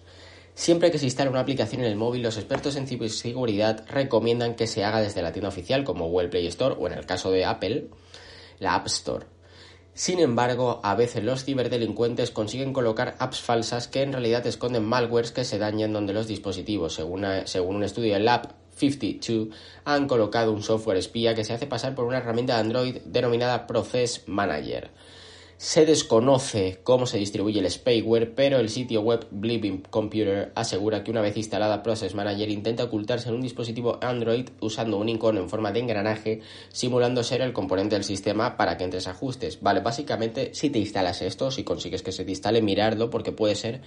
Siempre 0.55 0.89
que 0.89 0.97
se 0.97 1.05
instale 1.05 1.29
una 1.29 1.41
aplicación 1.41 1.81
en 1.81 1.87
el 1.87 1.97
móvil, 1.97 2.23
los 2.23 2.37
expertos 2.37 2.77
en 2.77 2.87
ciberseguridad 2.87 3.85
recomiendan 3.87 4.55
que 4.55 4.65
se 4.65 4.83
haga 4.83 5.01
desde 5.01 5.21
la 5.21 5.31
tienda 5.31 5.49
oficial 5.49 5.83
como 5.83 6.07
Google 6.07 6.29
Play 6.29 6.47
Store 6.47 6.75
o 6.79 6.87
en 6.87 6.93
el 6.93 7.05
caso 7.05 7.29
de 7.29 7.45
Apple, 7.45 7.89
la 8.57 8.73
App 8.73 8.87
Store. 8.87 9.36
Sin 9.97 10.19
embargo, 10.19 10.79
a 10.83 10.93
veces 10.93 11.23
los 11.23 11.43
ciberdelincuentes 11.43 12.29
consiguen 12.29 12.71
colocar 12.71 13.15
apps 13.17 13.41
falsas 13.41 13.87
que 13.87 14.03
en 14.03 14.11
realidad 14.11 14.45
esconden 14.45 14.85
malwares 14.85 15.31
que 15.31 15.43
se 15.43 15.57
dañan 15.57 15.91
donde 15.91 16.13
los 16.13 16.27
dispositivos, 16.27 16.93
según, 16.93 17.25
un 17.25 17.83
estudio 17.83 18.13
del 18.13 18.25
Lab 18.25 18.53
52, 18.75 19.47
han 19.85 20.07
colocado 20.07 20.53
un 20.53 20.61
software 20.61 20.97
espía 20.97 21.33
que 21.33 21.43
se 21.43 21.53
hace 21.53 21.65
pasar 21.65 21.95
por 21.95 22.05
una 22.05 22.19
herramienta 22.19 22.53
de 22.53 22.59
Android 22.59 22.97
denominada 23.05 23.65
Process 23.65 24.21
Manager. 24.27 24.91
Se 25.57 25.87
desconoce 25.87 26.81
cómo 26.83 27.07
se 27.07 27.17
distribuye 27.17 27.59
el 27.59 27.71
spyware, 27.71 28.31
pero 28.35 28.59
el 28.59 28.69
sitio 28.69 29.01
web 29.01 29.25
Blipping 29.31 29.81
Computer 29.89 30.51
asegura 30.53 31.03
que 31.03 31.09
una 31.09 31.21
vez 31.21 31.35
instalada 31.35 31.81
Process 31.81 32.13
Manager 32.13 32.47
intenta 32.51 32.83
ocultarse 32.83 33.29
en 33.29 33.35
un 33.35 33.41
dispositivo 33.41 33.97
Android 34.03 34.49
usando 34.61 34.97
un 34.97 35.09
icono 35.09 35.39
en 35.39 35.49
forma 35.49 35.71
de 35.71 35.79
engranaje, 35.79 36.41
simulando 36.71 37.23
ser 37.23 37.41
el 37.41 37.53
componente 37.53 37.95
del 37.95 38.03
sistema 38.03 38.55
para 38.55 38.77
que 38.77 38.83
entres 38.83 39.07
ajustes. 39.07 39.59
Vale, 39.59 39.79
básicamente, 39.79 40.53
si 40.53 40.69
te 40.69 40.77
instalas 40.77 41.23
esto, 41.23 41.49
si 41.49 41.63
consigues 41.63 42.03
que 42.03 42.11
se 42.11 42.23
te 42.23 42.29
instale, 42.29 42.61
mirarlo, 42.61 43.09
porque 43.09 43.31
puede 43.31 43.55
ser 43.55 43.81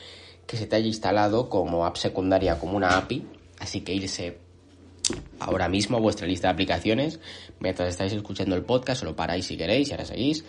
que 0.49 0.57
se 0.57 0.67
te 0.67 0.75
haya 0.75 0.89
instalado 0.89 1.49
como 1.49 1.87
app 1.87 1.99
secundaria, 1.99 2.59
como 2.59 2.77
una 2.77 2.99
API, 2.99 3.25
así 3.61 3.83
que 3.83 3.95
irse 3.95 4.39
ahora 5.39 5.69
mismo 5.69 6.01
vuestra 6.01 6.27
lista 6.27 6.49
de 6.49 6.55
aplicaciones. 6.55 7.21
Mientras 7.61 7.89
estáis 7.89 8.13
escuchando 8.13 8.57
el 8.57 8.63
podcast, 8.63 9.05
lo 9.05 9.15
paráis 9.15 9.47
si 9.47 9.57
queréis 9.57 9.89
y 9.89 9.93
ahora 9.93 10.05
seguís 10.05 10.45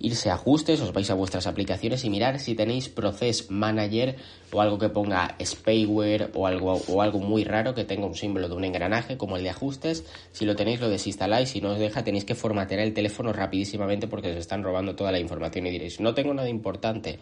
irse 0.00 0.30
a 0.30 0.34
ajustes, 0.34 0.80
os 0.80 0.92
vais 0.92 1.10
a 1.10 1.14
vuestras 1.14 1.46
aplicaciones 1.46 2.04
y 2.04 2.10
mirar 2.10 2.38
si 2.38 2.54
tenéis 2.54 2.88
Process 2.88 3.50
Manager 3.50 4.16
o 4.52 4.60
algo 4.60 4.78
que 4.78 4.88
ponga 4.88 5.36
spyware 5.42 6.30
o 6.34 6.46
algo, 6.46 6.80
o 6.88 7.02
algo 7.02 7.18
muy 7.18 7.44
raro 7.44 7.74
que 7.74 7.84
tenga 7.84 8.06
un 8.06 8.14
símbolo 8.14 8.48
de 8.48 8.54
un 8.54 8.64
engranaje 8.64 9.16
como 9.16 9.36
el 9.36 9.42
de 9.42 9.50
ajustes. 9.50 10.04
Si 10.32 10.44
lo 10.44 10.56
tenéis 10.56 10.80
lo 10.80 10.88
desinstaláis, 10.88 11.50
si 11.50 11.60
no 11.60 11.72
os 11.72 11.78
deja 11.78 12.04
tenéis 12.04 12.24
que 12.24 12.34
formatear 12.34 12.80
el 12.80 12.94
teléfono 12.94 13.32
rapidísimamente 13.32 14.06
porque 14.06 14.30
os 14.30 14.36
están 14.36 14.62
robando 14.62 14.94
toda 14.94 15.12
la 15.12 15.18
información 15.18 15.66
y 15.66 15.70
diréis, 15.70 16.00
no 16.00 16.14
tengo 16.14 16.32
nada 16.34 16.48
importante. 16.48 17.18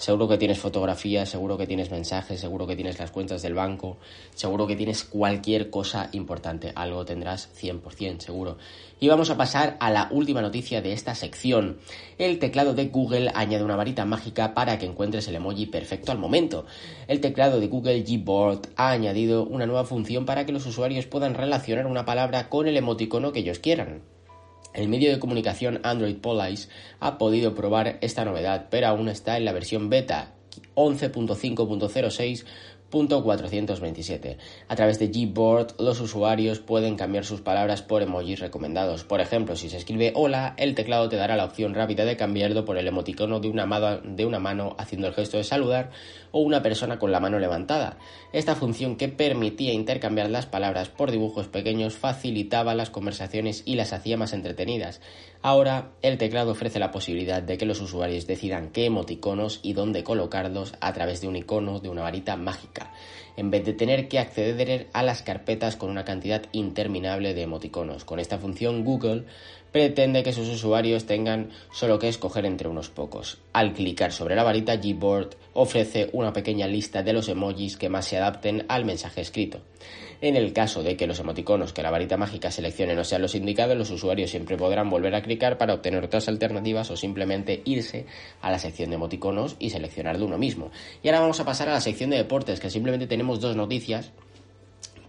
Seguro 0.00 0.28
que 0.28 0.38
tienes 0.38 0.58
fotografías, 0.58 1.28
seguro 1.28 1.58
que 1.58 1.66
tienes 1.66 1.90
mensajes, 1.90 2.40
seguro 2.40 2.66
que 2.66 2.74
tienes 2.74 2.98
las 2.98 3.10
cuentas 3.10 3.42
del 3.42 3.52
banco, 3.52 3.98
seguro 4.34 4.66
que 4.66 4.74
tienes 4.74 5.04
cualquier 5.04 5.68
cosa 5.68 6.08
importante. 6.12 6.72
Algo 6.74 7.04
tendrás 7.04 7.50
100% 7.60 8.20
seguro. 8.20 8.56
Y 8.98 9.08
vamos 9.08 9.28
a 9.28 9.36
pasar 9.36 9.76
a 9.78 9.90
la 9.90 10.08
última 10.10 10.40
noticia 10.40 10.80
de 10.80 10.94
esta 10.94 11.14
sección. 11.14 11.80
El 12.16 12.38
teclado 12.38 12.72
de 12.72 12.86
Google 12.86 13.30
añade 13.34 13.62
una 13.62 13.76
varita 13.76 14.06
mágica 14.06 14.54
para 14.54 14.78
que 14.78 14.86
encuentres 14.86 15.28
el 15.28 15.34
emoji 15.34 15.66
perfecto 15.66 16.12
al 16.12 16.18
momento. 16.18 16.64
El 17.06 17.20
teclado 17.20 17.60
de 17.60 17.68
Google 17.68 18.02
Gboard 18.02 18.70
ha 18.76 18.92
añadido 18.92 19.44
una 19.44 19.66
nueva 19.66 19.84
función 19.84 20.24
para 20.24 20.46
que 20.46 20.52
los 20.52 20.64
usuarios 20.64 21.04
puedan 21.04 21.34
relacionar 21.34 21.86
una 21.86 22.06
palabra 22.06 22.48
con 22.48 22.66
el 22.66 22.78
emoticono 22.78 23.32
que 23.32 23.40
ellos 23.40 23.58
quieran. 23.58 24.00
El 24.72 24.88
medio 24.88 25.10
de 25.10 25.18
comunicación 25.18 25.80
Android 25.82 26.16
Police 26.16 26.68
ha 27.00 27.18
podido 27.18 27.54
probar 27.54 27.98
esta 28.00 28.24
novedad, 28.24 28.68
pero 28.70 28.86
aún 28.86 29.08
está 29.08 29.36
en 29.36 29.44
la 29.44 29.52
versión 29.52 29.90
beta 29.90 30.34
11.5.06 30.74 32.44
427. 32.90 34.38
A 34.68 34.76
través 34.76 34.98
de 34.98 35.08
Gboard, 35.08 35.74
los 35.78 36.00
usuarios 36.00 36.58
pueden 36.60 36.96
cambiar 36.96 37.24
sus 37.24 37.40
palabras 37.40 37.82
por 37.82 38.02
emojis 38.02 38.40
recomendados. 38.40 39.04
Por 39.04 39.20
ejemplo, 39.20 39.56
si 39.56 39.68
se 39.68 39.76
escribe 39.76 40.12
hola, 40.14 40.54
el 40.56 40.74
teclado 40.74 41.08
te 41.08 41.16
dará 41.16 41.36
la 41.36 41.44
opción 41.44 41.74
rápida 41.74 42.04
de 42.04 42.16
cambiarlo 42.16 42.64
por 42.64 42.78
el 42.78 42.88
emoticono 42.88 43.40
de 43.40 43.48
una, 43.48 43.66
mano, 43.66 44.00
de 44.04 44.26
una 44.26 44.40
mano 44.40 44.74
haciendo 44.78 45.06
el 45.06 45.14
gesto 45.14 45.36
de 45.36 45.44
saludar 45.44 45.90
o 46.32 46.40
una 46.40 46.62
persona 46.62 46.98
con 46.98 47.12
la 47.12 47.20
mano 47.20 47.38
levantada. 47.38 47.98
Esta 48.32 48.54
función 48.54 48.96
que 48.96 49.08
permitía 49.08 49.72
intercambiar 49.72 50.30
las 50.30 50.46
palabras 50.46 50.88
por 50.88 51.10
dibujos 51.10 51.48
pequeños 51.48 51.96
facilitaba 51.96 52.74
las 52.74 52.90
conversaciones 52.90 53.62
y 53.64 53.74
las 53.76 53.92
hacía 53.92 54.16
más 54.16 54.32
entretenidas. 54.32 55.00
Ahora, 55.42 55.92
el 56.02 56.18
teclado 56.18 56.52
ofrece 56.52 56.78
la 56.78 56.90
posibilidad 56.90 57.42
de 57.42 57.56
que 57.56 57.64
los 57.64 57.80
usuarios 57.80 58.26
decidan 58.26 58.70
qué 58.70 58.84
emoticonos 58.84 59.60
y 59.62 59.72
dónde 59.72 60.04
colocarlos 60.04 60.74
a 60.80 60.92
través 60.92 61.20
de 61.20 61.28
un 61.28 61.36
icono 61.36 61.80
de 61.80 61.88
una 61.88 62.02
varita 62.02 62.36
mágica, 62.36 62.79
en 63.36 63.50
vez 63.50 63.64
de 63.64 63.72
tener 63.72 64.08
que 64.08 64.18
acceder 64.18 64.88
a 64.92 65.02
las 65.02 65.22
carpetas 65.22 65.76
con 65.76 65.90
una 65.90 66.04
cantidad 66.04 66.42
interminable 66.52 67.34
de 67.34 67.42
emoticonos. 67.42 68.04
Con 68.04 68.20
esta 68.20 68.38
función, 68.38 68.84
Google 68.84 69.24
pretende 69.72 70.22
que 70.22 70.32
sus 70.32 70.48
usuarios 70.48 71.06
tengan 71.06 71.50
solo 71.72 71.98
que 71.98 72.08
escoger 72.08 72.44
entre 72.44 72.68
unos 72.68 72.90
pocos. 72.90 73.38
Al 73.52 73.72
clicar 73.72 74.12
sobre 74.12 74.34
la 74.34 74.42
varita, 74.42 74.76
Gboard 74.76 75.36
ofrece 75.54 76.10
una 76.12 76.32
pequeña 76.32 76.66
lista 76.66 77.02
de 77.02 77.12
los 77.12 77.28
emojis 77.28 77.76
que 77.76 77.88
más 77.88 78.06
se 78.06 78.16
adapten 78.16 78.64
al 78.68 78.84
mensaje 78.84 79.20
escrito. 79.20 79.60
En 80.22 80.36
el 80.36 80.52
caso 80.52 80.82
de 80.82 80.96
que 80.96 81.06
los 81.06 81.18
emoticonos 81.18 81.72
que 81.72 81.82
la 81.82 81.90
varita 81.90 82.18
mágica 82.18 82.50
seleccione 82.50 82.94
no 82.94 83.04
sean 83.04 83.22
los 83.22 83.34
indicados, 83.34 83.76
los 83.76 83.90
usuarios 83.90 84.30
siempre 84.30 84.58
podrán 84.58 84.90
volver 84.90 85.14
a 85.14 85.22
clicar 85.22 85.56
para 85.56 85.72
obtener 85.72 86.04
otras 86.04 86.28
alternativas 86.28 86.90
o 86.90 86.96
simplemente 86.96 87.62
irse 87.64 88.04
a 88.42 88.50
la 88.50 88.58
sección 88.58 88.90
de 88.90 88.96
emoticonos 88.96 89.56
y 89.58 89.70
seleccionar 89.70 90.18
de 90.18 90.24
uno 90.24 90.36
mismo. 90.36 90.70
Y 91.02 91.08
ahora 91.08 91.20
vamos 91.20 91.40
a 91.40 91.44
pasar 91.44 91.70
a 91.70 91.72
la 91.72 91.80
sección 91.80 92.10
de 92.10 92.18
deportes, 92.18 92.60
que 92.60 92.68
simplemente 92.68 93.06
tenemos 93.06 93.40
dos 93.40 93.56
noticias 93.56 94.12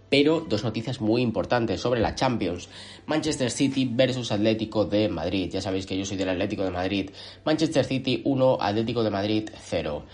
pero 0.08 0.40
dos 0.40 0.62
noticias 0.62 1.00
muy 1.00 1.22
importantes 1.22 1.80
sobre 1.80 1.98
la 1.98 2.14
Champions. 2.14 2.68
Manchester 3.06 3.50
City 3.50 3.88
versus 3.90 4.30
Atlético 4.30 4.84
de 4.84 5.08
Madrid. 5.08 5.48
Ya 5.50 5.62
sabéis 5.62 5.86
que 5.86 5.96
yo 5.96 6.04
soy 6.04 6.18
del 6.18 6.28
Atlético 6.28 6.64
de 6.64 6.70
Madrid. 6.70 7.10
Manchester 7.46 7.82
City 7.82 8.20
1, 8.22 8.58
Atlético 8.60 9.02
de 9.02 9.10
Madrid 9.10 9.48
0. 9.58 10.04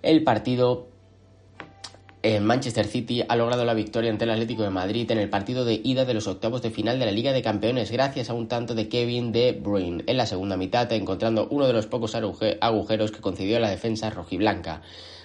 El 0.00 0.24
partido 0.24 0.88
en 2.22 2.44
Manchester 2.44 2.86
City 2.86 3.22
ha 3.28 3.34
logrado 3.34 3.64
la 3.64 3.74
victoria 3.74 4.10
ante 4.10 4.24
el 4.24 4.30
Atlético 4.30 4.62
de 4.62 4.70
Madrid 4.70 5.10
en 5.10 5.18
el 5.18 5.28
partido 5.28 5.64
de 5.64 5.80
ida 5.82 6.04
de 6.04 6.14
los 6.14 6.28
octavos 6.28 6.62
de 6.62 6.70
final 6.70 7.00
de 7.00 7.06
la 7.06 7.12
Liga 7.12 7.32
de 7.32 7.42
Campeones 7.42 7.90
gracias 7.90 8.30
a 8.30 8.34
un 8.34 8.46
tanto 8.46 8.74
de 8.74 8.88
Kevin 8.88 9.32
De 9.32 9.52
Bruyne 9.52 10.04
en 10.06 10.16
la 10.16 10.26
segunda 10.26 10.56
mitad, 10.56 10.90
encontrando 10.92 11.48
uno 11.50 11.66
de 11.66 11.72
los 11.72 11.86
pocos 11.86 12.14
agujeros 12.14 13.10
que 13.10 13.20
concedió 13.20 13.58
la 13.58 13.70
defensa 13.70 14.08
rojiblanca 14.10 14.82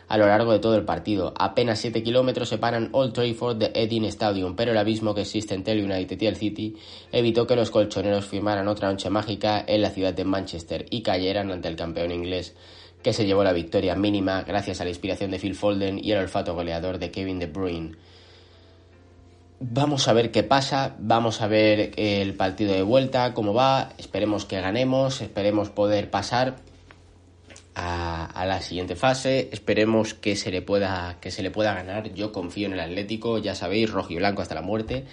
a 0.07 0.17
lo 0.17 0.25
largo 0.25 0.53
de 0.53 0.59
todo 0.59 0.75
el 0.75 0.85
partido. 0.85 1.33
Apenas 1.37 1.79
7 1.79 2.01
kilómetros 2.01 2.49
separan 2.49 2.89
Old 2.93 3.13
Trafford 3.13 3.57
de 3.57 3.71
Edding 3.75 4.05
Stadium, 4.05 4.55
pero 4.55 4.71
el 4.71 4.77
abismo 4.77 5.13
que 5.13 5.21
existe 5.21 5.53
entre 5.53 5.73
el 5.73 5.83
United 5.83 6.19
y 6.19 6.25
el 6.25 6.35
City 6.35 6.77
evitó 7.11 7.45
que 7.45 7.55
los 7.55 7.71
colchoneros 7.71 8.25
firmaran 8.25 8.67
otra 8.67 8.89
noche 8.89 9.09
mágica 9.09 9.63
en 9.67 9.81
la 9.81 9.89
ciudad 9.89 10.13
de 10.13 10.25
Manchester 10.25 10.85
y 10.89 11.01
cayeran 11.01 11.51
ante 11.51 11.67
el 11.67 11.75
campeón 11.75 12.11
inglés, 12.11 12.55
que 13.01 13.13
se 13.13 13.25
llevó 13.25 13.43
la 13.43 13.53
victoria 13.53 13.95
mínima 13.95 14.43
gracias 14.43 14.81
a 14.81 14.83
la 14.83 14.89
inspiración 14.89 15.31
de 15.31 15.39
Phil 15.39 15.55
Foden 15.55 16.03
y 16.03 16.11
el 16.11 16.19
olfato 16.19 16.53
goleador 16.53 16.99
de 16.99 17.11
Kevin 17.11 17.39
De 17.39 17.47
Bruyne. 17.47 17.95
Vamos 19.59 20.07
a 20.07 20.13
ver 20.13 20.31
qué 20.31 20.43
pasa, 20.43 20.95
vamos 20.99 21.41
a 21.41 21.47
ver 21.47 21.93
el 21.97 22.35
partido 22.35 22.73
de 22.73 22.83
vuelta, 22.83 23.33
cómo 23.33 23.53
va, 23.53 23.89
esperemos 23.97 24.45
que 24.45 24.61
ganemos, 24.61 25.21
esperemos 25.21 25.69
poder 25.69 26.11
pasar, 26.11 26.57
a, 27.77 28.45
la 28.45 28.61
siguiente 28.61 28.95
fase. 28.95 29.49
Esperemos 29.51 30.13
que 30.13 30.35
se 30.35 30.51
le 30.51 30.61
pueda 30.61 31.17
que 31.21 31.31
se 31.31 31.43
le 31.43 31.51
pueda 31.51 31.73
ganar. 31.73 32.13
Yo 32.13 32.31
confío 32.31 32.67
en 32.67 32.73
el 32.73 32.79
Atlético, 32.79 33.37
ya 33.37 33.55
sabéis, 33.55 33.91
rojo 33.91 34.11
y 34.13 34.17
blanco 34.17 34.41
hasta 34.41 34.55
la 34.55 34.61
muerte. 34.61 35.05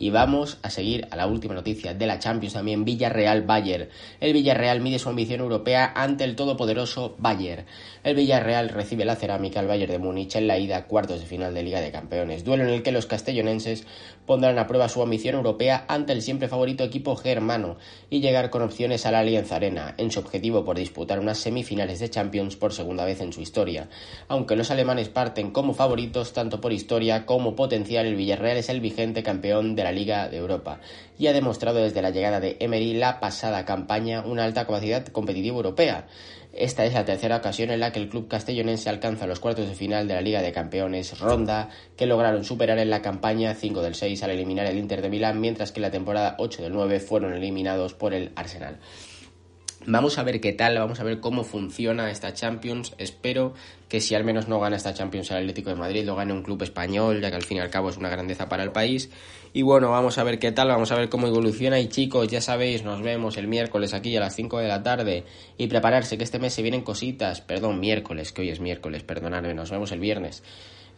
Y 0.00 0.10
vamos 0.10 0.58
a 0.62 0.70
seguir 0.70 1.08
a 1.10 1.16
la 1.16 1.26
última 1.26 1.54
noticia 1.54 1.92
de 1.92 2.06
la 2.06 2.20
Champions 2.20 2.54
también, 2.54 2.84
Villarreal-Bayern. 2.84 3.88
El 4.20 4.32
Villarreal 4.32 4.80
mide 4.80 4.98
su 4.98 5.08
ambición 5.08 5.40
europea 5.40 5.92
ante 5.94 6.24
el 6.24 6.36
todopoderoso 6.36 7.16
Bayern. 7.18 7.66
El 8.04 8.14
Villarreal 8.14 8.68
recibe 8.68 9.04
la 9.04 9.16
cerámica 9.16 9.58
al 9.58 9.66
Bayern 9.66 9.90
de 9.90 9.98
Múnich 9.98 10.36
en 10.36 10.46
la 10.46 10.58
ida 10.58 10.86
cuartos 10.86 11.20
de 11.20 11.26
final 11.26 11.52
de 11.52 11.64
Liga 11.64 11.80
de 11.80 11.90
Campeones, 11.90 12.44
duelo 12.44 12.62
en 12.64 12.70
el 12.70 12.82
que 12.82 12.92
los 12.92 13.06
castellonenses 13.06 13.86
pondrán 14.28 14.58
a 14.58 14.66
prueba 14.66 14.90
su 14.90 15.02
ambición 15.02 15.34
europea 15.34 15.86
ante 15.88 16.12
el 16.12 16.20
siempre 16.20 16.48
favorito 16.48 16.84
equipo 16.84 17.16
germano 17.16 17.78
y 18.10 18.20
llegar 18.20 18.50
con 18.50 18.60
opciones 18.60 19.06
a 19.06 19.10
la 19.10 19.20
Alianza 19.20 19.56
Arena, 19.56 19.94
en 19.96 20.12
su 20.12 20.20
objetivo 20.20 20.64
por 20.66 20.76
disputar 20.76 21.18
unas 21.18 21.38
semifinales 21.38 21.98
de 21.98 22.10
Champions 22.10 22.54
por 22.54 22.74
segunda 22.74 23.06
vez 23.06 23.22
en 23.22 23.32
su 23.32 23.40
historia. 23.40 23.88
Aunque 24.28 24.54
los 24.54 24.70
alemanes 24.70 25.08
parten 25.08 25.50
como 25.50 25.72
favoritos 25.72 26.34
tanto 26.34 26.60
por 26.60 26.72
historia 26.72 27.24
como 27.24 27.56
potencial, 27.56 28.04
el 28.04 28.16
Villarreal 28.16 28.58
es 28.58 28.68
el 28.68 28.80
vigente 28.80 29.22
campeón 29.22 29.74
de 29.74 29.84
la 29.84 29.92
Liga 29.92 30.28
de 30.28 30.36
Europa 30.36 30.80
y 31.18 31.26
ha 31.26 31.32
demostrado 31.32 31.78
desde 31.78 32.02
la 32.02 32.10
llegada 32.10 32.38
de 32.38 32.58
Emery 32.60 32.94
la 32.94 33.20
pasada 33.20 33.64
campaña 33.64 34.20
una 34.20 34.44
alta 34.44 34.66
capacidad 34.66 35.06
competitiva 35.06 35.56
europea. 35.56 36.06
Esta 36.52 36.84
es 36.86 36.94
la 36.94 37.04
tercera 37.04 37.36
ocasión 37.36 37.70
en 37.70 37.80
la 37.80 37.92
que 37.92 38.00
el 38.00 38.08
club 38.08 38.26
castellonense 38.26 38.88
alcanza 38.88 39.26
los 39.26 39.38
cuartos 39.38 39.68
de 39.68 39.74
final 39.74 40.08
de 40.08 40.14
la 40.14 40.22
Liga 40.22 40.42
de 40.42 40.52
Campeones, 40.52 41.18
ronda 41.18 41.68
que 41.96 42.06
lograron 42.06 42.44
superar 42.44 42.78
en 42.78 42.90
la 42.90 43.02
campaña 43.02 43.54
5 43.54 43.82
del 43.82 43.94
6 43.94 44.22
al 44.22 44.30
eliminar 44.30 44.66
el 44.66 44.78
Inter 44.78 45.02
de 45.02 45.10
Milán, 45.10 45.40
mientras 45.40 45.72
que 45.72 45.80
en 45.80 45.82
la 45.82 45.90
temporada 45.90 46.36
8 46.38 46.62
del 46.62 46.72
9 46.72 47.00
fueron 47.00 47.34
eliminados 47.34 47.94
por 47.94 48.14
el 48.14 48.32
Arsenal. 48.34 48.78
Vamos 49.90 50.18
a 50.18 50.22
ver 50.22 50.38
qué 50.42 50.52
tal, 50.52 50.78
vamos 50.78 51.00
a 51.00 51.02
ver 51.02 51.18
cómo 51.18 51.44
funciona 51.44 52.10
esta 52.10 52.34
Champions. 52.34 52.94
Espero 52.98 53.54
que 53.88 54.02
si 54.02 54.14
al 54.14 54.22
menos 54.22 54.46
no 54.46 54.60
gana 54.60 54.76
esta 54.76 54.92
Champions 54.92 55.30
el 55.30 55.38
Atlético 55.38 55.70
de 55.70 55.76
Madrid, 55.76 56.04
lo 56.04 56.14
gane 56.14 56.34
un 56.34 56.42
club 56.42 56.62
español, 56.62 57.22
ya 57.22 57.30
que 57.30 57.36
al 57.36 57.42
fin 57.42 57.56
y 57.56 57.60
al 57.60 57.70
cabo 57.70 57.88
es 57.88 57.96
una 57.96 58.10
grandeza 58.10 58.50
para 58.50 58.64
el 58.64 58.70
país. 58.70 59.08
Y 59.54 59.62
bueno, 59.62 59.90
vamos 59.90 60.18
a 60.18 60.24
ver 60.24 60.38
qué 60.38 60.52
tal, 60.52 60.68
vamos 60.68 60.92
a 60.92 60.94
ver 60.94 61.08
cómo 61.08 61.26
evoluciona. 61.26 61.80
Y 61.80 61.88
chicos, 61.88 62.28
ya 62.28 62.42
sabéis, 62.42 62.84
nos 62.84 63.00
vemos 63.00 63.38
el 63.38 63.48
miércoles 63.48 63.94
aquí 63.94 64.14
a 64.14 64.20
las 64.20 64.36
5 64.36 64.58
de 64.58 64.68
la 64.68 64.82
tarde. 64.82 65.24
Y 65.56 65.68
prepararse, 65.68 66.18
que 66.18 66.24
este 66.24 66.38
mes 66.38 66.52
se 66.52 66.60
vienen 66.60 66.82
cositas. 66.82 67.40
Perdón, 67.40 67.80
miércoles, 67.80 68.32
que 68.32 68.42
hoy 68.42 68.50
es 68.50 68.60
miércoles, 68.60 69.04
perdonadme, 69.04 69.54
nos 69.54 69.70
vemos 69.70 69.90
el 69.92 70.00
viernes. 70.00 70.42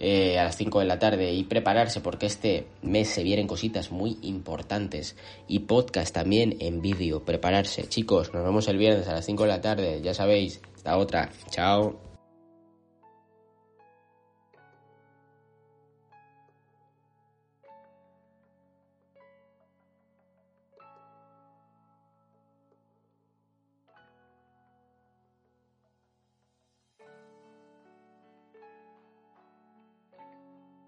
Eh, 0.02 0.38
a 0.38 0.44
las 0.44 0.56
5 0.56 0.80
de 0.80 0.86
la 0.86 0.98
tarde 0.98 1.30
y 1.34 1.44
prepararse 1.44 2.00
porque 2.00 2.24
este 2.24 2.66
mes 2.80 3.06
se 3.06 3.22
vienen 3.22 3.46
cositas 3.46 3.92
muy 3.92 4.16
importantes 4.22 5.14
y 5.46 5.58
podcast 5.58 6.14
también 6.14 6.56
en 6.60 6.80
vídeo, 6.80 7.22
prepararse. 7.22 7.86
Chicos, 7.86 8.32
nos 8.32 8.42
vemos 8.42 8.66
el 8.68 8.78
viernes 8.78 9.08
a 9.08 9.12
las 9.12 9.26
5 9.26 9.42
de 9.42 9.48
la 9.50 9.60
tarde, 9.60 10.00
ya 10.00 10.14
sabéis, 10.14 10.62
hasta 10.74 10.96
otra, 10.96 11.30
chao. 11.50 12.09